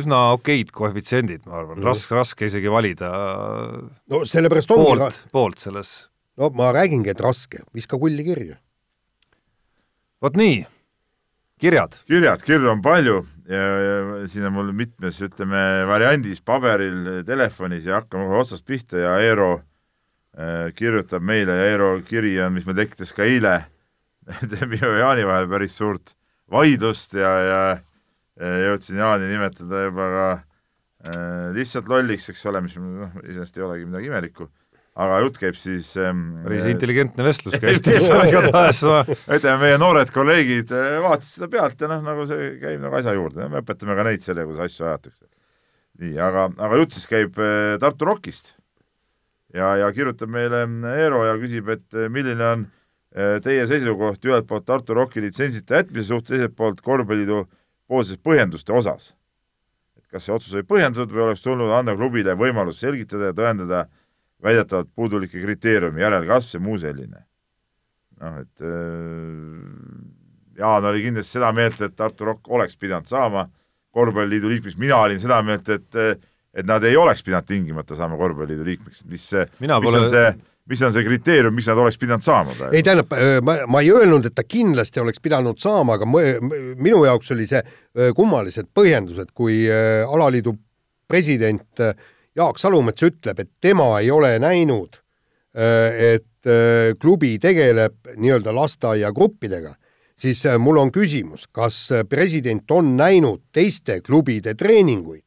üsna 0.00 0.22
okeid 0.40 0.72
koefitsiendid, 0.74 1.44
ma 1.46 1.60
arvan 1.60 1.78
no., 1.78 1.92
raske, 1.92 2.16
raske 2.18 2.48
isegi 2.50 2.72
valida 2.72 3.12
no 4.10 4.24
sellepärast 4.26 4.74
ongi 4.74 4.88
poolt, 4.88 5.20
poolt 5.38 5.62
selles. 5.62 5.92
no 6.34 6.50
ma 6.50 6.72
räägingi, 6.74 7.14
et 7.14 7.22
raske, 7.22 7.62
viska 7.78 7.94
kulli 7.94 8.26
kirja. 8.26 8.58
vot 10.26 10.34
nii 10.34 10.66
kirjad? 11.60 11.96
kirjad, 12.06 12.42
kirju 12.46 12.70
on 12.72 12.82
palju 12.84 13.22
ja, 13.48 13.62
ja 13.62 14.26
siin 14.30 14.46
on 14.48 14.54
mul 14.56 14.70
mitmes, 14.76 15.20
ütleme, 15.24 15.62
variandis, 15.88 16.40
paberil, 16.44 17.24
telefonis 17.26 17.88
ja 17.88 18.00
hakkame 18.00 18.28
kohe 18.28 18.42
otsast 18.44 18.66
pihta 18.68 19.00
ja 19.02 19.16
Eero 19.24 19.50
äh, 19.58 20.68
kirjutab 20.76 21.24
meile 21.24 21.56
ja 21.58 21.70
Eero 21.72 21.90
kiri 22.06 22.36
on, 22.44 22.54
mis 22.56 22.68
meil 22.68 22.78
tekitas 22.82 23.14
ka 23.16 23.26
eile 23.26 23.60
minu 24.72 24.92
ja 24.92 25.04
Jaani 25.04 25.26
vahel 25.28 25.48
päris 25.50 25.78
suurt 25.80 26.14
vaidlust 26.52 27.16
ja, 27.18 27.32
ja, 27.44 27.62
ja 28.40 28.54
jõudsin 28.68 29.00
Jaani 29.00 29.32
nimetada 29.32 29.86
juba 29.88 30.08
ka 30.14 30.28
äh, 30.38 31.50
lihtsalt 31.56 31.88
lolliks, 31.90 32.28
eks 32.32 32.46
ole, 32.50 32.62
mis 32.64 32.76
noh, 32.80 33.20
iseenesest 33.24 33.60
ei 33.60 33.68
olegi 33.68 33.88
midagi 33.88 34.12
imelikku 34.12 34.50
aga 34.98 35.18
jutt 35.22 35.38
käib 35.38 35.58
siis 35.58 35.92
ähm, 36.02 36.22
päris 36.42 36.66
intelligentne 36.72 37.26
vestlus 37.26 37.58
käib 37.62 37.86
igatahes 37.86 38.80
ütleme, 38.82 39.56
meie 39.62 39.80
noored 39.80 40.10
kolleegid 40.14 40.72
äh, 40.74 40.96
vaatasid 41.04 41.38
seda 41.38 41.50
pealt 41.52 41.82
ja 41.84 41.90
noh, 41.92 42.00
nagu 42.04 42.24
see 42.28 42.54
käib 42.62 42.82
nagu 42.82 42.98
asja 42.98 43.14
juurde, 43.14 43.46
me 43.52 43.62
õpetame 43.62 43.94
ka 43.98 44.06
neid 44.08 44.24
sellega, 44.24 44.48
kuidas 44.50 44.66
asju 44.66 44.88
ajatakse. 44.88 45.28
nii, 46.02 46.16
aga, 46.22 46.48
aga 46.66 46.80
jutt 46.82 46.96
siis 46.98 47.10
käib 47.10 47.38
äh, 47.42 47.76
Tartu 47.82 48.08
Rockist. 48.08 48.56
ja, 49.54 49.76
ja 49.84 49.92
kirjutab 49.94 50.32
meile 50.34 50.64
äh, 50.66 50.98
Eero 51.04 51.22
ja 51.28 51.36
küsib, 51.38 51.70
et 51.74 52.02
milline 52.10 52.50
on 52.54 52.66
teie 53.42 53.62
seisukoht 53.66 54.26
ühelt 54.28 54.44
poolt 54.46 54.66
Tartu 54.68 54.94
Rocki 54.94 55.22
litsentsita 55.24 55.78
jätmise 55.78 56.10
suhtes, 56.10 56.34
teiselt 56.34 56.52
poolt 56.58 56.82
korvpalliliidu 56.84 57.46
poolses 57.88 58.18
põhjenduste 58.20 58.74
osas. 58.74 59.14
et 59.96 60.04
kas 60.12 60.26
see 60.26 60.34
otsus 60.34 60.58
oli 60.58 60.66
põhjendatud 60.68 61.14
või 61.14 61.24
oleks 61.30 61.46
tulnud 61.46 61.72
anda 61.72 61.94
klubile 61.96 62.34
võimalus 62.36 62.82
selgitada 62.82 63.30
ja 63.30 63.38
tõendada, 63.38 63.86
väidetavalt 64.42 64.90
puudulikke 64.94 65.40
kriteeriumi, 65.42 66.02
järelkasv 66.02 66.56
ja 66.56 66.60
muu 66.62 66.78
selline. 66.78 67.24
noh, 68.20 68.40
et 68.42 68.62
äh, 68.66 70.06
Jaan 70.58 70.84
oli 70.90 71.04
kindlasti 71.04 71.36
seda 71.36 71.52
meelt, 71.54 71.80
et 71.86 71.94
Tartu 71.96 72.26
Rock 72.26 72.48
oleks 72.50 72.74
pidanud 72.76 73.06
saama 73.06 73.44
korvpalliliidu 73.94 74.48
liikmeks, 74.50 74.76
mina 74.78 74.96
olin 74.98 75.20
seda 75.20 75.38
meelt, 75.42 75.68
et 75.68 75.94
et 76.58 76.66
nad 76.66 76.82
ei 76.84 76.96
oleks 76.96 77.22
pidanud 77.22 77.46
tingimata 77.46 77.94
saama 77.94 78.16
korvpalliliidu 78.18 78.64
liikmeks, 78.66 79.04
mis 79.06 79.26
see, 79.30 79.44
mis 79.60 79.70
pole... 79.70 80.00
on 80.00 80.08
see, 80.10 80.32
mis 80.68 80.82
on 80.82 80.92
see 80.94 81.04
kriteerium, 81.06 81.54
miks 81.54 81.68
nad 81.70 81.78
oleks 81.78 81.98
pidanud 82.00 82.24
saama 82.24 82.54
praegu? 82.56 82.74
ei 82.74 82.82
tähendab, 82.82 83.12
äh, 83.14 83.38
ma, 83.44 83.58
ma 83.70 83.82
ei 83.84 83.92
öelnud, 83.94 84.26
et 84.26 84.34
ta 84.34 84.44
kindlasti 84.44 85.02
oleks 85.02 85.22
pidanud 85.22 85.60
saama, 85.62 85.98
aga 85.98 86.08
ma, 86.08 86.24
minu 86.80 87.04
jaoks 87.06 87.34
oli 87.36 87.46
see 87.50 87.62
äh, 87.62 88.10
kummalised 88.16 88.72
põhjendused, 88.74 89.30
kui 89.36 89.60
alaliidu 89.70 90.56
president 91.08 91.84
äh, 91.84 91.94
Jaak 92.38 92.60
Salumets 92.60 93.02
ütleb, 93.02 93.40
et 93.42 93.50
tema 93.60 93.88
ei 93.98 94.10
ole 94.14 94.36
näinud, 94.42 95.00
äh, 95.58 96.14
et 96.14 96.46
äh, 96.46 96.94
klubi 97.00 97.34
tegeleb 97.42 98.12
nii-öelda 98.14 98.54
lasteaiagruppidega, 98.54 99.74
siis 100.18 100.44
äh, 100.46 100.58
mul 100.62 100.78
on 100.84 100.92
küsimus, 100.94 101.48
kas 101.52 101.80
president 102.08 102.70
on 102.70 102.94
näinud 102.98 103.48
teiste 103.54 104.00
klubide 104.06 104.54
treeninguid, 104.58 105.24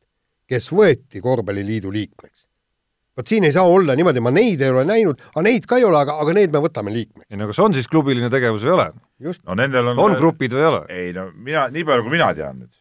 kes 0.47 0.71
võeti 0.71 1.23
korvpalliliidu 1.23 1.91
liikmeks? 1.91 2.47
vot 3.11 3.27
siin 3.27 3.43
ei 3.43 3.51
saa 3.51 3.67
olla 3.67 3.91
niimoodi, 3.91 4.21
ma 4.23 4.31
neid 4.31 4.61
ei 4.63 4.69
ole 4.71 4.85
näinud, 4.87 5.19
aga 5.33 5.41
neid 5.43 5.65
ka 5.67 5.81
ei 5.81 5.83
ole, 5.83 5.97
aga, 5.99 6.13
aga 6.23 6.31
need 6.37 6.53
me 6.53 6.61
võtame 6.63 6.93
liikmeks. 6.95 7.27
ei 7.27 7.39
no 7.41 7.49
kas 7.49 7.59
on 7.59 7.75
siis 7.75 7.89
klubiline 7.91 8.29
tegevus 8.31 8.63
või 8.63 8.71
ei 8.71 8.75
ole? 8.77 8.85
no 9.43 9.57
nendel 9.59 9.91
on 9.91 9.99
on 9.99 10.15
grupid 10.15 10.55
või 10.55 10.63
ei 10.63 10.69
ole? 10.69 10.79
ei 10.95 11.09
no 11.17 11.25
mina, 11.35 11.65
nii 11.75 11.83
palju 11.89 12.05
kui 12.05 12.15
mina 12.15 12.29
tean 12.37 12.61
nüüd, 12.61 12.71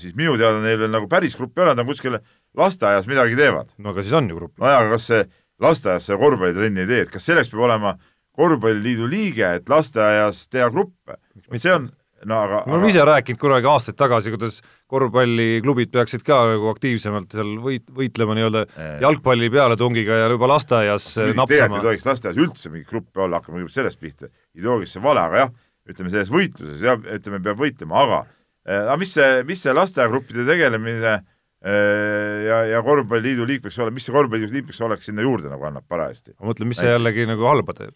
siis 0.00 0.16
minu 0.18 0.34
teada 0.40 0.58
neil 0.58 0.80
veel 0.82 0.90
nagu 0.90 1.06
päris 1.06 1.38
gruppi 1.38 1.62
ei 1.62 1.68
ole, 1.68 1.76
nad 1.78 1.84
on 1.84 1.92
kuskil 1.92 2.18
lasteaias 2.58 3.08
midagi 3.10 3.36
teevad. 3.38 3.72
no 3.78 3.94
aga 3.94 4.04
siis 4.04 4.14
on 4.16 4.30
ju 4.30 4.38
grupp. 4.38 4.58
nojah, 4.62 4.84
aga 4.84 4.94
kas 4.94 5.08
see 5.10 5.24
lasteaias 5.62 6.08
see 6.08 6.20
korvpallitrenni 6.20 6.84
ei 6.84 6.90
tee, 6.90 7.02
et 7.06 7.12
kas 7.12 7.26
selleks 7.26 7.50
peab 7.52 7.66
olema 7.68 7.96
korvpalliliidu 8.34 9.08
liige, 9.10 9.50
et 9.58 9.68
lasteaias 9.70 10.46
teha 10.52 10.70
gruppe? 10.74 11.18
see 11.56 11.72
on, 11.74 11.88
no 12.28 12.40
aga 12.46 12.62
me 12.66 12.76
oleme 12.76 12.88
aga... 12.88 12.94
ise 12.94 13.08
rääkinud 13.10 13.42
kunagi 13.42 13.70
aastaid 13.70 13.98
tagasi, 13.98 14.34
kuidas 14.34 14.60
korvpalliklubid 14.90 15.90
peaksid 15.94 16.24
ka 16.26 16.40
nagu 16.52 16.70
aktiivsemalt 16.70 17.34
seal 17.34 17.56
võit, 17.62 17.86
võitlema 17.94 18.38
nii-öelda 18.38 18.64
jalgpalli 19.02 19.50
pealetungiga 19.54 20.22
ja 20.22 20.30
juba 20.32 20.50
lasteaias 20.54 21.10
napsama. 21.16 21.50
tegelikult 21.50 21.82
ei 21.82 21.90
tohiks 21.90 22.08
lasteaias 22.10 22.40
üldse 22.46 22.72
mingit 22.72 22.90
gruppi 22.90 23.24
olla, 23.24 23.40
hakkame 23.40 23.60
kõigepealt 23.60 23.80
sellest 23.80 24.02
pihta. 24.02 24.30
ideoloogilised 24.54 24.98
see 24.98 25.04
vale, 25.04 25.26
aga 25.26 25.44
jah, 25.44 25.52
ütleme 25.90 26.14
selles 26.14 26.32
võitluses 26.32 26.82
jah, 26.84 26.98
ütleme, 27.18 27.42
peab 27.44 27.60
võitlema, 27.60 28.06
aga 28.06 28.24
aga 28.64 28.96
mis 28.96 29.10
see, 29.12 29.42
mis 29.44 29.60
see 29.60 29.74
lasteaiagruppide 29.76 30.46
tegelemine 30.48 31.00
äh, 31.10 31.18
Äh, 31.18 31.33
ja, 31.64 32.58
ja 32.68 32.82
korvpalliliidu 32.84 33.46
liikmeks 33.48 33.78
ole, 33.80 33.94
mis 33.94 34.04
see 34.04 34.12
korvpalliliidu 34.14 34.58
liikmeks 34.58 34.82
olek 34.84 35.04
sinna 35.04 35.24
juurde 35.24 35.48
nagu 35.52 35.64
annab 35.64 35.86
parajasti? 35.88 36.34
ma 36.36 36.50
mõtlen, 36.50 36.68
mis 36.68 36.80
see 36.82 36.90
jällegi 36.90 37.24
nagu 37.30 37.46
halba 37.48 37.76
teeb? 37.76 37.94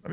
no 0.00 0.12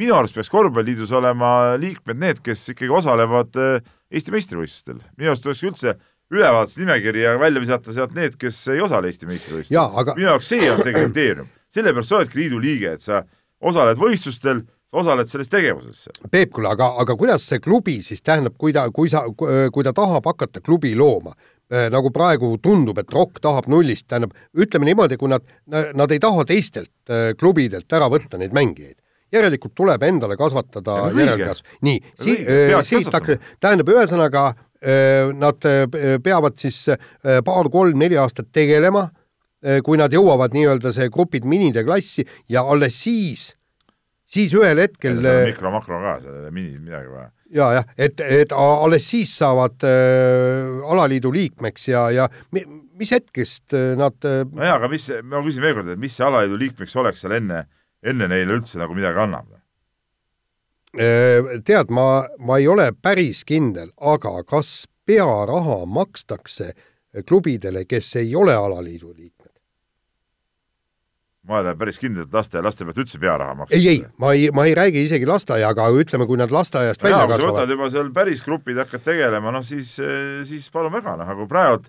minu 0.00 0.16
arust 0.16 0.36
peaks 0.36 0.52
korvpalliliidus 0.52 1.12
olema 1.16 1.50
liikmed 1.80 2.20
need, 2.22 2.42
kes 2.44 2.64
ikkagi 2.72 2.92
osalevad 3.02 3.58
äh, 3.60 3.92
Eesti 4.06 4.32
meistrivõistlustel. 4.32 5.00
minu 5.18 5.32
arust 5.32 5.44
tuleks 5.44 5.64
üldse 5.66 5.96
ülevaates 6.32 6.78
nimekiri 6.80 7.24
ja 7.24 7.36
välja 7.38 7.62
visata 7.62 7.92
sealt 7.94 8.14
need, 8.16 8.38
kes 8.40 8.62
ei 8.74 8.80
osale 8.82 9.10
Eesti 9.10 9.28
meistrivõistlustel. 9.28 9.98
Aga... 10.00 10.16
minu 10.18 10.30
jaoks 10.30 10.48
see 10.54 10.70
on 10.72 10.82
see 10.82 10.94
kriteerium. 10.94 11.50
sellepärast 11.74 12.12
sa 12.12 12.20
oledki 12.20 12.40
liidu 12.40 12.62
liige, 12.62 12.96
et 12.96 13.04
sa 13.04 13.22
osaled 13.60 14.00
võistlustel 14.00 14.64
osaled 14.92 15.28
selles 15.30 15.50
tegevuses. 15.50 16.06
Peep, 16.30 16.52
kuule, 16.54 16.70
aga, 16.70 16.92
aga 17.02 17.16
kuidas 17.18 17.46
see 17.50 17.60
klubi 17.62 17.98
siis 18.06 18.22
tähendab, 18.24 18.56
kui 18.58 18.74
ta, 18.76 18.86
kui 18.94 19.10
sa, 19.12 19.24
kui 19.34 19.86
ta 19.86 19.92
tahab 19.96 20.28
hakata 20.30 20.62
klubi 20.64 20.94
looma, 20.98 21.34
eh, 21.70 21.88
nagu 21.92 22.12
praegu 22.14 22.54
tundub, 22.62 22.98
et 23.02 23.10
ROK 23.12 23.40
tahab 23.42 23.70
nullist, 23.72 24.06
tähendab, 24.10 24.36
ütleme 24.56 24.88
niimoodi, 24.88 25.18
kui 25.20 25.32
nad, 25.32 25.44
nad 25.66 26.14
ei 26.14 26.22
taha 26.22 26.46
teistelt 26.48 26.92
eh, 27.10 27.32
klubidelt 27.38 27.98
ära 27.98 28.10
võtta 28.12 28.38
neid 28.40 28.54
mängijaid, 28.56 28.96
järelikult 29.34 29.74
tuleb 29.74 30.06
endale 30.06 30.38
kasvatada 30.38 31.10
järelkasv. 31.16 31.76
nii, 31.86 32.00
si-, 32.22 32.38
siit 32.86 33.10
tähendab, 33.60 33.90
ühesõnaga 33.90 34.52
nad 35.34 35.64
peavad 36.22 36.58
siis 36.60 36.82
paar-kolm-neli 37.42 38.18
aastat 38.20 38.50
tegelema, 38.54 39.06
kui 39.82 39.98
nad 39.98 40.12
jõuavad 40.14 40.52
nii-öelda 40.54 40.92
see 40.94 41.08
grupid 41.10 41.48
minide 41.48 41.82
klassi 41.82 42.22
ja 42.52 42.62
alles 42.62 43.00
siis 43.00 43.48
siis 44.26 44.54
ühel 44.56 44.80
hetkel 44.82 45.20
mikro-makro 45.22 46.00
ka, 46.02 46.16
sellele 46.24 46.50
mini 46.54 46.78
midagi 46.78 47.10
vaja. 47.12 47.30
ja, 47.54 47.68
jah, 47.78 47.92
et, 47.96 48.20
et 48.20 48.54
alles 48.56 49.06
siis 49.12 49.34
saavad 49.38 49.86
äh, 49.86 50.82
alaliidu 50.90 51.32
liikmeks 51.34 51.88
ja, 51.92 52.08
ja 52.14 52.28
mis 52.52 53.12
hetkest 53.14 53.76
äh, 53.76 53.94
nad 53.98 54.18
äh, 54.26 54.42
nojah, 54.50 54.80
aga 54.80 54.90
mis, 54.92 55.08
ma 55.22 55.44
küsin 55.44 55.64
veel 55.64 55.78
kord, 55.78 55.92
et 55.94 56.02
mis 56.02 56.16
see 56.16 56.26
alaliidu 56.26 56.58
liikmeks 56.64 56.96
olek 57.02 57.20
seal 57.20 57.36
enne, 57.38 57.66
enne 58.06 58.28
neile 58.32 58.58
üldse 58.58 58.80
nagu 58.80 58.96
midagi 58.96 59.22
annab? 59.26 59.54
Äh, 60.96 61.60
tead, 61.66 61.92
ma, 61.92 62.26
ma 62.40 62.58
ei 62.60 62.68
ole 62.72 62.90
päris 63.02 63.44
kindel, 63.46 63.92
aga 64.00 64.38
kas 64.48 64.86
pearaha 65.06 65.84
makstakse 65.86 66.72
klubidele, 67.28 67.84
kes 67.88 68.14
ei 68.22 68.34
ole 68.36 68.54
alaliidu 68.56 69.12
liikmed. 69.12 69.35
Ma 71.46 71.60
olen 71.60 71.76
päris 71.78 72.00
kindel, 72.02 72.26
et 72.26 72.34
lasteaia 72.34 72.64
laste 72.64 72.86
pealt 72.86 72.98
üldse 73.02 73.20
pearaha 73.22 73.54
makstakse. 73.58 73.78
ei, 73.78 73.92
ei, 73.92 74.00
ma 74.22 74.32
ei, 74.36 74.48
ma 74.54 74.64
ei 74.68 74.74
räägi 74.78 75.04
isegi 75.06 75.28
lasteaia, 75.28 75.70
aga 75.74 75.88
ütleme, 75.94 76.26
kui 76.28 76.40
nad 76.40 76.52
lasteaiast 76.54 77.04
välja 77.04 77.22
kasvavad. 77.24 77.52
võtad 77.52 77.74
juba 77.74 77.90
seal 77.92 78.10
päris 78.16 78.42
grupid, 78.46 78.80
hakkad 78.82 79.04
tegelema, 79.06 79.54
noh 79.54 79.64
siis, 79.66 79.94
siis 80.48 80.68
palun 80.74 80.94
väga, 80.94 81.16
noh 81.20 81.30
aga 81.36 81.48
praegu 81.50 81.86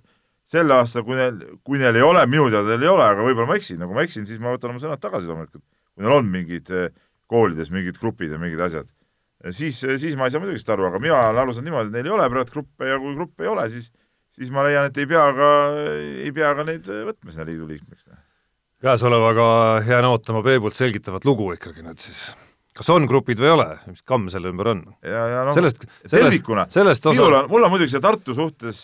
sel 0.47 0.71
aastal, 0.71 1.03
kui 1.07 1.17
neil, 1.19 1.41
kui 1.67 1.81
neil 1.81 1.97
ei 1.99 2.05
ole, 2.05 2.23
minu 2.29 2.47
teada 2.53 2.71
neil 2.71 2.85
ei 2.85 2.93
ole, 2.93 3.07
aga 3.07 3.25
võib-olla 3.25 3.49
ma 3.49 3.57
eksin, 3.59 3.81
no 3.81 3.89
kui 3.89 3.97
ma 3.97 4.05
eksin, 4.07 4.27
siis 4.29 4.39
ma 4.39 4.53
võtan 4.53 4.71
oma 4.71 4.83
sõnad 4.83 5.01
tagasi 5.03 5.27
loomulikult. 5.27 5.65
kui 5.93 6.05
neil 6.05 6.19
on 6.19 6.29
mingid 6.31 6.71
koolides 7.27 7.73
mingid 7.73 7.99
grupid 7.99 8.31
ja 8.31 8.39
mingid 8.39 8.61
asjad, 8.63 8.87
siis, 9.51 9.81
siis 9.81 10.15
ma 10.15 10.29
ei 10.29 10.35
saa 10.35 10.43
muidugi 10.43 10.63
seda 10.63 10.77
aru, 10.77 10.87
aga 10.91 11.01
mina 11.03 11.17
olen 11.19 11.41
aru 11.43 11.55
saanud 11.57 11.67
niimoodi, 11.67 11.91
et 11.91 11.97
neil 11.97 12.11
ei 12.11 12.15
ole 12.15 12.29
praegu 12.31 12.53
gruppe 12.53 12.87
ja 12.87 12.99
kui 13.01 13.17
gruppe 13.17 13.43
ei 13.43 13.51
ole, 13.51 13.67
siis 13.73 13.91
siis 14.37 14.53
ma 14.53 14.63
leian, 14.67 14.87
et 14.87 14.97
ei 15.01 15.09
pea 15.09 15.25
ka, 15.35 15.51
ei 16.23 16.31
pea 16.35 16.53
ka 16.57 16.65
neid 16.67 16.87
võtma 16.87 17.33
sinna 17.33 17.47
liidu 17.47 17.67
liikmeks. 17.69 18.07
Käesolevaga 18.81 19.81
jään 19.87 20.05
ootama 20.05 20.43
Peebult 20.43 20.75
selgitavat 20.77 21.25
lugu 21.25 21.51
ikkagi 21.55 21.81
nüüd 21.85 22.01
siis. 22.01 22.19
kas 22.77 22.89
on 22.93 23.07
grupid 23.09 23.39
või 23.41 23.49
ei 23.49 23.53
ole, 23.55 23.67
mis 23.89 24.03
kamm 24.05 24.27
selle 24.29 24.51
ümber 24.53 24.69
on? 24.73 24.83
ja, 25.01 25.23
ja 25.33 25.45
noh, 25.47 25.57
tervikuna, 26.11 26.67
minul 27.09 27.39
on, 27.39 27.49
mul 27.49 27.65
on 27.65 27.73
muidugi 27.73 27.95
see 27.95 28.03
Tartu 28.03 28.35
suhtes 28.37 28.83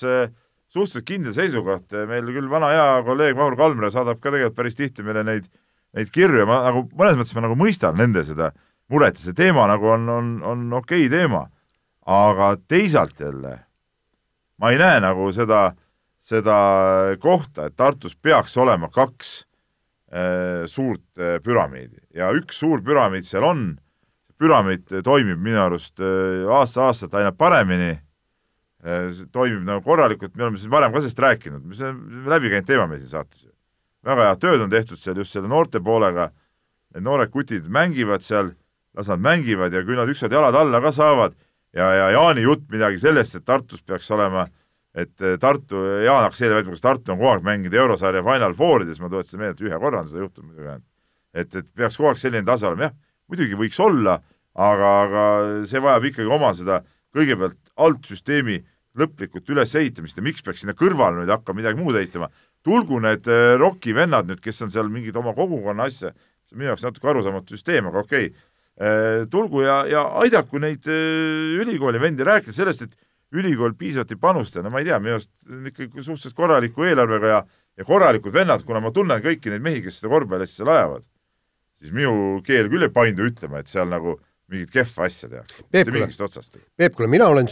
suhteliselt 0.73 1.05
kindel 1.05 1.35
seisukoht, 1.35 1.93
meil 2.09 2.31
küll 2.33 2.49
vana 2.49 2.71
hea 2.73 2.87
kolleeg 3.05 3.37
Vahur 3.37 3.57
Kalmre 3.59 3.91
saadab 3.93 4.21
ka 4.21 4.31
tegelikult 4.31 4.57
päris 4.57 4.79
tihti 4.79 5.05
meile 5.05 5.21
neid, 5.27 5.45
neid 5.93 6.09
kirju 6.13 6.41
ja 6.41 6.49
ma 6.49 6.63
nagu 6.71 6.87
mõnes 6.89 7.19
mõttes 7.19 7.37
ma 7.37 7.45
nagu 7.45 7.59
mõistan 7.59 7.99
nende 7.99 8.25
seda 8.25 8.49
muret 8.89 9.21
ja 9.21 9.27
see 9.27 9.37
teema 9.37 9.69
nagu 9.69 9.93
on, 9.93 10.09
on, 10.09 10.33
on 10.41 10.65
okei 10.81 11.05
okay 11.05 11.13
teema. 11.19 11.45
aga 12.09 12.55
teisalt 12.67 13.19
jälle 13.21 13.59
ma 14.57 14.73
ei 14.73 14.81
näe 14.81 14.99
nagu 15.05 15.29
seda, 15.31 15.75
seda 16.19 16.57
kohta, 17.21 17.69
et 17.69 17.77
Tartus 17.77 18.15
peaks 18.15 18.57
olema 18.57 18.89
kaks 18.89 19.43
äh, 19.43 19.52
suurt 20.69 21.03
äh, 21.17 21.39
püramiidi. 21.43 21.97
Ja 22.13 22.31
üks 22.37 22.59
suur 22.61 22.83
püramiid 22.85 23.25
seal 23.25 23.45
on, 23.47 23.63
püramiid 24.41 24.85
toimib 25.05 25.41
minu 25.41 25.61
arust 25.63 26.01
äh, 26.03 26.43
aasta-aastalt 26.53 27.15
aina 27.17 27.31
paremini. 27.33 27.95
Äh,, 28.83 29.23
toimib 29.33 29.63
nagu 29.65 29.81
korralikult, 29.85 30.35
me 30.35 30.45
oleme 30.45 30.59
siin 30.61 30.71
varem 30.73 30.93
ka 30.93 31.01
sellest 31.01 31.21
rääkinud, 31.23 31.65
see 31.77 31.87
on 31.89 32.27
läbi 32.29 32.51
käinud 32.51 32.67
teema 32.67 32.87
meil 32.91 32.99
siin 33.01 33.13
saates 33.15 33.45
ju. 33.45 33.51
väga 34.03 34.25
head 34.27 34.41
tööd 34.43 34.65
on 34.65 34.73
tehtud 34.73 34.99
seal 34.99 35.21
just 35.21 35.31
selle 35.31 35.47
noorte 35.47 35.79
poolega, 35.79 36.27
need 36.91 37.05
noored 37.05 37.31
kutid 37.31 37.69
mängivad 37.71 38.25
seal, 38.25 38.51
las 38.93 39.07
nad 39.07 39.23
mängivad 39.23 39.73
ja 39.73 39.85
küll 39.87 39.97
nad 39.97 40.11
ükskord 40.11 40.35
jalad 40.35 40.57
alla 40.59 40.81
ka 40.83 40.91
saavad. 40.91 41.37
Ja, 41.73 41.87
ja 41.95 42.09
Jaani 42.13 42.43
jutt 42.43 42.67
midagi 42.69 42.99
sellest, 43.01 43.39
et 43.39 43.45
Tartus 43.47 43.81
peaks 43.81 44.11
olema, 44.13 44.45
et 44.93 45.25
eh, 45.25 45.37
Tartu, 45.41 45.79
Jaan 46.05 46.27
hakkas 46.27 46.43
eile 46.43 46.59
väitma, 46.59 46.75
kas 46.75 46.83
Tartu 46.85 47.13
on 47.13 47.19
kogu 47.19 47.31
aeg 47.31 47.45
mänginud 47.45 47.77
eurosarja 47.77 48.23
Final 48.25 48.53
Fourides, 48.57 48.99
ma 49.01 49.09
tuletasin 49.09 49.41
meelde, 49.41 49.57
et 49.57 49.65
ühe 49.69 49.79
korra 49.81 50.03
on 50.03 50.09
seda 50.09 50.21
juhtunud 50.21 50.51
muidugi 50.51 50.69
ainult. 50.69 50.89
et, 51.33 51.55
et 51.55 51.69
peaks 51.73 51.97
kogu 51.97 52.11
aeg 52.11 52.21
selline 52.21 52.45
tase 52.45 52.67
olema, 52.69 52.89
jah, 52.89 52.95
muidugi 53.31 53.57
võiks 53.57 53.79
olla, 53.81 54.19
aga, 54.53 54.93
aga 55.07 55.25
see 55.69 55.81
vajab 55.81 56.07
ikkagi 56.11 56.35
oma 56.37 56.53
seda 56.53 56.83
kõigepealt 57.13 57.73
altsüsteemi 57.81 58.59
lõplikult 59.01 59.49
ülesehitamist 59.49 60.19
ja 60.19 60.25
miks 60.25 60.45
peaks 60.45 60.61
sinna 60.61 60.77
kõrvale 60.77 61.23
nüüd 61.23 61.33
hakkama 61.33 61.63
midagi 61.63 61.81
muud 61.81 61.97
ehitama. 61.97 62.29
tulgu 62.61 63.01
need 63.01 63.27
eh, 63.27 63.57
rokivennad 63.57 64.29
nüüd, 64.29 64.41
kes 64.41 64.61
on 64.61 64.73
seal 64.73 64.93
mingid 64.93 65.17
oma 65.17 65.33
kogukonna 65.33 65.89
asja, 65.89 66.13
see 66.45 66.53
on 66.53 66.61
minu 66.61 66.73
jaoks 66.73 66.85
natuke 66.85 67.09
arusaamatu 67.09 67.57
süsteem, 67.57 67.89
aga 67.89 68.05
okei 68.05 68.27
okay 68.29 68.51
Äh, 68.73 69.27
tulgu 69.29 69.61
ja, 69.61 69.83
ja 69.85 70.01
aidaku 70.23 70.57
neid 70.57 70.87
ülikooli 71.61 71.99
vendi, 72.01 72.25
rääkida 72.25 72.55
sellest, 72.55 72.87
et 72.87 72.95
ülikool 73.33 73.73
piisavalt 73.77 74.13
ei 74.13 74.19
panusta, 74.21 74.61
no 74.63 74.71
ma 74.73 74.81
ei 74.81 74.87
tea, 74.89 74.99
minu 75.01 75.17
arust 75.17 75.31
ikkagi 75.71 76.03
suhteliselt 76.03 76.37
korraliku 76.37 76.85
eelarvega 76.87 77.31
ja, 77.31 77.39
ja 77.79 77.87
korralikud 77.87 78.35
vennad, 78.35 78.65
kuna 78.67 78.81
ma 78.83 78.91
tunnen 78.93 79.23
kõiki 79.23 79.53
neid 79.53 79.65
mehi, 79.65 79.81
kes 79.85 80.01
seda 80.01 80.11
korvpalli 80.13 80.47
seal 80.49 80.71
ajavad, 80.73 81.07
siis 81.81 81.95
minu 81.95 82.39
keel 82.45 82.69
küll 82.71 82.85
ei 82.87 82.93
paindu 82.93 83.25
ütlema, 83.29 83.63
et 83.63 83.71
seal 83.71 83.89
nagu 83.91 84.17
mingit 84.53 84.73
kehva 84.73 85.07
asja 85.07 85.31
tehakse. 85.31 85.65
Peep, 85.71 85.89
kuule, 85.89 86.61
Peep, 86.77 86.95
kuule, 86.97 87.09
mina 87.09 87.29
olen, 87.31 87.49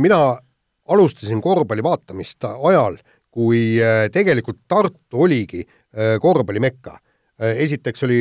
mina 0.00 0.20
alustasin 0.88 1.42
korvpalli 1.44 1.84
vaatamist 1.84 2.46
ajal, 2.48 2.96
kui 3.34 3.80
tegelikult 4.14 4.62
Tartu 4.70 5.24
oligi 5.26 5.64
korvpallimekka 6.22 6.98
esiteks 7.38 8.04
oli 8.06 8.20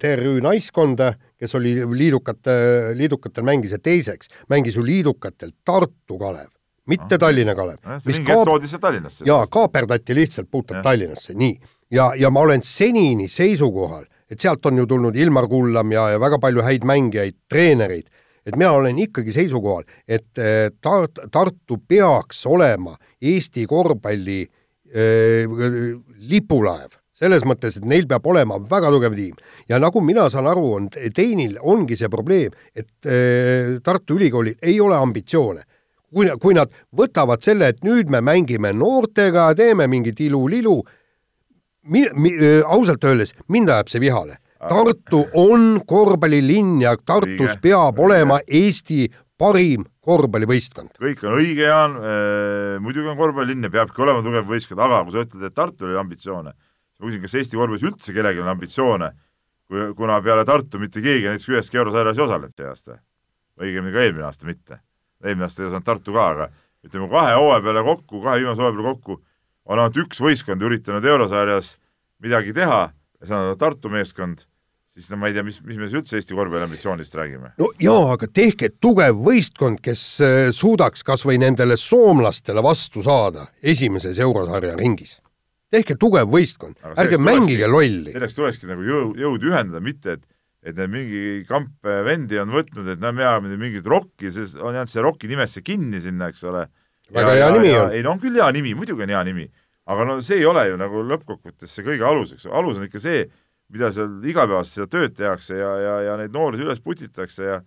TRÜ 0.00 0.40
naiskond, 0.42 0.98
kes 1.38 1.54
oli 1.54 1.76
liidukate, 1.96 2.56
liidukatel 2.98 3.46
mängis 3.46 3.74
ja 3.74 3.78
teiseks 3.78 4.30
mängis 4.50 4.76
ju 4.76 4.84
liidukatel 4.84 5.52
Tartu 5.64 6.18
Kalev, 6.18 6.50
mitte 6.90 7.18
Tallinna 7.18 7.54
Kalev. 7.54 7.78
mis 8.06 8.18
kaap-, 8.20 8.44
toodi 8.48 8.66
lihtsalt 8.66 8.82
Tallinnasse. 8.82 9.24
jaa, 9.28 9.46
kaaperdati 9.46 10.14
lihtsalt 10.14 10.50
puhtalt. 10.50 10.82
Tallinnasse, 10.82 11.34
nii. 11.34 11.60
ja, 11.90 12.12
ja 12.18 12.30
ma 12.30 12.40
olen 12.40 12.62
senini 12.62 13.28
seisukohal, 13.28 14.04
et 14.30 14.40
sealt 14.40 14.66
on 14.66 14.82
ju 14.82 14.86
tulnud 14.86 15.16
Ilmar 15.16 15.48
Kullam 15.48 15.92
ja, 15.92 16.08
ja 16.16 16.20
väga 16.20 16.40
palju 16.42 16.64
häid 16.66 16.84
mängijaid, 16.84 17.38
treenereid, 17.48 18.10
et 18.44 18.56
mina 18.56 18.72
olen 18.76 18.98
ikkagi 18.98 19.32
seisukohal, 19.32 19.86
et 20.08 20.42
eh, 20.42 20.68
Tar-, 20.82 21.30
Tartu 21.30 21.78
peaks 21.88 22.44
olema 22.50 22.96
Eesti 23.22 23.64
korvpalli 23.70 24.42
äh, 24.42 25.46
lipulaev 26.28 27.03
selles 27.18 27.44
mõttes, 27.46 27.78
et 27.78 27.86
neil 27.88 28.08
peab 28.10 28.26
olema 28.26 28.58
väga 28.70 28.90
tugev 28.90 29.14
tiim. 29.14 29.36
ja 29.68 29.78
nagu 29.78 30.00
mina 30.02 30.28
saan 30.30 30.48
aru, 30.50 30.66
on 30.78 30.88
Teinil 30.90 31.56
ongi 31.62 31.96
see 31.96 32.10
probleem, 32.10 32.52
et 32.74 32.90
äh, 33.06 33.78
Tartu 33.82 34.18
Ülikoolil 34.18 34.58
ei 34.62 34.80
ole 34.80 34.96
ambitsioone. 34.96 35.62
kui, 36.14 36.28
kui 36.40 36.54
nad 36.54 36.70
võtavad 36.94 37.42
selle, 37.42 37.68
et 37.68 37.82
nüüd 37.82 38.10
me 38.10 38.20
mängime 38.22 38.70
noortega, 38.72 39.48
teeme 39.54 39.88
mingit 39.90 40.20
ilu-lilu, 40.20 40.76
mi-, 41.90 42.10
mi-, 42.14 42.36
äh, 42.38 42.62
ausalt 42.66 43.04
öeldes, 43.04 43.34
mind 43.48 43.68
ajab 43.68 43.90
see 43.90 44.00
vihale. 44.00 44.38
Tartu 44.64 45.26
on 45.36 45.82
korvpallilinn 45.86 46.78
ja 46.80 46.94
Tartus 46.96 47.58
peab 47.60 47.98
olema 48.00 48.38
Eesti 48.46 49.10
parim 49.38 49.84
korvpallivõistkond. 50.04 50.94
kõik 51.00 51.24
on 51.26 51.38
õige, 51.38 51.66
Jaan 51.66 51.96
äh,, 51.98 52.76
muidugi 52.80 53.10
on 53.10 53.18
korvpallilinn 53.18 53.66
ja 53.68 53.72
peabki 53.74 54.02
olema 54.04 54.22
tugev 54.24 54.46
võistkond, 54.48 54.80
aga 54.80 55.02
kui 55.04 55.14
sa 55.14 55.24
ütled, 55.26 55.44
et 55.48 55.56
Tartul 55.56 55.90
oli 55.90 56.00
ambitsioone, 56.00 56.54
ma 56.98 57.08
küsin, 57.08 57.22
kas 57.24 57.34
Eesti 57.40 57.58
korvpallis 57.58 57.86
üldse 57.86 58.14
kellelgi 58.14 58.42
on 58.42 58.50
ambitsioone, 58.52 59.10
kui, 59.68 59.90
kuna 59.98 60.20
peale 60.22 60.44
Tartu 60.48 60.80
mitte 60.82 61.02
keegi 61.04 61.28
näiteks 61.28 61.50
üheski 61.50 61.80
eurosarjas 61.80 62.18
ei 62.18 62.24
osalenud 62.26 62.56
see 62.56 62.70
aasta. 62.70 62.98
õigemini 63.60 63.94
ka 63.94 64.02
eelmine 64.02 64.26
aasta 64.28 64.46
mitte. 64.46 64.80
eelmine 65.24 65.48
aasta 65.48 65.62
ei 65.62 65.68
osalenud 65.68 65.86
Tartu 65.86 66.14
ka, 66.14 66.26
aga 66.34 66.48
ütleme 66.84 67.08
kahe 67.10 67.36
hooaja 67.38 67.62
peale 67.64 67.84
kokku, 67.84 68.22
kahe 68.22 68.40
viimase 68.42 68.62
hooaja 68.62 68.76
peale 68.76 68.88
kokku 68.92 69.20
on 69.64 69.78
ainult 69.80 70.02
üks 70.04 70.20
võistkond 70.20 70.62
üritanud 70.62 71.04
eurosarjas 71.04 71.76
midagi 72.22 72.52
teha 72.56 72.82
ja 72.90 73.28
see 73.28 73.38
on 73.38 73.58
Tartu 73.58 73.90
meeskond, 73.92 74.44
siis 74.92 75.08
no 75.10 75.18
ma 75.18 75.30
ei 75.30 75.36
tea, 75.36 75.44
mis, 75.46 75.60
mis 75.64 75.80
me 75.80 75.88
üldse 75.88 76.18
Eesti 76.20 76.36
korvpalli 76.36 76.68
ambitsioonist 76.68 77.16
räägime. 77.18 77.54
no 77.58 77.70
jaa, 77.80 78.12
aga 78.14 78.28
tehke 78.28 78.70
tugev 78.80 79.18
võistkond, 79.26 79.82
kes 79.82 80.06
äh, 80.22 80.38
suudaks 80.52 81.02
kas 81.06 81.26
või 81.26 81.40
nendele 81.42 81.78
soomlastele 81.80 82.62
vastu 82.62 83.02
saada 83.02 83.48
esimeses 83.62 84.20
eurosarja 84.22 84.76
ringis 84.78 85.18
tehke 85.74 85.96
tugev 86.00 86.30
võistkond, 86.30 86.78
ärge 86.94 87.18
mängige 87.20 87.68
lolli. 87.70 88.14
selleks 88.14 88.38
tulekski 88.38 88.70
nagu 88.70 88.86
jõud, 88.86 89.18
jõud 89.20 89.50
ühendada, 89.50 89.82
mitte 89.84 90.18
et 90.18 90.24
et 90.64 90.78
need 90.78 90.92
mingi 90.92 91.22
kamp 91.44 91.84
vendi 92.06 92.38
on 92.40 92.52
võtnud, 92.54 92.86
et 92.94 93.00
no 93.02 93.10
me 93.12 93.24
ajame 93.26 93.58
mingit 93.60 93.84
rokki, 93.88 94.30
sest 94.32 94.56
on 94.56 94.72
jäänud 94.72 94.90
see 94.90 95.04
roki 95.04 95.28
nimesse 95.28 95.60
kinni 95.64 96.00
sinna, 96.00 96.30
eks 96.32 96.44
ole. 96.48 96.64
väga 97.12 97.34
hea 97.36 97.50
nimi 97.52 97.72
on. 97.76 97.92
ei 97.92 98.04
no 98.04 98.14
on 98.14 98.22
küll 98.22 98.38
hea 98.40 98.48
nimi, 98.56 98.72
muidugi 98.78 99.04
on 99.04 99.12
hea 99.12 99.20
nimi, 99.28 99.44
aga 99.92 100.06
no 100.08 100.16
see 100.24 100.40
ei 100.40 100.46
ole 100.48 100.64
ju 100.70 100.78
nagu 100.80 101.04
lõppkokkuvõttes 101.10 101.74
see 101.76 101.84
kõige 101.84 102.06
aluseks, 102.08 102.48
alus 102.48 102.80
on 102.80 102.88
ikka 102.88 103.02
see, 103.02 103.26
mida 103.74 103.90
seal 103.92 104.24
igapäevaselt 104.24 104.78
seda 104.78 104.88
tööd 104.96 105.16
tehakse 105.18 105.60
ja, 105.60 105.74
ja, 105.82 105.94
ja 106.08 106.16
neid 106.20 106.32
noori 106.32 106.64
üles 106.64 106.80
putitakse 106.80 107.50
ja 107.50 107.60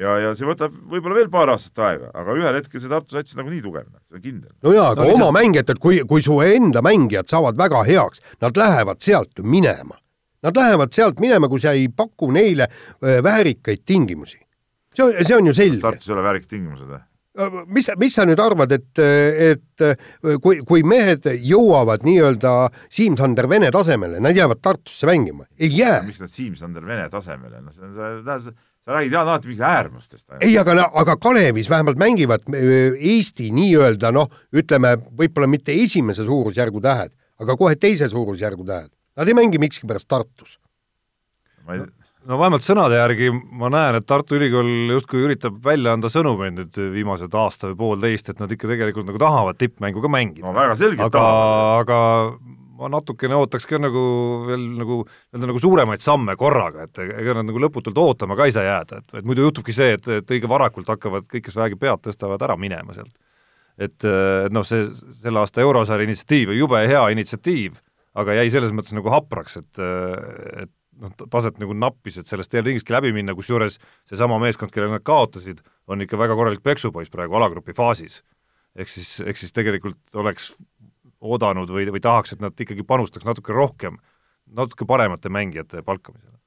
ja, 0.00 0.14
ja 0.22 0.32
see 0.36 0.48
võtab 0.48 0.74
võib-olla 0.90 1.18
veel 1.20 1.30
paar 1.32 1.52
aastat 1.54 1.82
aega, 1.86 2.10
aga 2.16 2.36
ühel 2.38 2.58
hetkel 2.58 2.82
see 2.82 2.92
Tartu 2.92 3.16
sats 3.16 3.36
nagu 3.38 3.52
nii 3.52 3.62
tugev, 3.64 3.86
noh, 3.88 4.02
see 4.08 4.18
on 4.18 4.24
kindel. 4.24 4.52
no 4.66 4.74
jaa, 4.74 4.90
aga 4.92 5.02
no, 5.02 5.08
oma 5.08 5.14
lihtsalt... 5.14 5.38
mängijatelt, 5.38 5.82
kui, 5.82 6.00
kui 6.10 6.24
su 6.24 6.38
enda 6.44 6.82
mängijad 6.84 7.30
saavad 7.30 7.58
väga 7.60 7.84
heaks, 7.88 8.24
nad 8.44 8.58
lähevad 8.58 9.02
sealt 9.04 9.38
ju 9.38 9.46
minema. 9.46 9.98
Nad 10.44 10.58
lähevad 10.60 10.92
sealt 10.92 11.22
minema, 11.22 11.48
kui 11.48 11.62
sa 11.62 11.72
ei 11.72 11.88
paku 11.88 12.28
neile 12.34 12.68
äh, 12.68 13.22
väärikaid 13.24 13.84
tingimusi. 13.86 14.40
see 14.94 15.04
on, 15.04 15.16
see 15.24 15.36
on 15.36 15.46
ju 15.46 15.54
selge. 15.56 15.82
Tartus 15.82 16.10
ei 16.10 16.14
ole 16.14 16.24
väärikad 16.26 16.50
tingimused 16.50 16.90
või? 16.90 17.00
Äh, 17.34 17.54
mis, 17.66 17.88
mis 17.98 18.14
sa 18.14 18.26
nüüd 18.28 18.38
arvad, 18.38 18.74
et, 18.76 18.90
et 18.98 19.82
äh, 19.82 20.36
kui, 20.42 20.60
kui 20.66 20.84
mehed 20.86 21.26
jõuavad 21.40 22.04
nii-öelda 22.06 22.52
Siim-Sander 22.92 23.48
Vene 23.50 23.72
tasemele, 23.74 24.20
nad 24.22 24.36
jäävad 24.36 24.60
Tartusse 24.62 25.08
mängima? 25.10 25.48
ei 25.58 25.72
jää. 25.72 26.02
miks 26.06 26.22
nad 26.22 26.30
Siim-Sander 26.30 26.86
Vene 26.86 27.08
tasemele, 27.10 27.64
noh, 27.64 27.74
see 27.74 27.88
on, 27.88 27.96
see, 27.96 28.54
sa 28.84 28.92
räägid 28.92 29.12
jah 29.12 29.22
alati 29.22 29.48
mingitest 29.48 29.68
äärmustest. 29.68 30.28
ei, 30.40 30.58
aga, 30.58 30.90
aga 30.92 31.16
Kalevis 31.16 31.70
vähemalt 31.70 31.96
mängivad 31.96 32.44
Eesti 32.98 33.50
nii-öelda 33.54 34.12
noh, 34.12 34.30
ütleme 34.52 34.96
võib-olla 35.18 35.48
mitte 35.48 35.72
esimese 35.72 36.24
suurusjärgu 36.24 36.82
tähed, 36.84 37.14
aga 37.40 37.56
kohe 37.56 37.76
teise 37.80 38.08
suurusjärgu 38.12 38.64
tähed. 38.68 38.90
Nad 39.16 39.28
ei 39.28 39.34
mängi 39.34 39.58
miskipärast 39.62 40.08
Tartus. 40.08 40.58
ma 41.64 41.78
ei, 41.78 41.84
no 42.28 42.38
vähemalt 42.40 42.66
sõnade 42.66 42.98
järgi 42.98 43.30
ma 43.32 43.70
näen, 43.72 44.00
et 44.00 44.06
Tartu 44.06 44.36
Ülikool 44.36 44.92
justkui 44.98 45.24
üritab 45.24 45.56
välja 45.64 45.94
anda 45.96 46.10
sõnumeid 46.12 46.58
nüüd 46.58 46.80
viimased 46.92 47.32
aasta 47.40 47.70
või 47.70 47.78
poolteist, 47.80 48.28
et 48.28 48.42
nad 48.42 48.52
ikka 48.52 48.68
tegelikult 48.68 49.08
nagu 49.08 49.22
tahavad 49.22 49.56
tippmängu 49.60 50.04
ka 50.04 50.12
mängida. 50.12 50.44
no 50.44 50.52
väga 50.56 50.76
selgelt 50.76 51.08
aga, 51.08 51.24
aga 51.80 51.98
ma 52.78 52.90
natukene 52.92 53.36
ootaks 53.38 53.68
ka 53.70 53.78
nagu 53.80 54.02
veel 54.48 54.64
nagu 54.80 55.00
nii-öelda 55.06 55.50
nagu 55.50 55.62
suuremaid 55.62 56.04
samme 56.04 56.36
korraga, 56.40 56.88
et 56.88 57.02
ega 57.04 57.36
nad 57.38 57.48
nagu 57.48 57.62
lõputult 57.62 57.98
ootama 58.00 58.36
ka 58.38 58.48
ei 58.48 58.54
saa 58.56 58.66
jääda, 58.66 59.00
et, 59.00 59.16
et 59.20 59.28
muidu 59.28 59.46
juhtubki 59.46 59.74
see, 59.76 59.94
et, 59.98 60.08
et 60.20 60.34
õige 60.36 60.50
varakult 60.50 60.90
hakkavad 60.90 61.28
kõik, 61.30 61.46
kes 61.48 61.58
vähegi 61.58 61.78
pead 61.80 62.02
tõstavad, 62.04 62.42
ära 62.46 62.58
minema 62.60 62.96
sealt. 62.96 63.14
et, 63.78 63.98
et 64.04 64.54
noh, 64.54 64.66
see 64.66 64.86
selle 65.22 65.42
aasta 65.42 65.62
eurosarja 65.64 66.08
initsiatiiv 66.08 66.54
jube 66.58 66.82
hea 66.88 67.02
initsiatiiv, 67.14 67.78
aga 68.18 68.38
jäi 68.40 68.48
selles 68.54 68.74
mõttes 68.74 68.94
nagu 68.96 69.10
hapraks, 69.12 69.58
et, 69.62 69.84
et 70.64 70.74
noh, 71.00 71.14
taset 71.30 71.58
nagu 71.62 71.74
nappis, 71.76 72.18
et 72.20 72.30
sellest 72.30 72.54
eelringistki 72.54 72.94
läbi 72.94 73.12
minna, 73.14 73.34
kusjuures 73.36 73.78
seesama 74.08 74.38
meeskond, 74.42 74.72
kellele 74.74 74.98
nad 74.98 75.06
kaotasid, 75.06 75.62
on 75.90 76.04
ikka 76.04 76.18
väga 76.20 76.36
korralik 76.38 76.62
peksupoiss 76.64 77.12
praegu 77.12 77.38
alagrupi 77.38 77.74
faasis. 77.76 78.22
ehk 78.74 78.90
siis, 78.90 79.20
ehk 79.22 79.38
siis 79.38 79.52
tegelikult 79.54 80.18
oleks 80.18 80.48
oodanud 81.20 81.70
või, 81.70 81.86
või 81.94 82.02
tahaks, 82.04 82.34
et 82.34 82.44
nad 82.44 82.56
ikkagi 82.60 82.86
panustaks 82.86 83.26
natuke 83.26 83.54
rohkem, 83.54 83.98
natuke 84.54 84.86
paremate 84.88 85.32
mängijate 85.32 85.82
palkamisele. 85.86 86.38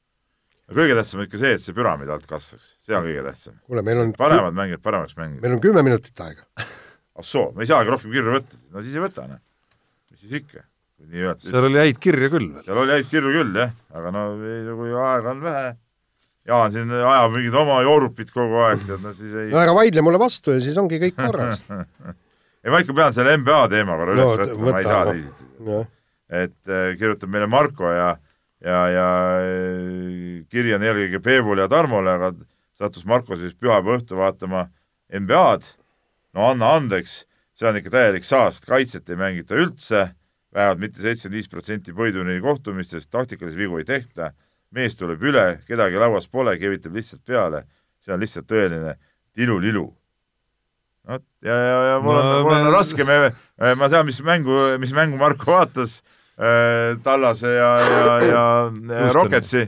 kõige 0.73 0.97
tähtsam 0.99 1.21
on 1.21 1.29
ikka 1.29 1.41
see, 1.41 1.53
et 1.55 1.63
see 1.63 1.75
püramiid 1.77 2.11
alt 2.11 2.27
kasvaks, 2.29 2.73
see 2.83 2.97
on 2.97 3.07
kõige 3.07 3.25
tähtsam. 3.29 3.59
kuule, 3.65 3.83
meil 3.87 4.03
on 4.03 4.13
paremad 4.17 4.57
mängijad 4.57 4.83
paremaks 4.83 5.17
mängida. 5.17 5.41
meil 5.41 5.57
on 5.57 5.63
kümme 5.63 5.83
minutit 5.83 6.25
aega. 6.25 6.47
ah 6.57 7.25
soo, 7.25 7.51
me 7.55 7.63
ei 7.63 7.71
saagi 7.71 7.93
rohkem 7.93 8.11
kirju 8.11 8.39
võtta, 8.39 8.63
no 8.73 8.85
siis 8.85 8.95
ei 8.97 9.05
võta, 9.07 9.27
noh. 9.31 9.43
mis 10.11 10.25
siis 10.25 10.39
ikka 10.43 10.65
seal 10.97 11.67
oli 11.67 11.77
häid 11.77 11.99
kirju 12.01 12.29
küll 12.33 12.47
veel. 12.53 12.63
seal 12.65 12.79
oli 12.81 12.95
häid 12.95 13.09
kirju 13.11 13.33
küll, 13.35 13.59
jah, 13.61 13.75
aga 13.93 14.13
no 14.15 14.23
kui 14.79 14.95
aega 14.95 15.35
on 15.35 15.43
vähe, 15.45 15.75
Jaan 16.47 16.71
siin 16.71 16.91
ajab 16.95 17.33
mingit 17.33 17.55
oma 17.59 17.81
joorupit 17.83 18.29
kogu 18.31 18.61
aeg, 18.63 18.85
tead, 18.87 19.01
no 19.03 19.11
siis 19.15 19.33
ei 19.35 19.49
no 19.51 19.59
ära 19.59 19.73
vaidle 19.75 20.03
mulle 20.05 20.19
vastu 20.21 20.55
ja 20.55 20.61
siis 20.63 20.77
ongi 20.79 20.99
kõik 21.01 21.17
korras 21.19 21.59
ei, 22.67 22.73
ma 22.73 22.81
ikka 22.83 22.95
pean 22.97 23.15
selle 23.15 23.37
NBA 23.39 23.61
teema 23.71 23.95
korra 23.99 24.15
üles 24.17 24.27
no, 24.27 24.35
võtma, 24.43 24.73
ma 24.75 24.81
ei 24.81 24.87
saa 24.87 25.05
teisiti. 25.07 25.79
et 26.43 26.73
äh, 26.73 26.89
kirjutab 26.99 27.31
meile 27.31 27.47
Marko 27.47 27.91
ja 27.95 28.09
ja, 28.63 28.81
ja 28.91 29.07
äh, 29.39 30.43
kiri 30.51 30.75
on 30.75 30.83
eelkõige 30.83 31.23
Peebule 31.23 31.63
ja 31.63 31.71
Tarmole, 31.71 32.17
aga 32.19 32.33
sattus 32.77 33.07
Marko 33.07 33.39
siis 33.39 33.55
pühapäeva 33.55 34.01
õhtu 34.01 34.19
vaatama 34.19 34.67
NBA-d, 35.07 35.71
no 36.35 36.51
anna 36.51 36.75
andeks, 36.75 37.21
see 37.55 37.69
on 37.69 37.79
ikka 37.79 37.93
täielik 37.93 38.27
saast, 38.27 38.67
kaitset 38.67 39.07
ei 39.09 39.19
mängita 39.19 39.55
üldse 39.55 40.09
vähemalt 40.57 40.81
mitte 40.81 41.01
seitsekümmend 41.01 41.37
viis 41.37 41.49
protsenti 41.51 41.93
Põiduni 41.93 42.39
kohtumistest, 42.41 43.09
taktikalisi 43.13 43.59
vigu 43.59 43.79
ei 43.81 43.85
tehta, 43.87 44.31
mees 44.73 44.97
tuleb 44.97 45.23
üle, 45.23 45.45
kedagi 45.67 45.99
lauas 46.01 46.27
pole, 46.27 46.57
kevitab 46.59 46.95
lihtsalt 46.97 47.23
peale, 47.25 47.63
see 48.01 48.13
on 48.15 48.21
lihtsalt 48.23 48.47
tõeline 48.49 48.95
tilulilu. 49.37 49.87
Vot, 51.07 51.23
ja, 51.45 51.55
ja, 51.55 51.77
ja 51.91 51.97
mul 52.03 52.17
on 52.17 52.25
no,, 52.25 52.41
mul 52.45 52.55
on 52.57 52.67
me... 52.67 52.73
raske, 52.75 53.07
me, 53.07 53.17
ma 53.79 53.89
tean, 53.91 54.07
mis 54.07 54.21
mängu, 54.25 54.59
mis 54.81 54.93
mängu 54.95 55.19
Marko 55.21 55.53
vaatas 55.55 55.99
äh,, 56.37 56.97
Tallase 57.05 57.53
ja, 57.55 57.71
ja, 57.85 58.17
ja 58.27 59.13
Rocketsi, 59.15 59.65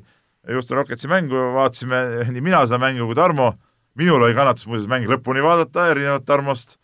just 0.56 0.72
Rocketsi 0.76 1.12
mängu 1.12 1.50
vaatasime, 1.56 2.04
nii 2.34 2.46
mina 2.46 2.66
seda 2.68 2.82
mängu 2.82 3.08
kui 3.10 3.18
Tarmo, 3.18 3.54
minul 4.00 4.28
oli 4.28 4.38
kannatus 4.38 4.68
muuseas 4.70 4.90
mäng 4.92 5.10
lõpuni 5.10 5.44
vaadata, 5.46 5.90
erinevalt 5.94 6.28
Tarmost 6.28 6.78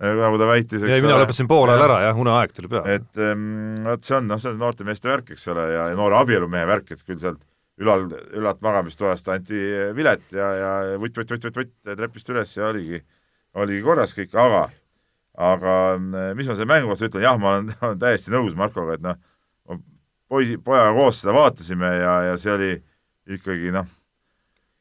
nagu 0.00 0.38
ta 0.40 0.46
väitis, 0.48 0.82
eks 0.82 0.90
ei, 0.90 1.02
mina 1.04 1.18
lõpetasin 1.20 1.46
pool 1.46 1.70
ajal 1.70 1.84
ära, 1.86 1.98
jah, 2.08 2.16
uneaeg 2.18 2.54
tuli 2.54 2.70
peale. 2.72 2.96
et 2.98 3.20
ähm, 3.22 3.84
vot 3.86 4.02
see 4.02 4.16
on, 4.18 4.26
noh, 4.26 4.40
see 4.42 4.50
on 4.50 4.58
noorte 4.58 4.86
meeste 4.86 5.06
värk, 5.06 5.30
eks 5.36 5.46
ole, 5.52 5.68
ja, 5.70 5.84
ja 5.92 5.98
noore 5.98 6.18
abielumehe 6.18 6.66
värk, 6.66 6.90
et 6.90 7.04
küll 7.06 7.20
sealt 7.22 7.38
ülal, 7.82 8.08
ülalt 8.34 8.62
magamistoast 8.62 9.28
anti 9.30 9.60
vilet 9.94 10.24
ja, 10.34 10.48
ja 10.58 10.72
vutt-vutt-vutt-vutt-vutt 11.02 11.94
trepist 11.94 12.34
üles 12.34 12.56
ja 12.58 12.72
oligi, 12.72 13.00
oligi 13.60 13.84
korras 13.84 14.16
kõik, 14.16 14.34
aga 14.34 14.66
aga 15.34 15.76
mis 16.38 16.46
ma 16.46 16.54
selle 16.54 16.70
mängu 16.70 16.92
kohta 16.92 17.08
ütlen, 17.08 17.24
jah, 17.26 17.38
ma 17.40 17.54
olen, 17.54 17.72
olen 17.84 18.02
täiesti 18.02 18.34
nõus 18.34 18.54
Markoga, 18.58 18.98
et 18.98 19.04
noh, 19.04 19.18
poisi, 20.30 20.58
pojaga 20.62 20.92
koos 20.96 21.22
seda 21.22 21.34
vaatasime 21.36 21.90
ja, 21.98 22.14
ja 22.30 22.36
see 22.40 22.52
oli 22.54 22.72
ikkagi 23.34 23.72
noh, 23.74 23.88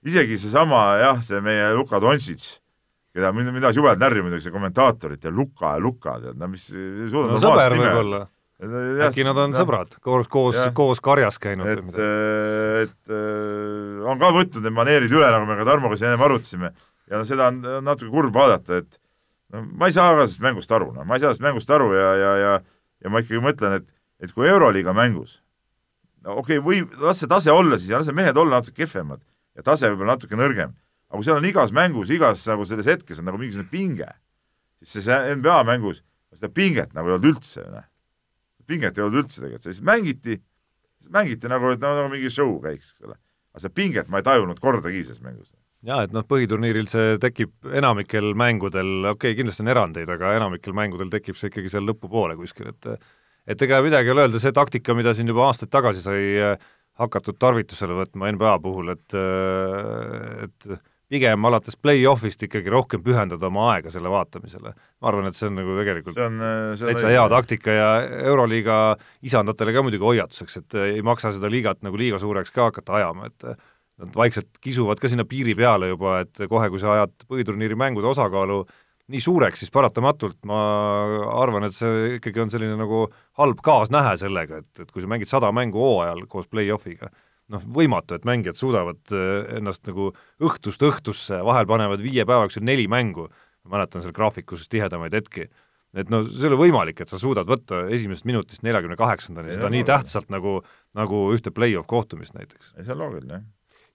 isegi 0.06 0.38
seesama 0.42 0.84
jah, 1.02 1.24
see 1.26 1.42
meie 1.44 1.72
Luka 1.78 2.02
Dontšits 2.04 2.60
keda 3.14 3.34
mind, 3.34 3.52
mind 3.54 3.68
ajas 3.68 3.78
jubedalt 3.78 4.02
närvi 4.02 4.24
muidugi 4.26 4.48
see 4.48 4.54
kommentaatorid 4.54 5.26
ja 5.26 5.32
Luka 5.34 5.76
ja 5.76 5.82
Luka, 5.82 6.16
tead, 6.22 6.38
no 6.40 6.50
mis 6.50 6.70
no 6.74 7.42
sõber 7.42 7.76
võib-olla. 7.78 8.24
äkki 9.08 9.26
nad 9.28 9.38
on 9.38 9.54
no, 9.54 9.60
sõbrad, 9.60 9.98
koos, 10.02 10.30
koos, 10.32 10.58
koos 10.78 11.02
karjas 11.04 11.38
käinud 11.42 11.70
et, 11.70 11.82
või 11.82 11.92
midagi? 11.92 12.88
et 12.88 13.14
äh, 13.14 14.08
on 14.10 14.22
ka 14.22 14.32
võtnud 14.34 14.66
need 14.66 14.78
maneerid 14.78 15.14
üle, 15.14 15.30
nagu 15.30 15.50
me 15.50 15.60
ka 15.60 15.68
Tarmoga 15.70 16.00
siin 16.00 16.10
ennem 16.10 16.26
arutasime, 16.26 16.74
ja 17.14 17.22
no 17.22 17.28
seda 17.30 17.52
on 17.52 17.62
natuke 17.86 18.10
kurb 18.14 18.34
vaadata, 18.34 18.82
et 18.82 19.00
no 19.54 19.64
ma 19.70 19.90
ei 19.90 19.96
saa 19.96 20.16
ka 20.16 20.26
sellest 20.26 20.44
mängust 20.46 20.74
aru, 20.74 20.92
no 20.96 21.06
ma 21.06 21.18
ei 21.18 21.24
saa 21.24 21.32
sellest 21.32 21.46
mängust 21.46 21.74
aru 21.74 21.92
ja, 21.94 22.14
ja, 22.18 22.32
ja 22.42 22.54
ja 23.04 23.12
ma 23.12 23.20
ikkagi 23.20 23.42
mõtlen, 23.44 23.82
et, 23.82 23.90
et 24.24 24.32
kui 24.34 24.48
Euroliiga 24.50 24.96
mängus 24.96 25.38
no 26.24 26.40
okei 26.40 26.58
okay,, 26.58 26.64
või 26.64 27.04
las 27.04 27.20
see 27.22 27.30
tase 27.30 27.52
olla 27.52 27.78
siis 27.78 27.92
ja 27.92 28.00
las 28.00 28.10
need 28.10 28.22
mehed 28.22 28.40
olla 28.40 28.62
natuke 28.62 28.84
kehvemad 28.84 29.22
ja 29.58 29.66
tase 29.66 29.92
võib-olla 29.92 30.16
natuke 30.16 30.40
nõrgem 30.40 30.72
aga 31.14 31.20
kui 31.20 31.28
seal 31.28 31.38
on 31.38 31.46
igas 31.46 31.74
mängus, 31.76 32.10
igas 32.10 32.42
nagu 32.50 32.66
selles 32.66 32.88
hetkes 32.90 33.20
on 33.22 33.28
nagu 33.30 33.38
mingisugune 33.38 33.70
pinge, 33.70 34.08
siis 34.82 35.06
see 35.06 35.36
NBA 35.38 35.60
mängus 35.70 36.02
seda 36.34 36.50
pinget 36.50 36.96
nagu 36.98 37.12
ei 37.12 37.18
olnud 37.20 37.36
üldse, 37.36 37.66
noh. 37.70 37.86
pinget 38.66 38.98
ei 38.98 39.06
olnud 39.06 39.22
üldse 39.22 39.44
tegelikult, 39.44 39.68
siis 39.68 39.84
mängiti, 39.86 40.40
mängiti 41.14 41.52
nagu, 41.52 41.70
et 41.76 41.84
no, 41.84 41.92
nagu 42.00 42.10
mingi 42.10 42.32
show 42.34 42.56
käiks, 42.64 42.96
eks 42.96 43.06
ole. 43.06 43.20
aga 43.54 43.62
seda 43.62 43.78
pinget 43.78 44.10
ma 44.10 44.24
ei 44.24 44.26
tajunud 44.26 44.58
kordagi 44.64 45.04
selles 45.06 45.22
mängus 45.22 45.54
jaa, 45.88 46.04
et 46.06 46.14
noh, 46.16 46.26
põhiturniiril 46.28 46.88
see 46.92 47.18
tekib 47.22 47.74
enamikel 47.82 48.32
mängudel, 48.40 48.94
okei 49.14 49.34
okay,, 49.34 49.40
kindlasti 49.40 49.66
on 49.66 49.74
erandeid, 49.74 50.14
aga 50.14 50.36
enamikel 50.38 50.76
mängudel 50.78 51.12
tekib 51.14 51.40
see 51.40 51.52
ikkagi 51.52 51.74
seal 51.74 51.88
lõpupoole 51.90 52.38
kuskil, 52.40 52.72
et 52.74 52.96
et 53.44 53.66
ega 53.66 53.82
midagi 53.84 54.08
ei 54.08 54.16
ole 54.16 54.24
öelda, 54.24 54.40
see 54.40 54.56
taktika, 54.56 54.96
mida 54.96 55.12
siin 55.16 55.28
juba 55.28 55.50
aastaid 55.50 55.72
tagasi 55.74 56.04
sai 56.06 56.24
hakatud 57.02 57.36
tarvitusele 57.42 57.98
võtma 57.98 58.32
NBA 58.36 58.58
puhul, 58.64 58.94
et 58.94 59.16
et 60.48 60.74
pigem 61.14 61.46
alates 61.46 61.76
play-off'ist 61.78 62.46
ikkagi 62.48 62.72
rohkem 62.74 63.04
pühendada 63.06 63.50
oma 63.50 63.68
aega 63.74 63.92
selle 63.94 64.10
vaatamisele. 64.10 64.74
ma 64.74 65.10
arvan, 65.10 65.28
et 65.30 65.38
see 65.38 65.50
on 65.50 65.60
nagu 65.60 65.76
tegelikult 65.78 66.18
see 66.18 66.30
on, 66.30 66.40
see 66.78 66.88
on 66.88 66.94
täitsa 66.94 67.12
hea 67.12 67.26
taktika 67.34 67.76
ja 67.76 67.90
Euroliiga 68.32 68.78
isandatele 69.28 69.76
ka 69.76 69.84
muidugi 69.86 70.08
hoiatuseks, 70.08 70.58
et 70.62 70.80
ei 70.88 71.04
maksa 71.06 71.34
seda 71.36 71.52
liigat 71.52 71.84
nagu 71.86 72.00
liiga 72.00 72.22
suureks 72.22 72.54
ka 72.56 72.70
hakata 72.72 72.98
ajama, 73.02 73.30
et 73.30 73.48
nad 74.04 74.16
vaikselt 74.18 74.62
kisuvad 74.64 75.02
ka 75.02 75.12
sinna 75.12 75.26
piiri 75.28 75.56
peale 75.58 75.94
juba, 75.94 76.20
et 76.26 76.46
kohe, 76.50 76.70
kui 76.72 76.82
sa 76.82 76.98
ajad 76.98 77.28
põhiturniiri 77.30 77.78
mängude 77.80 78.12
osakaalu 78.12 78.64
nii 79.12 79.20
suureks, 79.24 79.60
siis 79.60 79.74
paratamatult 79.74 80.40
ma 80.48 80.60
arvan, 81.42 81.68
et 81.68 81.76
see 81.76 82.18
ikkagi 82.20 82.44
on 82.44 82.52
selline 82.54 82.78
nagu 82.80 83.06
halb 83.40 83.60
kaasnähe 83.66 84.16
sellega, 84.22 84.62
et, 84.64 84.86
et 84.86 84.92
kui 84.94 85.04
sa 85.04 85.10
mängid 85.12 85.30
sada 85.30 85.52
mängu 85.56 85.82
hooajal 85.82 86.24
koos 86.32 86.48
play-off'iga, 86.52 87.12
noh, 87.52 87.66
võimatu, 87.76 88.16
et 88.16 88.28
mängijad 88.28 88.60
suudavad 88.60 89.02
eh, 89.12 89.58
ennast 89.60 89.84
nagu 89.90 90.12
õhtust 90.44 90.86
õhtusse, 90.88 91.42
vahel 91.46 91.68
panevad 91.70 92.04
viie 92.04 92.24
päeva 92.24 92.48
jooksul 92.48 92.66
neli 92.68 92.88
mängu, 92.92 93.28
ma 93.64 93.78
mäletan 93.78 94.04
seal 94.04 94.16
graafikus 94.16 94.70
tihedamaid 94.72 95.16
hetki, 95.20 95.50
et 95.94 96.10
no 96.10 96.24
see 96.26 96.48
ei 96.48 96.52
ole 96.54 96.62
võimalik, 96.64 97.04
et 97.04 97.12
sa 97.12 97.20
suudad 97.22 97.50
võtta 97.50 97.84
esimesest 97.94 98.26
minutist 98.30 98.64
neljakümne 98.66 98.98
kaheksandani 99.00 99.54
seda 99.54 99.70
nii 99.74 99.84
tähtsalt 99.88 100.32
nagu, 100.34 100.62
nagu 100.98 101.26
ühte 101.36 101.54
play-off 101.54 101.92
kohtumist 101.92 102.38
näiteks. 102.38 102.74
ei, 102.78 102.88
see 102.88 102.96
on 102.96 103.04
loogiline, 103.04 103.42
jah. 103.42 103.44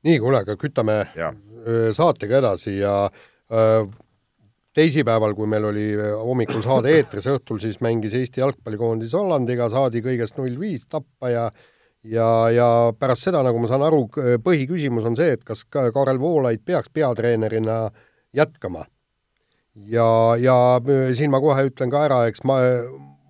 Nii, 0.07 0.19
kuule, 0.23 0.43
aga 0.45 0.57
kütame 0.61 0.99
ja. 1.17 1.33
saatega 1.97 2.39
edasi 2.43 2.79
ja 2.79 2.93
öö, 3.09 3.87
teisipäeval, 4.79 5.35
kui 5.35 5.49
meil 5.51 5.67
oli 5.71 5.89
hommikul 5.97 6.63
saade 6.63 6.93
eetris, 6.95 7.27
õhtul 7.31 7.59
siis 7.63 7.81
mängis 7.85 8.15
Eesti 8.15 8.43
jalgpallikoondis 8.45 9.17
Hollandiga, 9.17 9.67
saadi 9.73 10.03
kõigest 10.05 10.39
null 10.39 10.59
viis 10.61 10.87
tappa 10.87 11.33
ja 11.33 11.49
ja, 12.07 12.29
ja 12.55 12.69
pärast 12.99 13.27
seda, 13.27 13.43
nagu 13.45 13.59
ma 13.61 13.71
saan 13.71 13.85
aru, 13.87 14.05
põhiküsimus 14.45 15.09
on 15.09 15.17
see, 15.19 15.33
et 15.35 15.43
kas 15.47 15.65
Kaarel 15.69 16.21
Voolaid 16.21 16.63
peaks 16.65 16.93
peatreenerina 16.95 17.89
jätkama. 18.37 18.87
ja, 19.87 20.37
ja 20.39 20.57
siin 21.15 21.31
ma 21.31 21.41
kohe 21.41 21.69
ütlen 21.71 21.91
ka 21.91 22.05
ära, 22.07 22.23
eks 22.31 22.45
ma, 22.49 22.61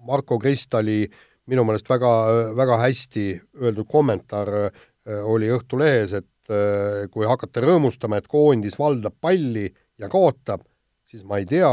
Marko 0.09 0.39
Kristali 0.41 1.07
minu 1.49 1.65
meelest 1.65 1.89
väga, 1.89 2.13
väga 2.57 2.79
hästi 2.85 3.25
öeldud 3.61 3.89
kommentaar 3.89 4.49
oli 5.25 5.49
Õhtulehes, 5.53 6.13
et 6.13 6.29
kui 7.13 7.27
hakata 7.29 7.61
rõõmustama, 7.61 8.17
et 8.17 8.29
koondis 8.31 8.79
valdab 8.79 9.13
palli 9.21 9.67
ja 10.01 10.09
kaotab, 10.09 10.63
siis 11.05 11.21
ma 11.29 11.37
ei 11.43 11.45
tea, 11.49 11.71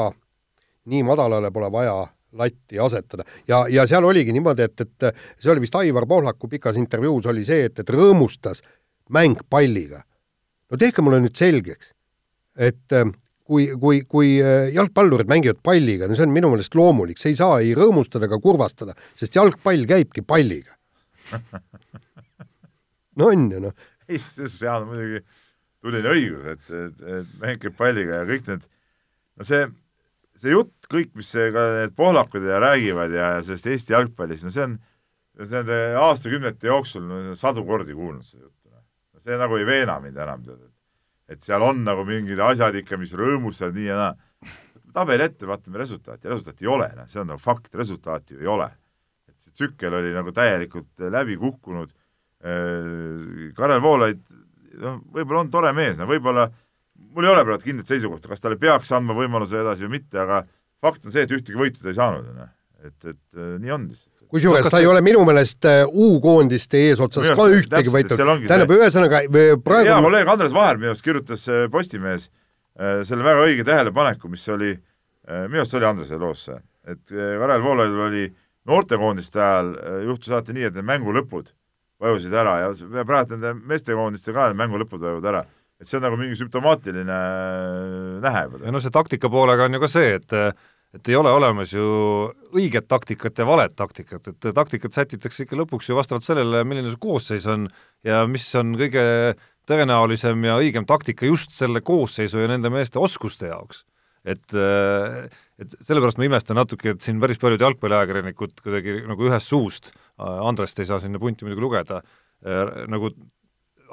nii 0.92 1.04
madalale 1.08 1.52
pole 1.56 1.70
vaja 1.72 2.02
latti 2.36 2.80
asetada. 2.80 3.24
ja, 3.48 3.66
ja 3.70 3.88
seal 3.88 4.04
oligi 4.04 4.34
niimoodi, 4.36 4.68
et, 4.68 4.82
et 4.82 5.22
see 5.40 5.52
oli 5.52 5.64
vist 5.64 5.76
Aivar 5.80 6.08
Pohlaku 6.08 6.50
pikas 6.52 6.78
intervjuus 6.80 7.30
oli 7.32 7.46
see, 7.48 7.70
et, 7.70 7.80
et 7.80 7.94
rõõmustas 7.96 8.62
mäng 9.16 9.40
palliga. 9.50 10.04
no 10.72 10.80
tehke 10.82 11.06
mulle 11.06 11.22
nüüd 11.24 11.38
selgeks, 11.38 11.94
et 12.58 12.96
äh, 12.96 13.08
kui, 13.46 13.70
kui, 13.80 14.02
kui 14.10 14.36
äh, 14.42 14.72
jalgpallurid 14.76 15.30
mängivad 15.32 15.62
palliga, 15.64 16.10
no 16.10 16.18
see 16.18 16.28
on 16.28 16.36
minu 16.36 16.52
meelest 16.54 16.76
loomulik, 16.76 17.22
see 17.22 17.34
ei 17.34 17.40
saa 17.40 17.62
ei 17.64 17.76
rõõmustada 17.78 18.30
ega 18.30 18.42
kurvastada, 18.42 18.98
sest 19.18 19.38
jalgpall 19.38 19.88
käibki 19.90 20.26
palliga. 20.26 20.76
no 23.20 23.32
on 23.32 23.50
ju 23.54 23.62
noh, 23.68 23.86
ei, 24.10 24.20
selles 24.20 24.56
suhtes 24.56 24.62
Jaan 24.66 24.86
on 24.86 24.94
muidugi 24.94 25.24
tuline 25.86 26.12
õigus, 26.12 26.46
et, 26.56 26.70
et, 26.74 27.02
et 27.20 27.34
mäng 27.42 27.62
käib 27.62 27.76
palliga 27.78 28.22
ja 28.22 28.28
kõik 28.28 28.48
need, 28.50 28.68
no 29.38 29.48
see, 29.48 29.66
see 30.42 30.54
jutt, 30.56 30.90
kõik, 30.92 31.14
mis 31.18 31.32
ka 31.32 31.66
need 31.80 31.96
pohlakud 31.98 32.46
ja 32.48 32.60
räägivad 32.64 33.14
ja, 33.14 33.32
sellest 33.46 33.70
Eesti 33.72 33.96
jalgpallist, 33.96 34.48
no 34.48 34.54
see 34.54 34.66
on, 34.66 34.78
see 35.42 35.62
on 35.62 35.74
aastakümnete 36.02 36.72
jooksul 36.72 37.06
no, 37.10 37.20
sadu 37.38 37.66
kordi 37.68 37.96
kuulnud 37.98 38.26
seda 38.26 38.48
juttu. 38.48 38.72
Noh. 38.72 38.86
see 39.26 39.38
nagu 39.42 39.60
ei 39.60 39.68
veena 39.68 40.00
mind 40.04 40.22
enam, 40.26 40.46
tead, 40.48 40.64
et 41.36 41.46
seal 41.46 41.66
on 41.66 41.84
nagu 41.86 42.06
mingid 42.08 42.42
asjad 42.44 42.78
ikka, 42.82 43.00
mis 43.02 43.14
rõõmustavad 43.18 43.78
nii 43.78 43.90
ja 43.90 44.00
naa. 44.02 44.16
tabeli 44.96 45.28
ette, 45.28 45.48
vaatame 45.50 45.82
resultaati, 45.82 46.30
resultaati 46.32 46.66
ei 46.66 46.72
ole, 46.72 46.90
noh, 46.98 47.08
see 47.12 47.22
on 47.22 47.30
nagu 47.34 47.42
fakt, 47.44 47.74
resultaati 47.76 48.38
ju 48.38 48.46
ei 48.46 48.50
ole. 48.50 48.72
et 49.30 49.38
see 49.38 49.54
tsükkel 49.54 49.94
oli 50.00 50.14
nagu 50.16 50.32
täielikult 50.34 51.06
läbi 51.12 51.38
kukkunud 51.38 51.92
Karel 52.46 53.82
Voolaid, 53.82 54.22
noh, 54.82 55.00
võib-olla 55.16 55.46
on 55.46 55.52
tore 55.54 55.72
mees, 55.76 55.98
no 55.98 56.08
võib-olla, 56.10 56.50
mul 57.16 57.26
ei 57.26 57.32
ole 57.32 57.46
praegu 57.48 57.66
kindlat 57.66 57.90
seisukohta, 57.90 58.30
kas 58.32 58.44
talle 58.44 58.60
peaks 58.62 58.92
andma 58.96 59.16
võimaluse 59.18 59.58
edasi 59.62 59.88
või 59.88 59.98
mitte, 59.98 60.20
aga 60.22 60.44
fakt 60.84 61.08
on 61.08 61.16
see, 61.16 61.26
et 61.26 61.34
ühtegi 61.34 61.58
võitu 61.58 61.82
ta 61.82 61.90
ei 61.90 61.98
saanud, 61.98 62.28
noh. 62.36 62.52
et, 62.84 62.98
et 63.02 63.40
äh, 63.40 63.56
nii 63.64 63.74
on 63.76 63.88
lihtsalt. 63.90 64.12
Kusjuures 64.36 64.70
ta 64.74 64.82
ei 64.82 64.88
ole 64.90 65.02
minu 65.06 65.22
meelest 65.26 65.66
äh, 65.70 65.84
U-koondiste 65.86 66.82
eesotsas 66.90 67.32
ka 67.38 67.50
ühtegi 67.54 67.94
võitu, 67.94 68.18
tähendab, 68.18 68.74
ühesõnaga 68.74 69.22
praegu 69.64 69.90
hea 69.90 70.00
kolleeg 70.06 70.32
Andres 70.34 70.56
Vaher 70.56 70.82
minu 70.82 70.92
arust 70.92 71.06
kirjutas 71.06 71.46
Postimehes 71.72 72.30
selle 73.08 73.24
väga 73.24 73.46
õige 73.46 73.64
tähelepaneku, 73.64 74.28
mis 74.28 74.44
oli, 74.52 74.74
minu 75.46 75.62
arust 75.62 75.78
oli 75.78 75.88
Andrese 75.88 76.18
loos 76.20 76.50
see, 76.50 76.58
et 76.92 77.14
Karel 77.14 77.64
Voolaidul 77.64 78.02
oli 78.10 78.26
noortekoondiste 78.68 79.40
ajal 79.40 79.70
juhtus 80.10 80.34
alati 80.34 80.58
nii, 80.58 80.66
et 80.68 80.76
need 80.76 80.90
mängu 80.90 81.14
lõpud 81.16 81.54
vajusid 82.02 82.34
ära 82.36 82.58
ja 82.62 82.72
praegu 83.08 83.36
nende 83.36 83.54
meestekoondiste 83.68 84.36
ka 84.36 84.50
mängu 84.58 84.80
lõpud 84.82 85.02
vajuvad 85.02 85.30
ära. 85.32 85.46
et 85.80 85.88
see 85.88 85.98
on 86.00 86.06
nagu 86.08 86.18
mingi 86.20 86.38
sümptomaatiline 86.40 87.18
äh, 87.18 88.22
nähe 88.24 88.46
ja 88.64 88.72
no 88.72 88.80
see 88.84 88.94
taktika 88.94 89.30
poolega 89.30 89.68
on 89.68 89.78
ju 89.78 89.84
ka 89.84 89.92
see, 89.92 90.16
et 90.20 90.40
et 90.96 91.10
ei 91.12 91.18
ole 91.20 91.32
olemas 91.36 91.74
ju 91.74 91.86
õiget 92.56 92.88
taktikat 92.88 93.42
ja 93.42 93.48
valet 93.48 93.74
taktikat, 93.76 94.30
et 94.32 94.48
taktikat 94.56 94.96
sätitakse 94.96 95.44
ikka 95.44 95.58
lõpuks 95.60 95.90
ju 95.90 95.98
vastavalt 95.98 96.24
sellele, 96.24 96.64
milline 96.64 96.94
see 96.94 97.02
koosseis 97.04 97.48
on 97.52 97.68
ja 98.06 98.22
mis 98.30 98.48
on 98.56 98.78
kõige 98.80 99.04
tõenäolisem 99.68 100.46
ja 100.48 100.56
õigem 100.62 100.88
taktika 100.88 101.28
just 101.28 101.52
selle 101.56 101.82
koosseisu 101.84 102.40
ja 102.40 102.48
nende 102.52 102.72
meeste 102.72 103.02
oskuste 103.02 103.50
jaoks. 103.50 103.84
Et 104.26 104.56
et 105.62 105.76
sellepärast 105.88 106.20
ma 106.20 106.28
imestan 106.28 106.58
natuke, 106.60 106.96
et 106.96 107.04
siin 107.04 107.22
päris 107.22 107.40
paljud 107.40 107.62
jalgpalliajakirjanikud 107.64 108.58
kuidagi 108.64 108.98
nagu 109.08 109.30
ühest 109.30 109.52
suust 109.52 109.92
äh, 109.94 110.26
Andrest 110.26 110.80
ei 110.82 110.90
saa 110.90 111.00
sinna 111.04 111.22
punti 111.22 111.48
muidugi 111.48 111.64
lugeda, 111.64 112.02
äh, 112.44 112.74
nagu 112.92 113.14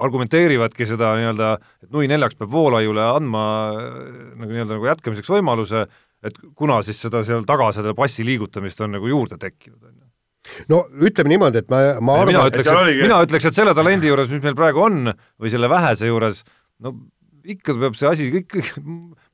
argumenteerivadki 0.02 0.88
seda 0.88 1.12
nii-öelda, 1.18 1.52
et 1.84 1.92
nui 1.94 2.08
neljaks 2.10 2.38
peab 2.40 2.50
Voolaiule 2.54 3.04
andma 3.04 3.44
äh, 3.76 3.92
nagu 4.40 4.50
nii-öelda 4.50 4.78
nagu 4.78 4.90
jätkamiseks 4.90 5.30
võimaluse, 5.36 5.86
et 6.26 6.42
kuna 6.58 6.80
siis 6.86 6.98
seda 7.02 7.22
seal 7.26 7.46
taga, 7.46 7.70
seda 7.76 7.94
passi 7.98 8.26
liigutamist 8.26 8.82
on 8.82 8.96
nagu 8.98 9.10
juurde 9.10 9.38
tekkinud, 9.38 9.78
on 9.86 9.94
ju. 9.94 10.08
No 10.66 10.80
ütleme 11.06 11.30
niimoodi, 11.30 11.62
et 11.62 11.68
ma, 11.70 11.78
ma 12.02 12.18
arvan 12.18 12.32
mina 12.32 12.46
ütleks, 12.50 12.66
et, 12.66 12.74
oligi... 12.74 13.04
mina 13.06 13.22
ütleks, 13.22 13.46
et 13.46 13.54
selle 13.54 13.74
talendi 13.78 14.10
juures, 14.10 14.30
mis 14.32 14.42
meil 14.42 14.58
praegu 14.58 14.82
on, 14.82 15.12
või 15.38 15.52
selle 15.52 15.70
vähese 15.70 16.10
juures, 16.10 16.42
no 16.82 16.96
ikka 17.54 17.74
peab 17.80 17.96
see 17.98 18.08
asi 18.10 18.28
kõik, 18.34 18.58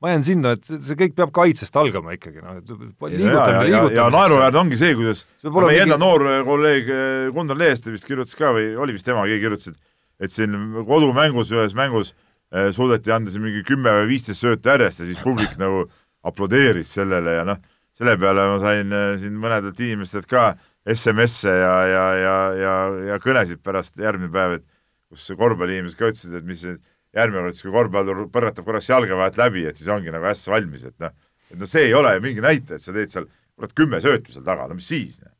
ma 0.01 0.13
jään 0.13 0.25
sinna, 0.27 0.53
et 0.57 0.65
see 0.69 0.97
kõik 0.99 1.15
peab 1.17 1.33
kaitsest 1.35 1.75
algama 1.79 2.15
ikkagi, 2.15 2.41
noh, 2.43 2.57
et 2.61 2.71
liigutamine, 2.71 3.65
liigutamine. 3.67 3.97
ja 3.97 4.07
naeruväärne 4.13 4.61
ongi 4.63 4.79
see, 4.79 4.95
kuidas 4.97 5.25
meie 5.43 5.65
mingi... 5.67 5.83
enda 5.85 5.99
noor 6.01 6.25
kolleeg 6.47 6.89
eh, 6.95 7.29
Gunnar 7.35 7.59
Leeste 7.59 7.93
vist 7.93 8.07
kirjutas 8.09 8.37
ka 8.39 8.53
või 8.55 8.71
oli 8.79 8.97
vist 8.97 9.07
tema, 9.07 9.27
keegi 9.29 9.45
kirjutas, 9.45 9.73
et 9.73 9.85
et 10.19 10.33
siin 10.33 10.55
kodumängus, 10.87 11.51
ühes 11.55 11.75
mängus 11.77 12.13
eh, 12.51 12.73
suudeti 12.75 13.11
anda 13.15 13.31
siin 13.31 13.45
mingi 13.45 13.63
kümme 13.67 13.93
või 14.01 14.09
viisteist 14.13 14.43
söötu 14.43 14.71
järjest 14.71 15.03
ja 15.03 15.07
siis 15.07 15.21
publik 15.23 15.55
nagu 15.61 15.85
aplodeeris 16.27 16.91
sellele 16.97 17.37
ja 17.37 17.45
noh, 17.47 17.61
selle 17.95 18.17
peale 18.19 18.49
ma 18.51 18.57
sain 18.61 18.91
eh, 18.91 19.13
siin 19.21 19.37
mõnedelt 19.39 19.79
inimestelt 19.79 20.27
ka 20.29 20.51
SMS-e 20.89 21.53
ja, 21.53 21.73
ja, 21.87 22.05
ja, 22.19 22.35
ja, 22.57 22.75
ja 23.13 23.19
kõnesid 23.21 23.61
pärast 23.63 23.99
järgmine 23.99 24.31
päev, 24.33 24.59
et 24.59 24.67
kus 25.09 25.31
korvpalliinimesed 25.37 25.99
ka 25.99 26.11
ütlesid, 26.11 26.35
et 26.39 26.47
mis 26.47 26.63
see 26.65 26.77
järgmine 27.17 27.45
kord 27.45 27.57
siis, 27.57 27.65
kui 27.65 27.73
korvpallur 27.73 28.21
põrgatab 28.33 28.67
korraks 28.67 28.89
jalga 28.91 29.17
vahelt 29.17 29.39
läbi, 29.39 29.65
et 29.69 29.79
siis 29.79 29.89
ongi 29.91 30.13
nagu 30.13 30.29
äss 30.29 30.49
valmis, 30.51 30.85
et 30.89 30.95
noh, 31.01 31.13
et 31.49 31.59
no 31.59 31.69
see 31.69 31.87
ei 31.89 31.97
ole 31.97 32.13
ju 32.15 32.23
mingi 32.25 32.45
näitaja, 32.45 32.77
et 32.77 32.85
sa 32.85 32.95
teed 32.95 33.11
seal 33.13 33.27
kurat 33.59 33.75
kümme 33.75 33.99
söötu 34.03 34.33
seal 34.33 34.45
taga, 34.45 34.69
no 34.69 34.77
mis 34.77 34.87
siis 34.89 35.19
no.? 35.23 35.33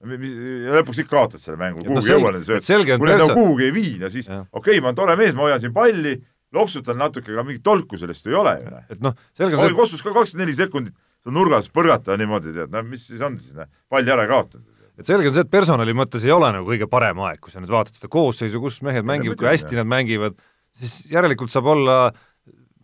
ja 0.00 0.78
lõpuks 0.78 1.02
ikka 1.02 1.12
kaotad 1.12 1.42
selle 1.42 1.60
mängu, 1.60 1.84
kuhugi 1.84 2.08
ei 2.08 2.16
jõua 2.16 2.32
nende 2.32 2.46
sööt, 2.46 2.64
kui 2.64 3.10
need 3.10 3.20
nagu 3.20 3.36
kuhugi 3.36 3.66
ei 3.66 3.74
vii, 3.76 3.94
no 4.00 4.12
siis 4.12 4.30
okei 4.30 4.48
okay,, 4.62 4.80
ma 4.80 4.92
olen 4.92 5.00
tore 5.02 5.16
mees, 5.20 5.34
ma 5.36 5.44
hoian 5.48 5.60
siin 5.60 5.74
palli, 5.76 6.14
loksutan 6.56 6.98
natuke, 6.98 7.34
aga 7.34 7.44
mingit 7.46 7.66
tolku 7.66 8.00
sellest 8.00 8.26
ei 8.30 8.38
ole 8.38 8.56
ju. 8.62 8.70
Noh. 8.72 8.86
et 8.96 9.04
noh, 9.04 9.18
selge 9.36 9.58
on 9.58 9.66
see 9.66 9.76
kostus 9.76 10.04
ka 10.06 10.14
kakskümmend 10.16 10.46
neli 10.46 10.56
sekundit, 10.56 10.96
seal 11.20 11.36
nurgas 11.36 11.68
põrgata 11.74 12.16
niimoodi, 12.18 12.54
tead, 12.56 12.72
no 12.72 12.82
mis 12.86 13.04
siis 13.10 13.20
on 13.26 13.36
siis, 13.38 13.52
noh, 13.58 13.68
palli 13.92 14.14
ära 14.14 14.24
kaotanud 14.30 14.70
et 15.00 15.08
selge 15.08 15.30
on 15.30 15.36
see, 15.36 15.44
et 15.46 15.52
personali 15.52 15.94
mõttes 15.96 16.24
ei 16.26 16.32
ole 16.34 16.50
nagu 16.52 16.66
kõige 16.68 16.88
parem 16.90 17.20
aeg, 17.24 17.40
kui 17.40 17.52
sa 17.52 17.60
nüüd 17.62 17.72
vaatad 17.72 17.96
seda 17.96 18.10
koosseisu, 18.12 18.60
kus 18.60 18.80
mehed 18.84 19.06
mängivad, 19.08 19.38
kui 19.40 19.48
hästi 19.48 19.78
nad 19.78 19.88
mängivad, 19.88 20.36
siis 20.80 21.12
järelikult 21.12 21.52
saab 21.52 21.68
olla 21.74 22.00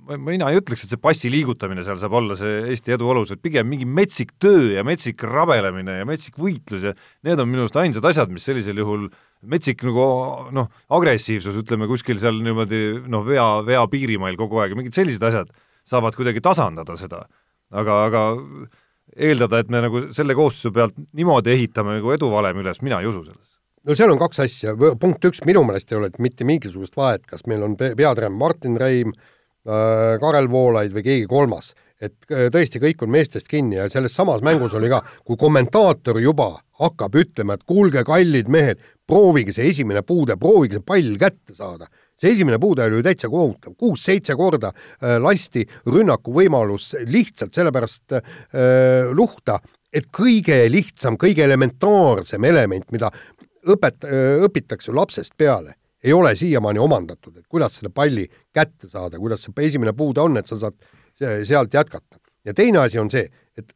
mina 0.06 0.50
ei 0.52 0.60
ütleks, 0.60 0.84
et 0.84 0.92
see 0.92 1.00
passi 1.02 1.30
liigutamine 1.32 1.82
seal 1.86 1.98
saab 1.98 2.14
olla 2.18 2.36
see 2.38 2.60
Eesti 2.70 2.94
edu 2.94 3.08
alus, 3.10 3.32
et 3.34 3.42
pigem 3.42 3.66
mingi 3.68 3.86
metsik 3.88 4.36
töö 4.42 4.76
ja 4.76 4.84
metsik 4.86 5.22
rabelemine 5.26 5.98
ja 6.00 6.06
metsik 6.08 6.38
võitlus 6.40 6.86
ja 6.86 6.92
need 7.26 7.42
on 7.42 7.50
minu 7.50 7.64
arust 7.64 7.78
ainsad 7.80 8.06
asjad, 8.06 8.30
mis 8.32 8.46
sellisel 8.46 8.78
juhul 8.82 9.08
metsik 9.50 9.82
nagu 9.86 10.06
noh, 10.54 10.70
agressiivsus, 10.94 11.58
ütleme 11.62 11.90
kuskil 11.90 12.20
seal 12.22 12.38
niimoodi 12.44 12.82
noh, 13.10 13.26
vea, 13.26 13.48
vea 13.66 13.82
piirimail 13.90 14.38
kogu 14.38 14.62
aeg 14.62 14.74
ja 14.74 14.80
mingid 14.80 14.96
sellised 14.96 15.26
asjad 15.26 15.50
saavad 15.86 16.18
kuidagi 16.18 16.42
tasandada 16.42 16.96
seda. 16.98 17.24
aga, 17.74 18.00
aga 18.06 18.24
eeldada, 19.16 19.58
et 19.62 19.70
me 19.70 19.82
nagu 19.82 20.06
selle 20.14 20.36
koosseisu 20.38 20.74
pealt 20.74 20.98
niimoodi 21.18 21.54
ehitame 21.54 21.98
nagu 21.98 22.14
eduvalemi 22.14 22.62
üles, 22.62 22.82
mina 22.84 23.00
ei 23.02 23.10
usu 23.10 23.24
sellesse 23.26 23.65
no 23.86 23.94
seal 23.96 24.12
on 24.12 24.20
kaks 24.20 24.42
asja, 24.46 24.74
punkt 25.00 25.24
üks, 25.28 25.42
minu 25.46 25.62
meelest 25.66 25.92
ei 25.92 26.00
ole 26.00 26.10
mitte 26.22 26.46
mingisugust 26.48 26.96
vahet, 26.98 27.26
kas 27.30 27.46
meil 27.50 27.64
on 27.66 27.76
peatreener 27.78 28.34
Martin 28.34 28.78
Reim 28.80 29.12
äh,, 29.14 30.16
Karel 30.22 30.50
Voolaid 30.50 30.94
või 30.94 31.04
keegi 31.06 31.28
kolmas. 31.30 31.74
et 31.96 32.28
äh, 32.28 32.50
tõesti, 32.52 32.76
kõik 32.76 33.06
on 33.06 33.08
meestest 33.08 33.46
kinni 33.48 33.78
ja 33.78 33.86
selles 33.88 34.12
samas 34.12 34.42
mängus 34.44 34.74
oli 34.76 34.90
ka, 34.92 34.98
kui 35.24 35.38
kommentaator 35.40 36.18
juba 36.20 36.50
hakkab 36.76 37.14
ütlema, 37.16 37.54
et 37.56 37.62
kuulge, 37.64 38.02
kallid 38.04 38.50
mehed, 38.52 38.82
proovige 39.08 39.54
see 39.56 39.70
esimene 39.70 40.02
puude, 40.04 40.36
proovige 40.36 40.76
see 40.76 40.84
pall 40.84 41.16
kätte 41.16 41.54
saada. 41.56 41.88
see 42.20 42.34
esimene 42.34 42.58
puude 42.60 42.84
oli 42.84 42.98
ju 42.98 43.06
täitsa 43.06 43.28
kohutav, 43.32 43.72
kuus-seitse 43.80 44.36
korda 44.36 44.74
äh, 44.74 45.16
lasti 45.22 45.64
rünnakuvõimalus 45.86 46.94
lihtsalt 47.08 47.56
sellepärast 47.56 48.18
äh, 48.18 48.22
luhta, 49.12 49.60
et 49.92 50.10
kõige 50.12 50.58
lihtsam, 50.68 51.16
kõige 51.16 51.44
elementaarsem 51.46 52.44
element, 52.44 52.84
mida 52.92 53.10
õpet-, 53.74 54.06
õpitakse 54.46 54.90
ju 54.90 54.96
lapsest 54.96 55.34
peale, 55.38 55.76
ei 56.04 56.12
ole 56.12 56.34
siiamaani 56.36 56.78
omandatud, 56.78 57.36
et 57.38 57.46
kuidas 57.48 57.78
selle 57.78 57.90
palli 57.94 58.26
kätte 58.54 58.88
saada, 58.88 59.18
kuidas 59.18 59.42
see 59.42 59.66
esimene 59.66 59.92
puude 59.96 60.22
on, 60.22 60.36
et 60.38 60.46
sa 60.46 60.58
saad 60.60 60.76
sealt 61.18 61.74
jätkata. 61.74 62.18
ja 62.44 62.54
teine 62.54 62.78
asi 62.78 62.98
on 62.98 63.10
see, 63.10 63.26
et 63.56 63.72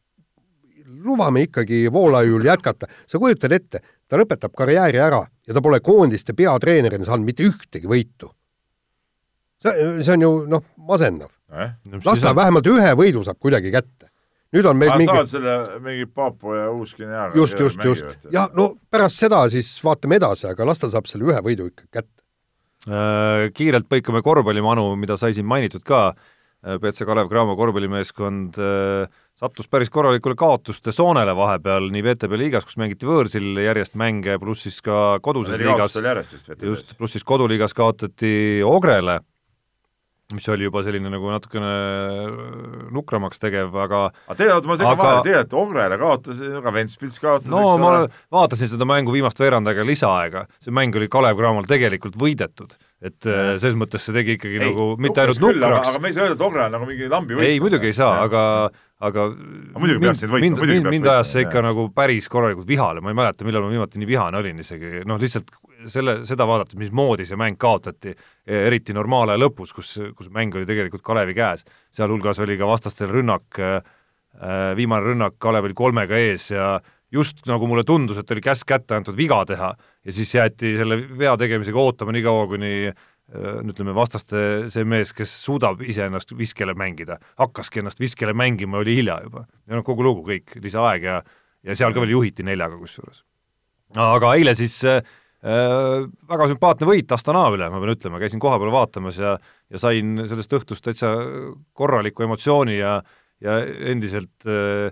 lubame 1.05 1.47
ikkagi 1.49 1.89
Voolaiul 1.93 2.45
jätkata, 2.45 2.87
sa 3.07 3.19
kujutad 3.19 3.53
ette, 3.53 3.81
ta 4.09 4.19
lõpetab 4.21 4.55
karjääri 4.57 5.01
ära 5.01 5.25
ja 5.47 5.55
ta 5.55 5.63
pole 5.63 5.81
koondiste 5.81 6.35
peatreenerina 6.37 7.05
saanud 7.07 7.27
mitte 7.27 7.47
ühtegi 7.47 7.89
võitu. 7.89 8.31
see, 9.63 10.03
see 10.05 10.15
on 10.15 10.27
ju 10.27 10.33
noh, 10.51 10.65
masendav 10.77 11.31
eh?. 11.53 11.75
las 12.05 12.21
ta 12.21 12.35
vähemalt 12.37 12.67
ühe 12.67 12.95
võidu 12.97 13.25
saab 13.25 13.39
kuidagi 13.41 13.73
kätte 13.75 14.10
nüüd 14.55 14.67
on 14.67 14.79
meil 14.79 14.93
ah, 14.93 14.99
mingi 14.99 15.13
saad 15.13 15.31
selle 15.31 15.55
mingi 15.85 16.09
Paapua 16.11 16.57
ja 16.65 16.67
Uus-Guinea 16.75 17.29
just, 17.37 17.59
just, 17.61 17.85
just. 17.85 18.27
jah, 18.33 18.51
no 18.57 18.73
pärast 18.91 19.23
seda 19.23 19.45
siis 19.53 19.71
vaatame 19.85 20.19
edasi, 20.21 20.49
aga 20.51 20.67
las 20.67 20.83
ta 20.83 20.91
saab 20.93 21.09
selle 21.11 21.31
ühe 21.31 21.39
võidu 21.47 21.71
ikka 21.71 21.87
kätte 21.87 22.19
äh,. 22.91 23.49
Kiirelt 23.55 23.89
põikame 23.91 24.25
korvpallimanu, 24.27 24.93
mida 24.99 25.19
sai 25.21 25.35
siin 25.37 25.49
mainitud 25.49 25.85
ka, 25.87 26.11
äh, 26.65 26.79
BC 26.83 27.07
Kalev 27.09 27.31
Cramo 27.31 27.57
korvpallimeeskond 27.59 28.59
äh, 28.59 29.21
sattus 29.41 29.71
päris 29.71 29.93
korralikule 29.93 30.37
kaotuste 30.37 30.93
soonele 30.93 31.33
vahepeal 31.37 31.87
nii 31.95 32.05
VTB 32.05 32.41
liigas, 32.41 32.67
kus 32.69 32.77
mängiti 32.81 33.09
võõrsil 33.09 33.63
järjest 33.63 33.95
mänge, 34.01 34.37
pluss 34.43 34.67
siis 34.67 34.81
ka 34.85 35.21
koduses 35.25 35.61
liigas, 35.63 35.97
just, 36.61 36.97
pluss 36.99 37.17
siis 37.17 37.27
koduliigas 37.29 37.77
kaotati 37.77 38.33
Ogrele 38.67 39.21
mis 40.37 40.49
oli 40.53 40.67
juba 40.67 40.83
selline 40.87 41.11
nagu 41.13 41.31
natukene 41.33 41.71
nukramaks 42.95 43.41
tegev, 43.43 43.75
aga 43.75 44.03
aga 44.11 44.37
tegelikult 44.39 44.71
ma 44.71 44.77
segan 44.81 45.01
vahele, 45.01 45.25
tegelikult 45.27 45.57
Ogrele 45.61 45.99
kaotas, 46.01 46.45
ka 46.65 46.75
Ventspils 46.75 47.19
kaotas, 47.23 47.51
no 47.53 47.65
ma 47.81 47.95
ole. 47.95 48.13
vaatasin 48.33 48.73
seda 48.75 48.89
mängu 48.89 49.15
viimast 49.15 49.41
veerandaga 49.41 49.87
lisaaega, 49.87 50.47
see 50.63 50.75
mäng 50.75 50.97
oli 50.99 51.11
Kalev 51.13 51.41
Cramol 51.41 51.69
tegelikult 51.71 52.19
võidetud, 52.21 52.77
et 53.03 53.27
ja. 53.27 53.57
selles 53.61 53.79
mõttes 53.81 54.05
see 54.07 54.17
tegi 54.17 54.39
ikkagi 54.39 54.61
ei, 54.61 54.71
nagu 54.71 54.93
mitte 55.01 55.25
ainult 55.25 55.43
nukraks. 55.43 55.91
aga 55.93 56.03
me 56.03 56.13
ei 56.13 56.17
saa 56.17 56.29
öelda, 56.29 56.39
et 56.39 56.47
Ogre 56.47 56.67
on 56.67 56.79
nagu 56.79 56.89
mingi 56.89 57.11
lambi 57.11 57.37
võistkond. 57.39 57.55
ei, 57.55 57.65
muidugi 57.65 57.93
ei 57.93 57.97
saa, 57.97 58.23
aga 58.27 58.45
aga 59.01 59.27
muidugi 59.81 60.03
peaks 60.03 60.25
neid 60.25 60.33
võitma, 60.35 60.61
muidugi 60.61 60.83
peaks 60.85 60.95
mind 60.97 61.09
ajas 61.09 61.33
see 61.33 61.45
ikka 61.47 61.63
nagu 61.65 61.87
päris 61.97 62.29
korralikult 62.33 62.69
vihale, 62.69 63.01
ma 63.05 63.13
ei 63.13 63.17
mäleta, 63.17 63.47
millal 63.49 63.65
ma 63.65 63.73
viimati 63.73 64.01
nii 64.01 64.09
vihane 64.11 64.41
olin 64.41 64.61
isegi, 64.61 65.01
noh 65.09 65.21
lihtsalt 65.21 65.49
selle, 65.89 66.19
seda 66.29 66.45
vaadates, 66.49 66.77
mismoodi 66.81 67.25
see 67.29 67.39
mäng 67.41 67.57
kaotati, 67.61 68.13
eriti 68.45 68.97
normaalaja 68.97 69.41
lõpus, 69.41 69.73
kus, 69.77 69.95
kus 70.17 70.29
mäng 70.35 70.57
oli 70.59 70.69
tegelikult 70.69 71.05
Kalevi 71.07 71.37
käes, 71.39 71.65
sealhulgas 71.97 72.43
oli 72.45 72.59
ka 72.61 72.69
vastastel 72.69 73.13
rünnak, 73.15 73.61
viimane 74.77 75.07
rünnak, 75.07 75.39
Kalev 75.41 75.71
oli 75.71 75.77
kolmega 75.77 76.21
ees 76.21 76.51
ja 76.53 76.75
just 77.11 77.41
nagu 77.49 77.67
mulle 77.67 77.85
tundus, 77.89 78.21
et 78.21 78.31
oli 78.31 78.45
käsk 78.45 78.69
kätte 78.69 78.99
antud 78.99 79.17
viga 79.19 79.41
teha 79.49 79.73
ja 79.75 80.13
siis 80.15 80.35
jäeti 80.35 80.77
selle 80.79 81.01
vea 81.19 81.33
tegemisega 81.41 81.81
ootama 81.81 82.15
nii 82.15 82.27
kaua, 82.27 82.47
kuni 82.53 82.75
ütleme, 83.31 83.95
vastaste 83.95 84.71
see 84.73 84.87
mees, 84.89 85.13
kes 85.15 85.33
suudab 85.45 85.83
iseennast 85.87 86.33
viskele 86.39 86.75
mängida, 86.79 87.21
hakkaski 87.39 87.83
ennast 87.83 88.01
viskele 88.03 88.35
mängima, 88.35 88.81
oli 88.81 88.97
hilja 88.99 89.21
juba. 89.25 89.45
ja 89.67 89.79
noh, 89.79 89.85
kogu 89.87 90.03
lugu 90.07 90.25
kõik, 90.27 90.57
lisaaeg 90.63 91.07
ja 91.07 91.21
ja 91.67 91.77
seal 91.77 91.93
ka 91.93 92.03
veel 92.03 92.15
juhiti 92.17 92.45
neljaga 92.47 92.79
kusjuures. 92.81 93.23
aga 93.95 94.35
eile 94.39 94.55
siis 94.59 94.79
äh, 94.89 95.03
äh, 95.45 96.09
väga 96.31 96.49
sümpaatne 96.51 96.89
võit 96.89 97.13
Astana 97.13 97.47
üle, 97.53 97.71
ma 97.71 97.83
pean 97.83 97.95
ütlema, 97.95 98.21
käisin 98.23 98.43
kohapeal 98.43 98.73
vaatamas 98.75 99.21
ja 99.21 99.39
ja 99.71 99.79
sain 99.79 100.25
sellest 100.27 100.57
õhtust 100.59 100.85
täitsa 100.85 101.15
korraliku 101.73 102.27
emotsiooni 102.27 102.79
ja 102.79 103.01
ja 103.41 103.61
endiselt 103.93 104.49
äh, 104.49 104.91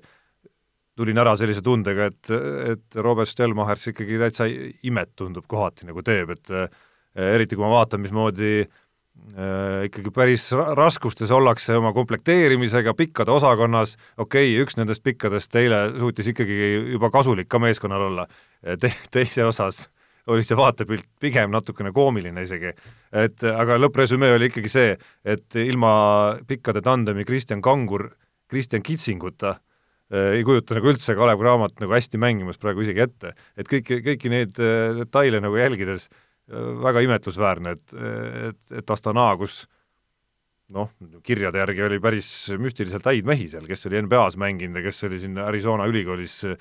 tulin 0.97 1.19
ära 1.19 1.35
sellise 1.39 1.63
tundega, 1.63 2.09
et, 2.11 2.31
et 2.73 2.97
Robert 2.99 3.29
Stelmachers 3.31 3.91
ikkagi 3.93 4.17
täitsa 4.19 4.47
imet 4.83 5.13
tundub 5.15 5.47
kohati 5.47 5.87
nagu 5.87 6.03
teeb, 6.03 6.33
et 6.35 6.51
äh, 6.51 6.67
Äh, 6.67 6.85
eriti 7.15 7.57
kui 7.57 7.65
ma 7.65 7.73
vaatan, 7.79 8.03
mismoodi 8.05 8.53
äh, 8.63 9.85
ikkagi 9.89 10.13
päris 10.15 10.49
raskustes 10.53 11.31
ollakse 11.35 11.77
oma 11.79 11.93
komplekteerimisega 11.97 12.95
pikkade 12.99 13.33
osakonnas, 13.35 13.97
okei 14.17 14.53
okay,, 14.53 14.65
üks 14.65 14.79
nendest 14.81 15.05
pikkadest 15.07 15.55
eile 15.59 15.85
suutis 15.99 16.33
ikkagi 16.35 16.59
juba 16.95 17.13
kasulik 17.15 17.49
ka 17.49 17.63
meeskonnal 17.63 18.11
olla 18.11 18.29
Te, 18.59 18.91
teise 19.15 19.45
osas 19.47 19.85
oli 20.29 20.45
see 20.45 20.57
vaatepilt 20.59 21.07
pigem 21.21 21.53
natukene 21.55 21.93
koomiline 21.95 22.43
isegi. 22.45 22.73
et 23.13 23.45
aga 23.49 23.79
lõppresümee 23.79 24.35
oli 24.37 24.51
ikkagi 24.51 24.73
see, 24.73 24.97
et 25.25 25.57
ilma 25.63 25.93
pikkade 26.49 26.83
tandemi 26.85 27.25
Kristjan 27.25 27.63
Kangur, 27.65 28.11
Kristjan 28.51 28.83
Kitsinguta 28.85 29.55
äh, 29.55 30.35
ei 30.39 30.45
kujuta 30.45 30.77
nagu 30.77 30.93
üldse 30.93 31.17
Kalev 31.17 31.41
Cramot 31.41 31.81
nagu 31.81 31.97
hästi 31.97 32.21
mängimas 32.21 32.61
praegu 32.61 32.85
isegi 32.85 33.05
ette. 33.07 33.35
et 33.57 33.69
kõiki, 33.71 34.03
kõiki 34.05 34.33
neid 34.33 34.61
äh, 34.61 34.99
detaile 35.01 35.41
nagu 35.45 35.57
jälgides 35.57 36.09
äh, 36.09 36.28
väga 36.49 37.03
imetlusväärne, 37.05 37.75
et, 37.77 37.99
et, 38.49 38.61
et 38.81 38.91
Astana, 38.91 39.29
kus 39.41 39.67
noh, 40.75 40.91
kirjade 41.25 41.61
järgi 41.63 41.85
oli 41.87 42.01
päris 42.03 42.29
müstiliselt 42.61 43.07
häid 43.09 43.29
mehi 43.29 43.49
seal, 43.53 43.67
kes 43.69 43.89
oli 43.89 44.03
NBA-s 44.05 44.39
mänginud 44.41 44.81
ja 44.81 44.85
kes 44.89 45.05
oli 45.09 45.21
siin 45.23 45.39
Arizona 45.41 45.89
ülikoolis 45.89 46.41
äh, 46.49 46.59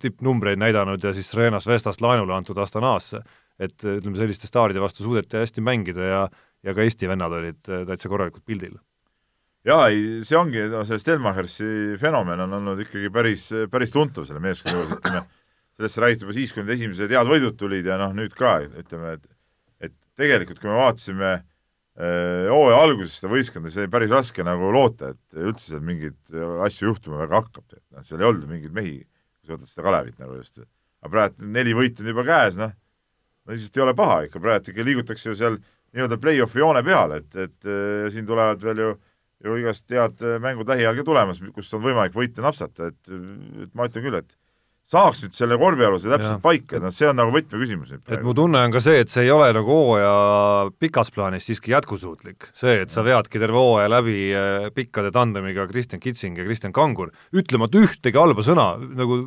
tippnumbreid 0.00 0.60
näidanud 0.60 1.04
ja 1.04 1.12
siis 1.16 1.32
Renas 1.36 1.68
Vestast 1.68 2.02
laenule 2.04 2.36
antud 2.36 2.58
Astanasse. 2.58 3.22
et 3.58 3.82
ütleme, 3.82 4.14
selliste 4.14 4.46
staaride 4.46 4.78
vastu 4.78 5.02
suudeti 5.02 5.34
hästi 5.36 5.60
mängida 5.66 6.04
ja, 6.06 6.20
ja 6.62 6.74
ka 6.74 6.84
Eesti 6.84 7.08
vennad 7.10 7.32
olid 7.40 7.68
äh, 7.68 7.84
täitsa 7.88 8.08
korralikult 8.08 8.44
pildil. 8.46 8.78
jaa, 9.66 9.88
ei, 9.88 10.22
see 10.24 10.38
ongi, 10.38 10.68
no 10.70 10.84
see 10.88 11.00
Stelmachersi 11.02 11.98
fenomen 12.00 12.40
on 12.46 12.60
olnud 12.60 12.84
ikkagi 12.86 13.10
päris, 13.12 13.50
päris 13.70 13.92
tuntav 13.92 14.28
selle 14.28 14.40
meeskonna 14.40 14.78
juures, 14.78 14.96
ütleme 15.00 15.26
sellest 15.78 16.00
räägiti 16.02 16.26
juba 16.26 16.34
siis, 16.34 16.52
kui 16.52 16.64
need 16.64 16.74
esimesed 16.74 17.12
head 17.14 17.28
võidud 17.28 17.58
tulid 17.58 17.86
ja 17.86 17.98
noh, 18.00 18.10
nüüd 18.16 18.34
ka 18.36 18.58
ütleme, 18.66 19.14
et 19.18 19.28
et 19.88 19.94
tegelikult, 20.18 20.58
kui 20.58 20.70
me 20.70 20.80
vaatasime 20.80 21.28
äh, 21.36 22.48
hooaja 22.50 22.80
alguses 22.82 23.20
seda 23.20 23.30
võistkonda, 23.30 23.70
siis 23.70 23.84
oli 23.84 23.92
päris 23.94 24.10
raske 24.10 24.46
nagu 24.46 24.72
loota, 24.74 25.12
et 25.14 25.38
üldse 25.38 25.70
seal 25.70 25.84
mingeid 25.86 26.34
asju 26.66 26.90
juhtuma 26.90 27.22
väga 27.22 27.44
hakkab, 27.44 27.66
et 27.76 27.84
noh, 27.94 28.06
seal 28.06 28.24
ei 28.24 28.30
olnud 28.32 28.50
mingeid 28.50 28.74
mehi, 28.74 28.98
kui 29.38 29.46
sa 29.46 29.54
võtad 29.54 29.70
seda 29.70 29.86
Kalevit 29.86 30.18
nagu 30.18 30.38
just. 30.40 30.58
aga 30.98 31.12
praegu 31.14 31.52
neli 31.54 31.76
võitu 31.78 32.02
on 32.02 32.10
juba 32.10 32.26
käes, 32.26 32.58
noh, 32.58 32.74
no 33.46 33.54
lihtsalt 33.54 33.78
ei 33.78 33.86
ole 33.86 33.94
paha 34.02 34.22
ikka, 34.26 34.42
praegu 34.42 34.74
ikka 34.74 34.88
liigutakse 34.90 35.30
ju 35.30 35.38
seal 35.38 35.60
nii-öelda 35.94 36.18
play-off'i 36.20 36.58
joone 36.58 36.82
peal, 36.84 37.14
et, 37.20 37.30
et 37.38 37.70
äh, 37.70 38.10
siin 38.10 38.26
tulevad 38.26 38.66
veel 38.66 38.82
ju 38.82 38.96
ju 39.44 39.54
igast 39.60 39.86
head 39.94 40.18
mängud 40.42 40.66
lähiajal 40.66 40.96
ka 40.98 41.04
tulemas, 41.06 41.38
kus 41.54 41.70
on 41.76 41.82
võimalik 41.84 42.16
võita 42.16 42.42
napsata, 42.42 42.88
et, 42.90 43.10
et 43.62 43.74
ma 43.78 43.86
ütlen 43.86 44.02
küll, 44.02 44.18
et 44.18 44.34
saaks 44.88 45.20
nüüd 45.24 45.36
selle 45.36 45.58
korvialuse 45.60 46.08
täpselt 46.08 46.38
ja. 46.38 46.42
paika, 46.42 46.80
noh, 46.80 46.92
see 46.94 47.08
on 47.10 47.18
nagu 47.20 47.32
võtmeküsimus 47.34 47.92
et 47.98 48.22
mu 48.24 48.32
tunne 48.36 48.60
on 48.64 48.72
ka 48.72 48.80
see, 48.80 49.02
et 49.02 49.12
see 49.12 49.26
ei 49.26 49.32
ole 49.34 49.50
nagu 49.52 49.68
hooaja 49.68 50.12
pikas 50.80 51.10
plaanis 51.12 51.48
siiski 51.48 51.74
jätkusuutlik. 51.74 52.48
see, 52.56 52.78
et 52.84 52.94
sa 52.94 53.04
veadki 53.04 53.40
terve 53.42 53.60
hooaja 53.60 53.90
läbi 53.92 54.16
äh, 54.32 54.68
pikkade 54.74 55.12
tandemiga 55.14 55.66
Kristjan 55.68 56.00
Kitsing 56.00 56.40
ja 56.40 56.46
Kristjan 56.46 56.72
Kangur, 56.76 57.12
ütlemata 57.36 57.82
ühtegi 57.82 58.16
halba 58.20 58.44
sõna, 58.46 58.70
nagu 58.78 59.20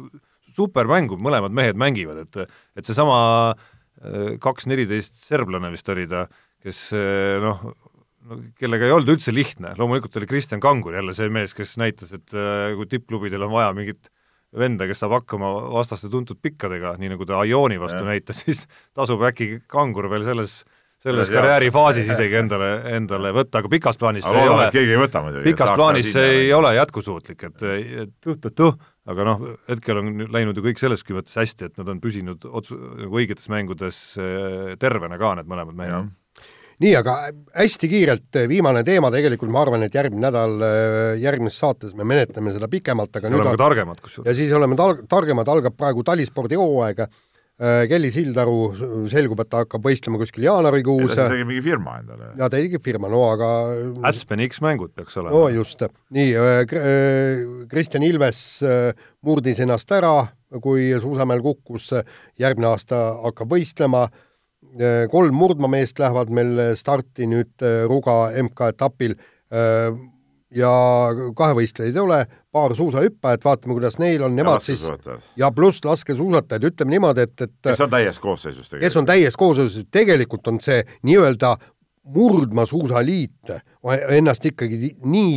supermängu 0.52 1.20
mõlemad 1.22 1.54
mehed 1.54 1.78
mängivad, 1.80 2.24
et 2.26 2.42
et 2.82 2.90
seesama 2.90 3.20
äh, 3.54 4.40
kaks 4.42 4.66
neliteist 4.72 5.22
serblane 5.22 5.70
vist 5.76 5.92
oli 5.94 6.08
ta, 6.10 6.26
kes 6.66 6.88
äh, 6.98 7.38
noh, 7.44 7.62
no 8.26 8.40
kellega 8.58 8.88
ei 8.90 8.96
olnud 8.96 9.14
üldse 9.14 9.34
lihtne, 9.34 9.76
loomulikult 9.78 10.18
oli 10.18 10.30
Kristjan 10.30 10.64
Kangur 10.64 10.98
jälle 10.98 11.14
see 11.14 11.30
mees, 11.30 11.54
kes 11.58 11.76
näitas, 11.82 12.16
et 12.18 12.34
kui 12.34 12.90
tippklubidel 12.90 13.46
on 13.46 13.54
vaja 13.54 13.78
mingit 13.78 14.10
venda, 14.58 14.88
kes 14.90 15.04
saab 15.04 15.16
hakkama 15.20 15.50
vastaste 15.72 16.10
tuntud 16.12 16.40
pikkadega, 16.44 16.96
nii 17.00 17.14
nagu 17.14 17.28
ta 17.28 17.40
Aioni 17.42 17.80
vastu 17.82 18.04
ja. 18.04 18.12
näitas, 18.12 18.42
siis 18.46 18.68
tasub 18.98 19.24
äkki 19.28 19.62
kangur 19.72 20.10
veel 20.12 20.28
selles 20.28 20.62
selles 21.02 21.32
karjäärifaasis 21.34 22.12
isegi 22.14 22.38
endale, 22.38 22.68
endale 22.94 23.32
võtta, 23.34 23.62
aga 23.62 23.70
pikas 23.74 23.98
plaanis 23.98 24.26
aga 24.28 24.36
see 24.36 24.44
ei 24.44 24.52
ole, 24.54 24.68
keegi 24.76 24.94
ei 24.94 25.00
võta 25.02 25.24
muidugi. 25.26 25.46
pikas 25.50 25.72
plaanis 25.74 26.12
see 26.14 26.28
ei 26.44 26.52
ole 26.54 26.76
jätkusuutlik, 26.78 27.46
et, 27.48 27.64
et 28.04 28.12
tuh-tuh-tuh, 28.22 28.78
aga 29.10 29.26
noh, 29.26 29.42
hetkel 29.72 29.98
on 30.04 30.28
läinud 30.30 30.60
ju 30.60 30.66
kõik 30.68 30.82
selles 30.82 31.02
mõttes 31.10 31.40
hästi, 31.42 31.72
et 31.72 31.82
nad 31.82 31.90
on 31.90 32.04
püsinud 32.04 32.46
otsu-, 32.46 32.78
nagu 33.02 33.18
õigetes 33.18 33.50
mängudes 33.50 34.04
eh, 34.22 34.76
tervena 34.82 35.18
ka, 35.22 35.34
need 35.40 35.50
mõlemad 35.50 35.80
mehed 35.82 36.12
nii, 36.82 36.92
aga 36.98 37.16
hästi 37.58 37.90
kiirelt 37.92 38.40
eh, 38.40 38.48
viimane 38.50 38.84
teema 38.88 39.12
tegelikult, 39.14 39.52
ma 39.54 39.66
arvan, 39.66 39.86
et 39.86 39.96
järgmine 39.96 40.28
nädal, 40.28 40.56
eh, 40.66 41.10
järgmises 41.22 41.60
saates 41.62 41.96
me 41.98 42.08
menetleme 42.08 42.54
seda 42.56 42.70
pikemalt, 42.72 43.14
aga 43.18 43.28
ja 43.28 43.34
nüüd 43.34 43.44
oleme 43.46 43.62
targemad 43.62 44.02
kusjuures. 44.04 44.30
ja 44.30 44.38
siis 44.38 44.54
oleme 44.58 44.78
tal-, 44.80 45.04
targemad, 45.10 45.52
algab 45.52 45.78
praegu 45.78 46.06
talispordi 46.08 46.58
hooaeg, 46.60 47.04
eh, 47.06 47.84
Kelly 47.92 48.10
Sildaru 48.14 48.58
selgub, 49.12 49.44
et 49.44 49.52
ta 49.52 49.62
hakkab 49.66 49.86
võistlema 49.86 50.22
kuskil 50.22 50.48
jaanuarikuus. 50.48 51.14
ta 51.18 51.28
tegi 51.34 51.46
mingi 51.50 51.66
firma 51.66 52.00
endale. 52.02 52.32
jaa, 52.34 52.48
ta 52.48 52.56
tegi 52.58 52.82
firma, 52.84 53.12
no 53.12 53.22
aga 53.30 53.52
Aspen 54.10 54.44
X-mängud 54.48 54.96
peaks 54.98 55.20
olema. 55.22 55.36
no 55.38 55.46
just, 55.54 55.86
nii, 56.18 56.34
Kristjan 57.70 58.08
Ilves 58.08 58.42
murdis 59.22 59.62
ennast 59.62 59.94
ära, 59.94 60.16
kui 60.62 60.90
suusamäel 61.00 61.46
kukkus, 61.46 61.94
järgmine 62.42 62.74
aasta 62.74 63.06
hakkab 63.22 63.54
võistlema 63.54 64.10
Äh, 64.10 64.28
kolm 65.12 65.36
murdmameest 65.36 66.00
lähevad 66.00 66.32
meil 66.34 66.76
starti 66.80 67.28
nüüd 67.30 67.66
äh, 67.66 67.84
Ruga 67.90 68.32
MK-etapil 68.44 69.16
äh, 69.18 69.96
ja 70.56 70.72
kahevõistlejaid 71.38 71.96
ei 71.96 72.04
ole, 72.04 72.20
paar 72.52 72.76
suusahüppajat, 72.76 73.44
vaatame, 73.46 73.76
kuidas 73.78 73.98
neil 74.02 74.24
on, 74.28 74.36
nemad 74.36 74.64
siis 74.64 74.84
ja 75.40 75.52
pluss 75.56 75.84
laskesuusatajad, 75.88 76.68
ütleme 76.72 76.96
niimoodi, 76.96 77.28
et, 77.28 77.36
et 77.48 77.72
kes 77.72 77.84
on 77.84 77.92
täies 77.92 78.20
koosseisus 78.20 78.68
tegelikult? 78.68 78.88
kes 78.88 78.98
on 79.00 79.10
täies 79.10 79.40
koosseisus, 79.40 79.88
tegelikult 79.92 80.52
on 80.52 80.60
see 80.64 80.84
nii-öelda 81.08 81.56
murdmaasuusaliit 82.12 83.54
ennast 84.18 84.46
ikkagi 84.50 84.96
nii 85.04 85.36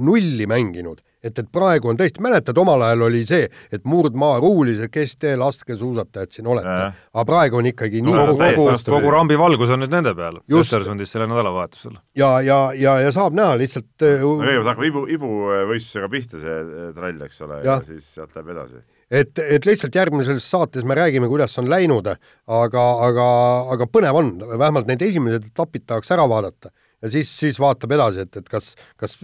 nulli 0.00 0.46
mänginud 0.50 1.02
et, 1.24 1.38
et 1.40 1.50
praegu 1.52 1.90
on 1.90 1.98
tõesti, 1.98 2.22
mäletad, 2.24 2.58
omal 2.60 2.84
ajal 2.88 3.06
oli 3.08 3.24
see, 3.28 3.48
et 3.72 3.84
murdmaa 3.88 4.38
ruulis, 4.42 4.82
et 4.84 4.92
kes 4.92 5.16
te 5.20 5.34
laskesuusatajad 5.40 6.34
siin 6.36 6.48
olete, 6.52 6.76
aga 7.14 7.26
praegu 7.28 7.60
on 7.60 7.70
ikkagi 7.70 8.02
nii 8.04 8.16
no, 8.16 8.26
kogu, 8.32 8.48
kogu, 8.60 8.78
kogu 8.96 9.14
rambi 9.14 9.38
valgus 9.40 9.74
on 9.74 9.84
nüüd 9.84 9.94
nende 9.94 10.14
peal, 10.18 10.40
Östersundis 10.60 11.14
sellel 11.14 11.30
nädalavahetusel. 11.32 11.98
ja, 12.18 12.32
ja, 12.44 12.58
ja, 12.78 12.98
ja 13.04 13.12
saab 13.14 13.36
näha 13.36 13.56
lihtsalt 13.60 14.04
äh, 14.06 14.20
no 14.22 14.36
kõigepealt 14.42 14.72
hakkab 14.72 14.88
ibu, 14.90 15.06
ibuvõistlusega 15.18 16.10
pihta 16.12 16.42
see 16.42 16.58
äh, 16.62 16.90
trall, 16.96 17.24
eks 17.28 17.44
ole, 17.46 17.60
ja 17.66 17.78
siis 17.86 18.10
sealt 18.16 18.36
läheb 18.36 18.52
edasi. 18.56 18.84
Et, 19.14 19.38
et 19.38 19.66
lihtsalt 19.68 19.94
järgmises 19.94 20.46
saates 20.50 20.84
me 20.88 20.96
räägime, 20.98 21.28
kuidas 21.30 21.52
on 21.60 21.68
läinud, 21.70 22.08
aga, 22.08 22.84
aga, 23.08 23.26
aga 23.74 23.86
põnev 23.92 24.18
on, 24.18 24.32
vähemalt 24.54 24.88
need 24.90 25.04
esimesed 25.06 25.50
etapid 25.52 25.84
tahaks 25.86 26.10
ära 26.14 26.24
vaadata. 26.30 26.72
Ja 27.04 27.10
siis, 27.12 27.30
siis 27.36 27.60
vaatab 27.60 27.92
edasi, 27.92 28.24
et, 28.24 28.36
et 28.40 28.48
kas, 28.48 28.72
kas 29.00 29.18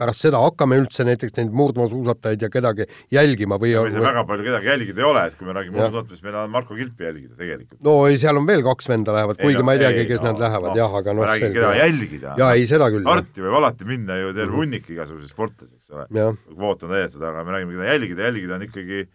pärast 0.00 0.26
seda 0.26 0.40
hakkame 0.42 0.78
üldse 0.82 1.06
näiteks 1.08 1.34
neid 1.38 1.52
murdmaasuusatajaid 1.56 2.44
ja 2.44 2.50
kedagi 2.52 2.86
jälgima 3.12 3.58
või 3.60 3.72
või 3.78 3.92
seal 3.94 4.04
väga 4.04 4.24
palju 4.28 4.46
kedagi 4.46 4.70
jälgida 4.70 5.02
ei 5.02 5.08
ole, 5.08 5.24
et 5.30 5.36
kui 5.38 5.48
me 5.48 5.56
räägime 5.56 5.78
murdmaasuusatamisest, 5.78 6.26
meil 6.26 6.38
on 6.42 6.52
Marko 6.52 6.78
Kilpi 6.78 7.08
jälgida 7.08 7.36
tegelikult. 7.40 7.80
no 7.88 7.96
ei, 8.10 8.18
seal 8.22 8.40
on 8.40 8.48
veel 8.48 8.64
kaks 8.66 8.90
venda 8.92 9.16
lähevad, 9.16 9.40
kuigi 9.40 9.60
no, 9.60 9.66
ma 9.68 9.76
ei 9.76 9.84
teagi, 9.84 10.06
kes 10.10 10.22
no, 10.22 10.30
nad 10.30 10.42
lähevad 10.46 10.70
no, 10.72 10.80
jah, 10.82 10.96
aga 11.00 11.14
noh 11.16 11.24
ma 11.24 11.30
räägin, 11.32 11.54
keda 11.56 11.74
jälgida. 11.80 12.34
jaa, 12.42 12.50
ei 12.54 12.66
seda 12.70 12.90
küll. 12.94 13.06
starti 13.06 13.46
võib 13.46 13.60
alati 13.60 13.88
minna 13.88 14.18
ju 14.20 14.32
terve 14.32 14.50
mhm. 14.50 14.58
hunnik 14.60 14.90
igasuguseid 14.96 15.32
sportlasi, 15.32 15.72
eks 15.80 15.94
ole, 15.96 16.08
kvoot 16.52 16.84
on 16.84 16.92
täidetud, 16.96 17.24
aga 17.30 17.46
me 17.46 17.56
räägime, 17.56 17.78
keda 17.78 17.94
jälgida, 17.94 18.28
jälgida 18.28 18.58
on 18.58 18.66
ikkagi 18.68 19.06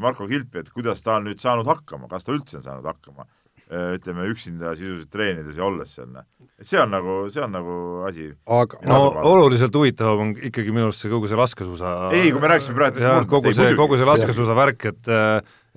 Marko 0.00 0.28
Kilpi, 0.30 0.62
et 0.62 0.72
kuidas 0.72 1.02
ta 1.02 1.18
on 1.18 1.28
nüüd 1.28 1.40
saanud 1.42 1.68
hakkama, 1.68 2.08
kas 2.08 2.24
ta 2.24 2.32
üldse 2.32 2.60
on 2.60 2.64
saanud 2.64 2.86
hakkama, 2.86 3.26
ütleme 3.70 4.26
üksinda 4.26 4.74
sisuliselt 4.74 5.12
treenides 5.14 5.58
ja 5.60 5.66
olles 5.66 5.92
seal, 5.94 6.08
noh. 6.10 6.26
Et 6.60 6.66
see 6.68 6.80
on 6.82 6.90
nagu, 6.92 7.20
see 7.32 7.42
on 7.44 7.54
nagu 7.54 7.76
asi. 8.08 8.26
aga 8.50 8.80
no 8.90 8.98
oluliselt 9.30 9.76
huvitavam 9.78 10.24
on 10.26 10.34
ikkagi 10.50 10.74
minu 10.74 10.88
arust 10.88 11.04
see 11.04 11.12
kogu 11.12 11.30
see 11.30 11.38
laskesuusa 11.38 11.94
ei, 12.16 12.32
kui 12.34 12.42
me 12.42 12.50
rääkisime 12.50 12.76
praegu 12.76 13.04
jah, 13.04 13.22
kogu 13.30 13.54
see, 13.54 13.70
kogu 13.78 14.00
see 14.00 14.10
laskesuusa 14.10 14.58
värk, 14.58 14.90
et 14.90 15.10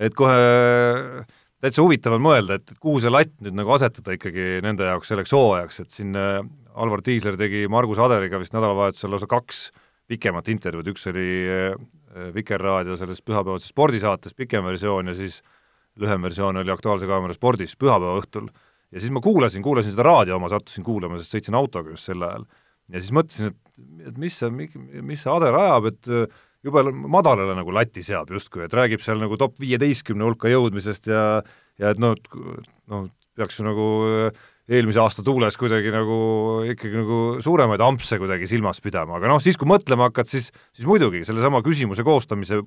et 0.08 0.18
kohe 0.18 0.36
täitsa 1.64 1.84
huvitav 1.84 2.18
on 2.18 2.24
mõelda, 2.26 2.58
et 2.58 2.74
kuhu 2.82 3.00
see 3.00 3.12
latt 3.12 3.32
nüüd 3.44 3.56
nagu 3.56 3.72
asetada 3.76 4.18
ikkagi 4.18 4.60
nende 4.64 4.90
jaoks 4.90 5.10
selleks 5.12 5.32
hooajaks, 5.32 5.80
et 5.84 5.94
siin 5.94 6.18
äh, 6.18 6.42
Alvar 6.74 7.00
Tiisler 7.06 7.38
tegi 7.40 7.64
Margus 7.70 8.02
Aderiga 8.02 8.40
vist 8.42 8.56
nädalavahetusel 8.56 9.14
lausa 9.14 9.30
kaks 9.30 9.68
pikemat 10.10 10.50
intervjuud, 10.52 10.90
üks 10.92 11.06
oli 11.08 11.28
äh, 11.48 11.76
Vikerraadio 12.34 12.98
selles 12.98 13.22
pühapäevases 13.24 13.72
spordisaates 13.72 14.36
pikem 14.36 14.66
versioon 14.66 15.08
ja 15.10 15.16
siis 15.16 15.40
lühem 16.00 16.26
versioon 16.26 16.62
oli 16.62 16.72
Aktuaalse 16.74 17.08
Kaamera 17.10 17.36
spordis 17.36 17.76
pühapäeva 17.78 18.18
õhtul 18.20 18.48
ja 18.94 19.02
siis 19.02 19.12
ma 19.14 19.22
kuulasin, 19.24 19.62
kuulasin 19.64 19.94
seda 19.94 20.06
raadio 20.06 20.38
oma, 20.38 20.50
sattusin 20.52 20.86
kuulama, 20.86 21.18
sest 21.20 21.36
sõitsin 21.36 21.58
autoga 21.58 21.94
just 21.94 22.10
sel 22.10 22.22
ajal. 22.22 22.46
ja 22.92 23.02
siis 23.02 23.14
mõtlesin, 23.16 23.52
et, 23.52 23.84
et 24.10 24.18
mis 24.20 24.38
see, 24.38 24.50
mis 25.02 25.22
see 25.22 25.32
Ader 25.32 25.58
ajab, 25.58 25.90
et 25.92 26.10
äh, 26.10 26.40
jube 26.64 26.84
madalale 26.92 27.56
nagu 27.58 27.74
lati 27.74 28.04
seab 28.06 28.30
justkui, 28.32 28.64
et 28.66 28.74
räägib 28.74 29.04
seal 29.04 29.20
nagu 29.20 29.38
top 29.40 29.58
viieteistkümne 29.62 30.26
hulka 30.26 30.52
jõudmisest 30.52 31.10
ja 31.12 31.24
ja 31.80 31.90
et 31.90 31.98
noh, 31.98 32.14
noh, 32.90 33.08
peaks 33.34 33.58
ju 33.58 33.66
nagu 33.66 33.86
äh, 34.06 34.44
eelmise 34.70 35.02
aasta 35.02 35.24
tuules 35.26 35.58
kuidagi 35.60 35.90
nagu 35.92 36.16
ikkagi 36.70 37.02
nagu 37.02 37.18
suuremaid 37.44 37.82
ampse 37.84 38.18
kuidagi 38.20 38.48
silmas 38.48 38.80
pidama, 38.84 39.18
aga 39.18 39.32
noh, 39.32 39.42
siis 39.42 39.58
kui 39.60 39.68
mõtlema 39.68 40.08
hakkad, 40.08 40.30
siis, 40.30 40.52
siis 40.72 40.88
muidugi 40.88 41.24
sellesama 41.26 41.60
küsimuse 41.66 42.06
koostamise 42.06 42.62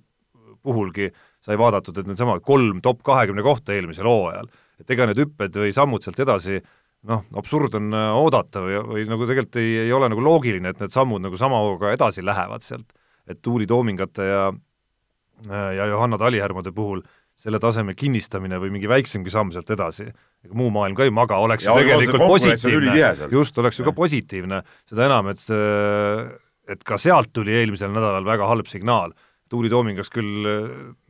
puhulgi 0.65 1.09
sai 1.47 1.57
vaadatud, 1.59 2.01
et 2.01 2.09
needsamad 2.09 2.43
kolm 2.45 2.81
top 2.83 2.99
kahekümne 3.07 3.45
kohta 3.45 3.75
eelmisel 3.75 4.09
hooajal. 4.09 4.49
Et 4.81 4.91
ega 4.93 5.07
need 5.07 5.21
hüpped 5.23 5.55
või 5.57 5.71
sammud 5.73 6.03
sealt 6.03 6.19
edasi 6.21 6.59
noh, 7.07 7.23
absurd 7.39 7.77
on 7.79 7.91
äh, 7.95 8.07
oodata 8.19 8.63
või, 8.63 8.79
või 8.91 9.05
nagu 9.09 9.27
tegelikult 9.27 9.59
ei, 9.61 9.75
ei 9.85 9.93
ole 9.95 10.09
nagu 10.11 10.23
loogiline, 10.23 10.73
et 10.73 10.81
need 10.83 10.93
sammud 10.93 11.23
nagu 11.23 11.39
sama 11.39 11.61
hooga 11.63 11.93
edasi 11.95 12.25
lähevad 12.25 12.65
sealt, 12.65 12.89
et 13.27 13.39
Tuuli 13.43 13.67
Toomingate 13.69 14.27
ja 14.27 14.41
äh, 14.49 15.69
ja 15.77 15.87
Johanna 15.93 16.19
Talihärmade 16.21 16.73
puhul 16.75 17.03
selle 17.37 17.59
taseme 17.61 17.93
kinnistamine 17.93 18.57
või 18.57 18.71
mingi 18.73 18.89
väiksemgi 18.89 19.29
samm 19.29 19.51
sealt 19.53 19.69
edasi, 19.69 20.07
ega 20.09 20.57
muu 20.57 20.71
maailm 20.73 20.97
ka 20.97 21.05
ei 21.05 21.13
maga, 21.13 21.37
oleks 21.37 21.67
ja 21.67 21.75
ju 21.77 21.85
tegelikult 21.85 22.23
positiivne, 22.33 22.95
just, 23.31 23.57
oleks 23.61 23.77
ju 23.77 23.85
ka 23.85 23.93
positiivne, 23.93 24.63
seda 24.89 25.05
enam, 25.05 25.29
et 25.33 25.43
äh, 25.53 26.33
et 26.67 26.81
ka 26.83 26.97
sealt 26.99 27.31
tuli 27.31 27.53
eelmisel 27.55 27.93
nädalal 27.93 28.25
väga 28.27 28.47
halb 28.49 28.67
signaal. 28.67 29.13
Tuuli 29.49 29.69
Toomingas 29.69 30.09
küll 30.13 30.47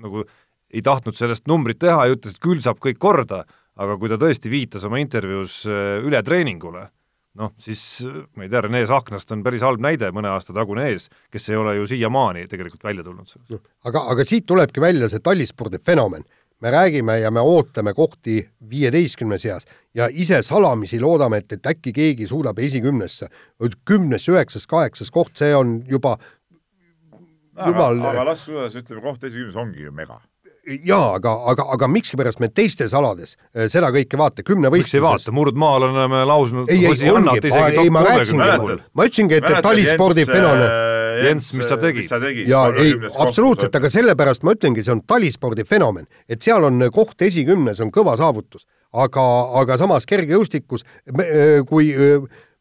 nagu 0.02 0.24
ei 0.74 0.84
tahtnud 0.84 1.16
sellest 1.18 1.48
numbrit 1.48 1.80
teha 1.80 2.06
ja 2.08 2.16
ütles, 2.16 2.36
et 2.36 2.44
küll 2.44 2.62
saab 2.64 2.82
kõik 2.84 3.00
korda, 3.00 3.44
aga 3.80 3.98
kui 4.00 4.12
ta 4.12 4.20
tõesti 4.20 4.52
viitas 4.52 4.86
oma 4.88 5.00
intervjuus 5.02 5.62
äh, 5.70 5.98
ületreeningule, 6.06 6.88
noh, 7.38 7.54
siis 7.62 7.84
ma 8.36 8.46
ei 8.46 8.52
tea, 8.52 8.64
Rene 8.66 8.82
Sahknast 8.90 9.32
on 9.36 9.44
päris 9.46 9.64
halb 9.66 9.84
näide 9.84 10.10
mõne 10.16 10.32
aasta 10.34 10.56
tagune 10.56 10.88
ees, 10.92 11.08
kes 11.34 11.52
ei 11.52 11.60
ole 11.60 11.78
ju 11.78 11.88
siiamaani 11.92 12.48
tegelikult 12.50 12.84
välja 12.88 13.06
tulnud 13.06 13.30
sellest 13.30 13.54
no,. 13.54 13.62
aga, 13.88 14.08
aga 14.14 14.26
siit 14.28 14.48
tulebki 14.50 14.84
välja 14.84 15.10
see 15.12 15.24
tallispordi 15.24 15.80
fenomen. 15.86 16.26
me 16.60 16.72
räägime 16.74 17.20
ja 17.20 17.30
me 17.32 17.40
ootame 17.40 17.94
kohti 17.94 18.40
viieteistkümne 18.70 19.38
seas 19.38 19.68
ja 19.94 20.08
ise 20.10 20.42
salamisi 20.42 21.00
loodame, 21.00 21.38
et, 21.38 21.52
et 21.52 21.66
äkki 21.70 21.94
keegi 21.94 22.28
suudab 22.28 22.58
esikümnesse, 22.60 23.28
kümnes, 23.86 24.26
üheksas, 24.30 24.66
kaheksas 24.68 25.12
koht, 25.12 25.36
see 25.38 25.54
on 25.56 25.84
juba 25.86 26.18
jumal 27.58 28.02
aga, 28.02 28.16
aga 28.16 28.26
laskesuusas 28.32 28.82
ütleme, 28.82 29.04
koht 29.04 29.24
esikümnes 29.30 29.56
ongi 29.60 29.88
ju 29.88 29.94
mega. 29.96 30.20
Jaa, 30.68 31.14
aga, 31.16 31.32
aga, 31.48 31.64
aga 31.78 31.88
miskipärast 31.88 32.42
me 32.44 32.50
teistes 32.52 32.92
alades 32.98 33.38
äh, 33.56 33.70
seda 33.72 33.88
kõike 33.96 34.18
vaata, 34.20 34.44
kümnevõistluses 34.44 34.90
miks 34.92 34.98
ei 34.98 35.04
vaata, 35.06 35.34
murdmaal 35.36 35.86
oleme 35.88 36.26
lausnud 36.28 36.72
ei, 36.74 36.82
ei, 36.90 37.12
ongi, 37.12 37.40
ei 37.48 37.94
ma 37.94 38.02
rääkisingi, 38.04 38.76
ma 38.92 39.06
ütlesingi, 39.08 39.38
et, 39.40 39.48
talispordi 39.64 40.26
fenomen 40.28 40.66
äh, 40.66 41.22
Jens, 41.24 41.54
mis 41.56 41.72
sa 41.72 41.78
tegid? 41.80 42.12
jaa, 42.52 42.66
ei, 42.84 42.98
absoluutselt, 43.24 43.78
aga 43.80 43.92
sellepärast 43.94 44.44
ma 44.44 44.58
ütlengi, 44.58 44.84
see 44.84 44.92
on 44.98 45.06
talispordi 45.08 45.64
fenomen, 45.68 46.10
et 46.28 46.44
seal 46.44 46.68
on 46.68 46.84
koht 46.94 47.24
esikümnes, 47.30 47.80
on 47.84 47.94
kõva 47.96 48.18
saavutus. 48.20 48.68
aga, 48.98 49.24
aga 49.62 49.78
samas 49.80 50.08
kergejõustikus, 50.10 50.84
äh, 51.16 51.64
kui 51.70 51.94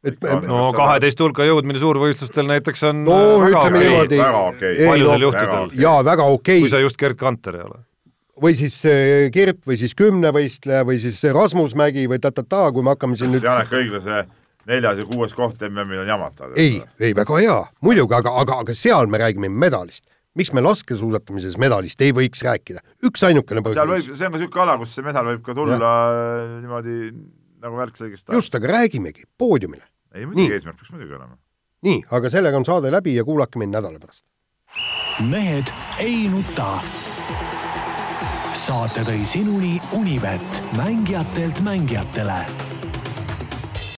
et 0.06 0.46
no 0.46 0.70
kaheteist 0.76 1.20
hulka 1.20 1.46
jõudmine 1.48 1.82
suurvõistlustel 1.82 2.48
näiteks 2.50 2.86
on 2.90 3.04
no 3.06 3.18
ütleme 3.48 3.82
niimoodi, 3.82 4.22
paljudel 4.22 5.28
juhtudel. 5.28 5.76
jaa, 5.82 5.98
väga 6.06 6.30
okei 6.30 6.60
okay.. 6.60 6.64
kui 6.64 6.72
sa 6.72 6.82
just 6.82 6.98
Gerd 7.00 7.18
Kanter 7.20 7.60
ei 7.60 7.66
ole 7.66 7.82
või 8.42 8.56
siis 8.56 8.80
äh, 8.88 9.28
Kirt 9.32 9.62
või 9.66 9.78
siis 9.80 9.94
kümnevõistleja 9.96 10.84
või 10.86 10.98
siis 11.00 11.22
Rasmus 11.32 11.76
Mägi 11.78 12.04
või 12.10 12.20
ta-ta-ta, 12.22 12.66
kui 12.72 12.84
me 12.84 12.92
hakkame 12.92 13.16
siin 13.16 13.32
nüüd 13.32 13.46
Janek 13.46 13.72
Õiglase 13.72 14.26
neljas 14.66 15.00
ja 15.00 15.06
kuues 15.06 15.34
koht 15.36 15.62
MM-il 15.68 16.02
on 16.02 16.10
jamata. 16.10 16.50
ei, 16.58 16.80
ei 17.00 17.14
väga 17.16 17.40
hea, 17.40 17.56
muidugi, 17.86 18.14
aga, 18.18 18.34
aga, 18.42 18.60
aga 18.64 18.76
seal 18.76 19.08
me 19.10 19.20
räägime 19.22 19.48
medalist. 19.48 20.04
miks 20.36 20.52
me 20.52 20.60
laskesuusatamises 20.60 21.56
medalist 21.56 22.00
ei 22.04 22.12
võiks 22.12 22.42
rääkida? 22.44 22.82
üksainukene 23.08 23.62
põhjus. 23.64 23.78
seal 23.78 23.92
võib, 23.94 24.12
see 24.12 24.26
on 24.26 24.32
ka 24.32 24.38
niisugune 24.38 24.64
ala, 24.66 24.78
kus 24.82 24.94
see 24.94 25.06
medal 25.06 25.30
võib 25.30 25.44
ka 25.46 25.56
tulla 25.56 25.78
ja. 25.80 26.46
niimoodi 26.60 26.96
nagu 27.62 27.78
värk 27.78 28.00
selgest 28.00 28.34
just, 28.34 28.54
aga 28.58 28.74
räägimegi 28.74 29.28
poodiumile. 29.38 29.86
Ei 30.16 30.26
muidugi, 30.26 30.52
eesmärk 30.56 30.78
peaks 30.80 30.92
muidugi 30.94 31.14
olema. 31.18 31.36
nii, 31.86 32.02
aga 32.18 32.30
sellega 32.32 32.56
on 32.56 32.68
saade 32.68 32.92
läbi 32.92 33.14
ja 33.16 33.24
kuulake 33.24 33.58
mind 33.62 33.76
nädala 33.78 34.00
pärast. 34.02 34.24
mehed 35.30 35.72
ei 36.02 36.28
nuta 36.32 36.70
saate 38.66 39.04
tõi 39.06 39.24
sinuni 39.24 39.76
Unibet, 39.94 40.62
mängijatelt 40.76 41.60
mängijatele 41.62 42.65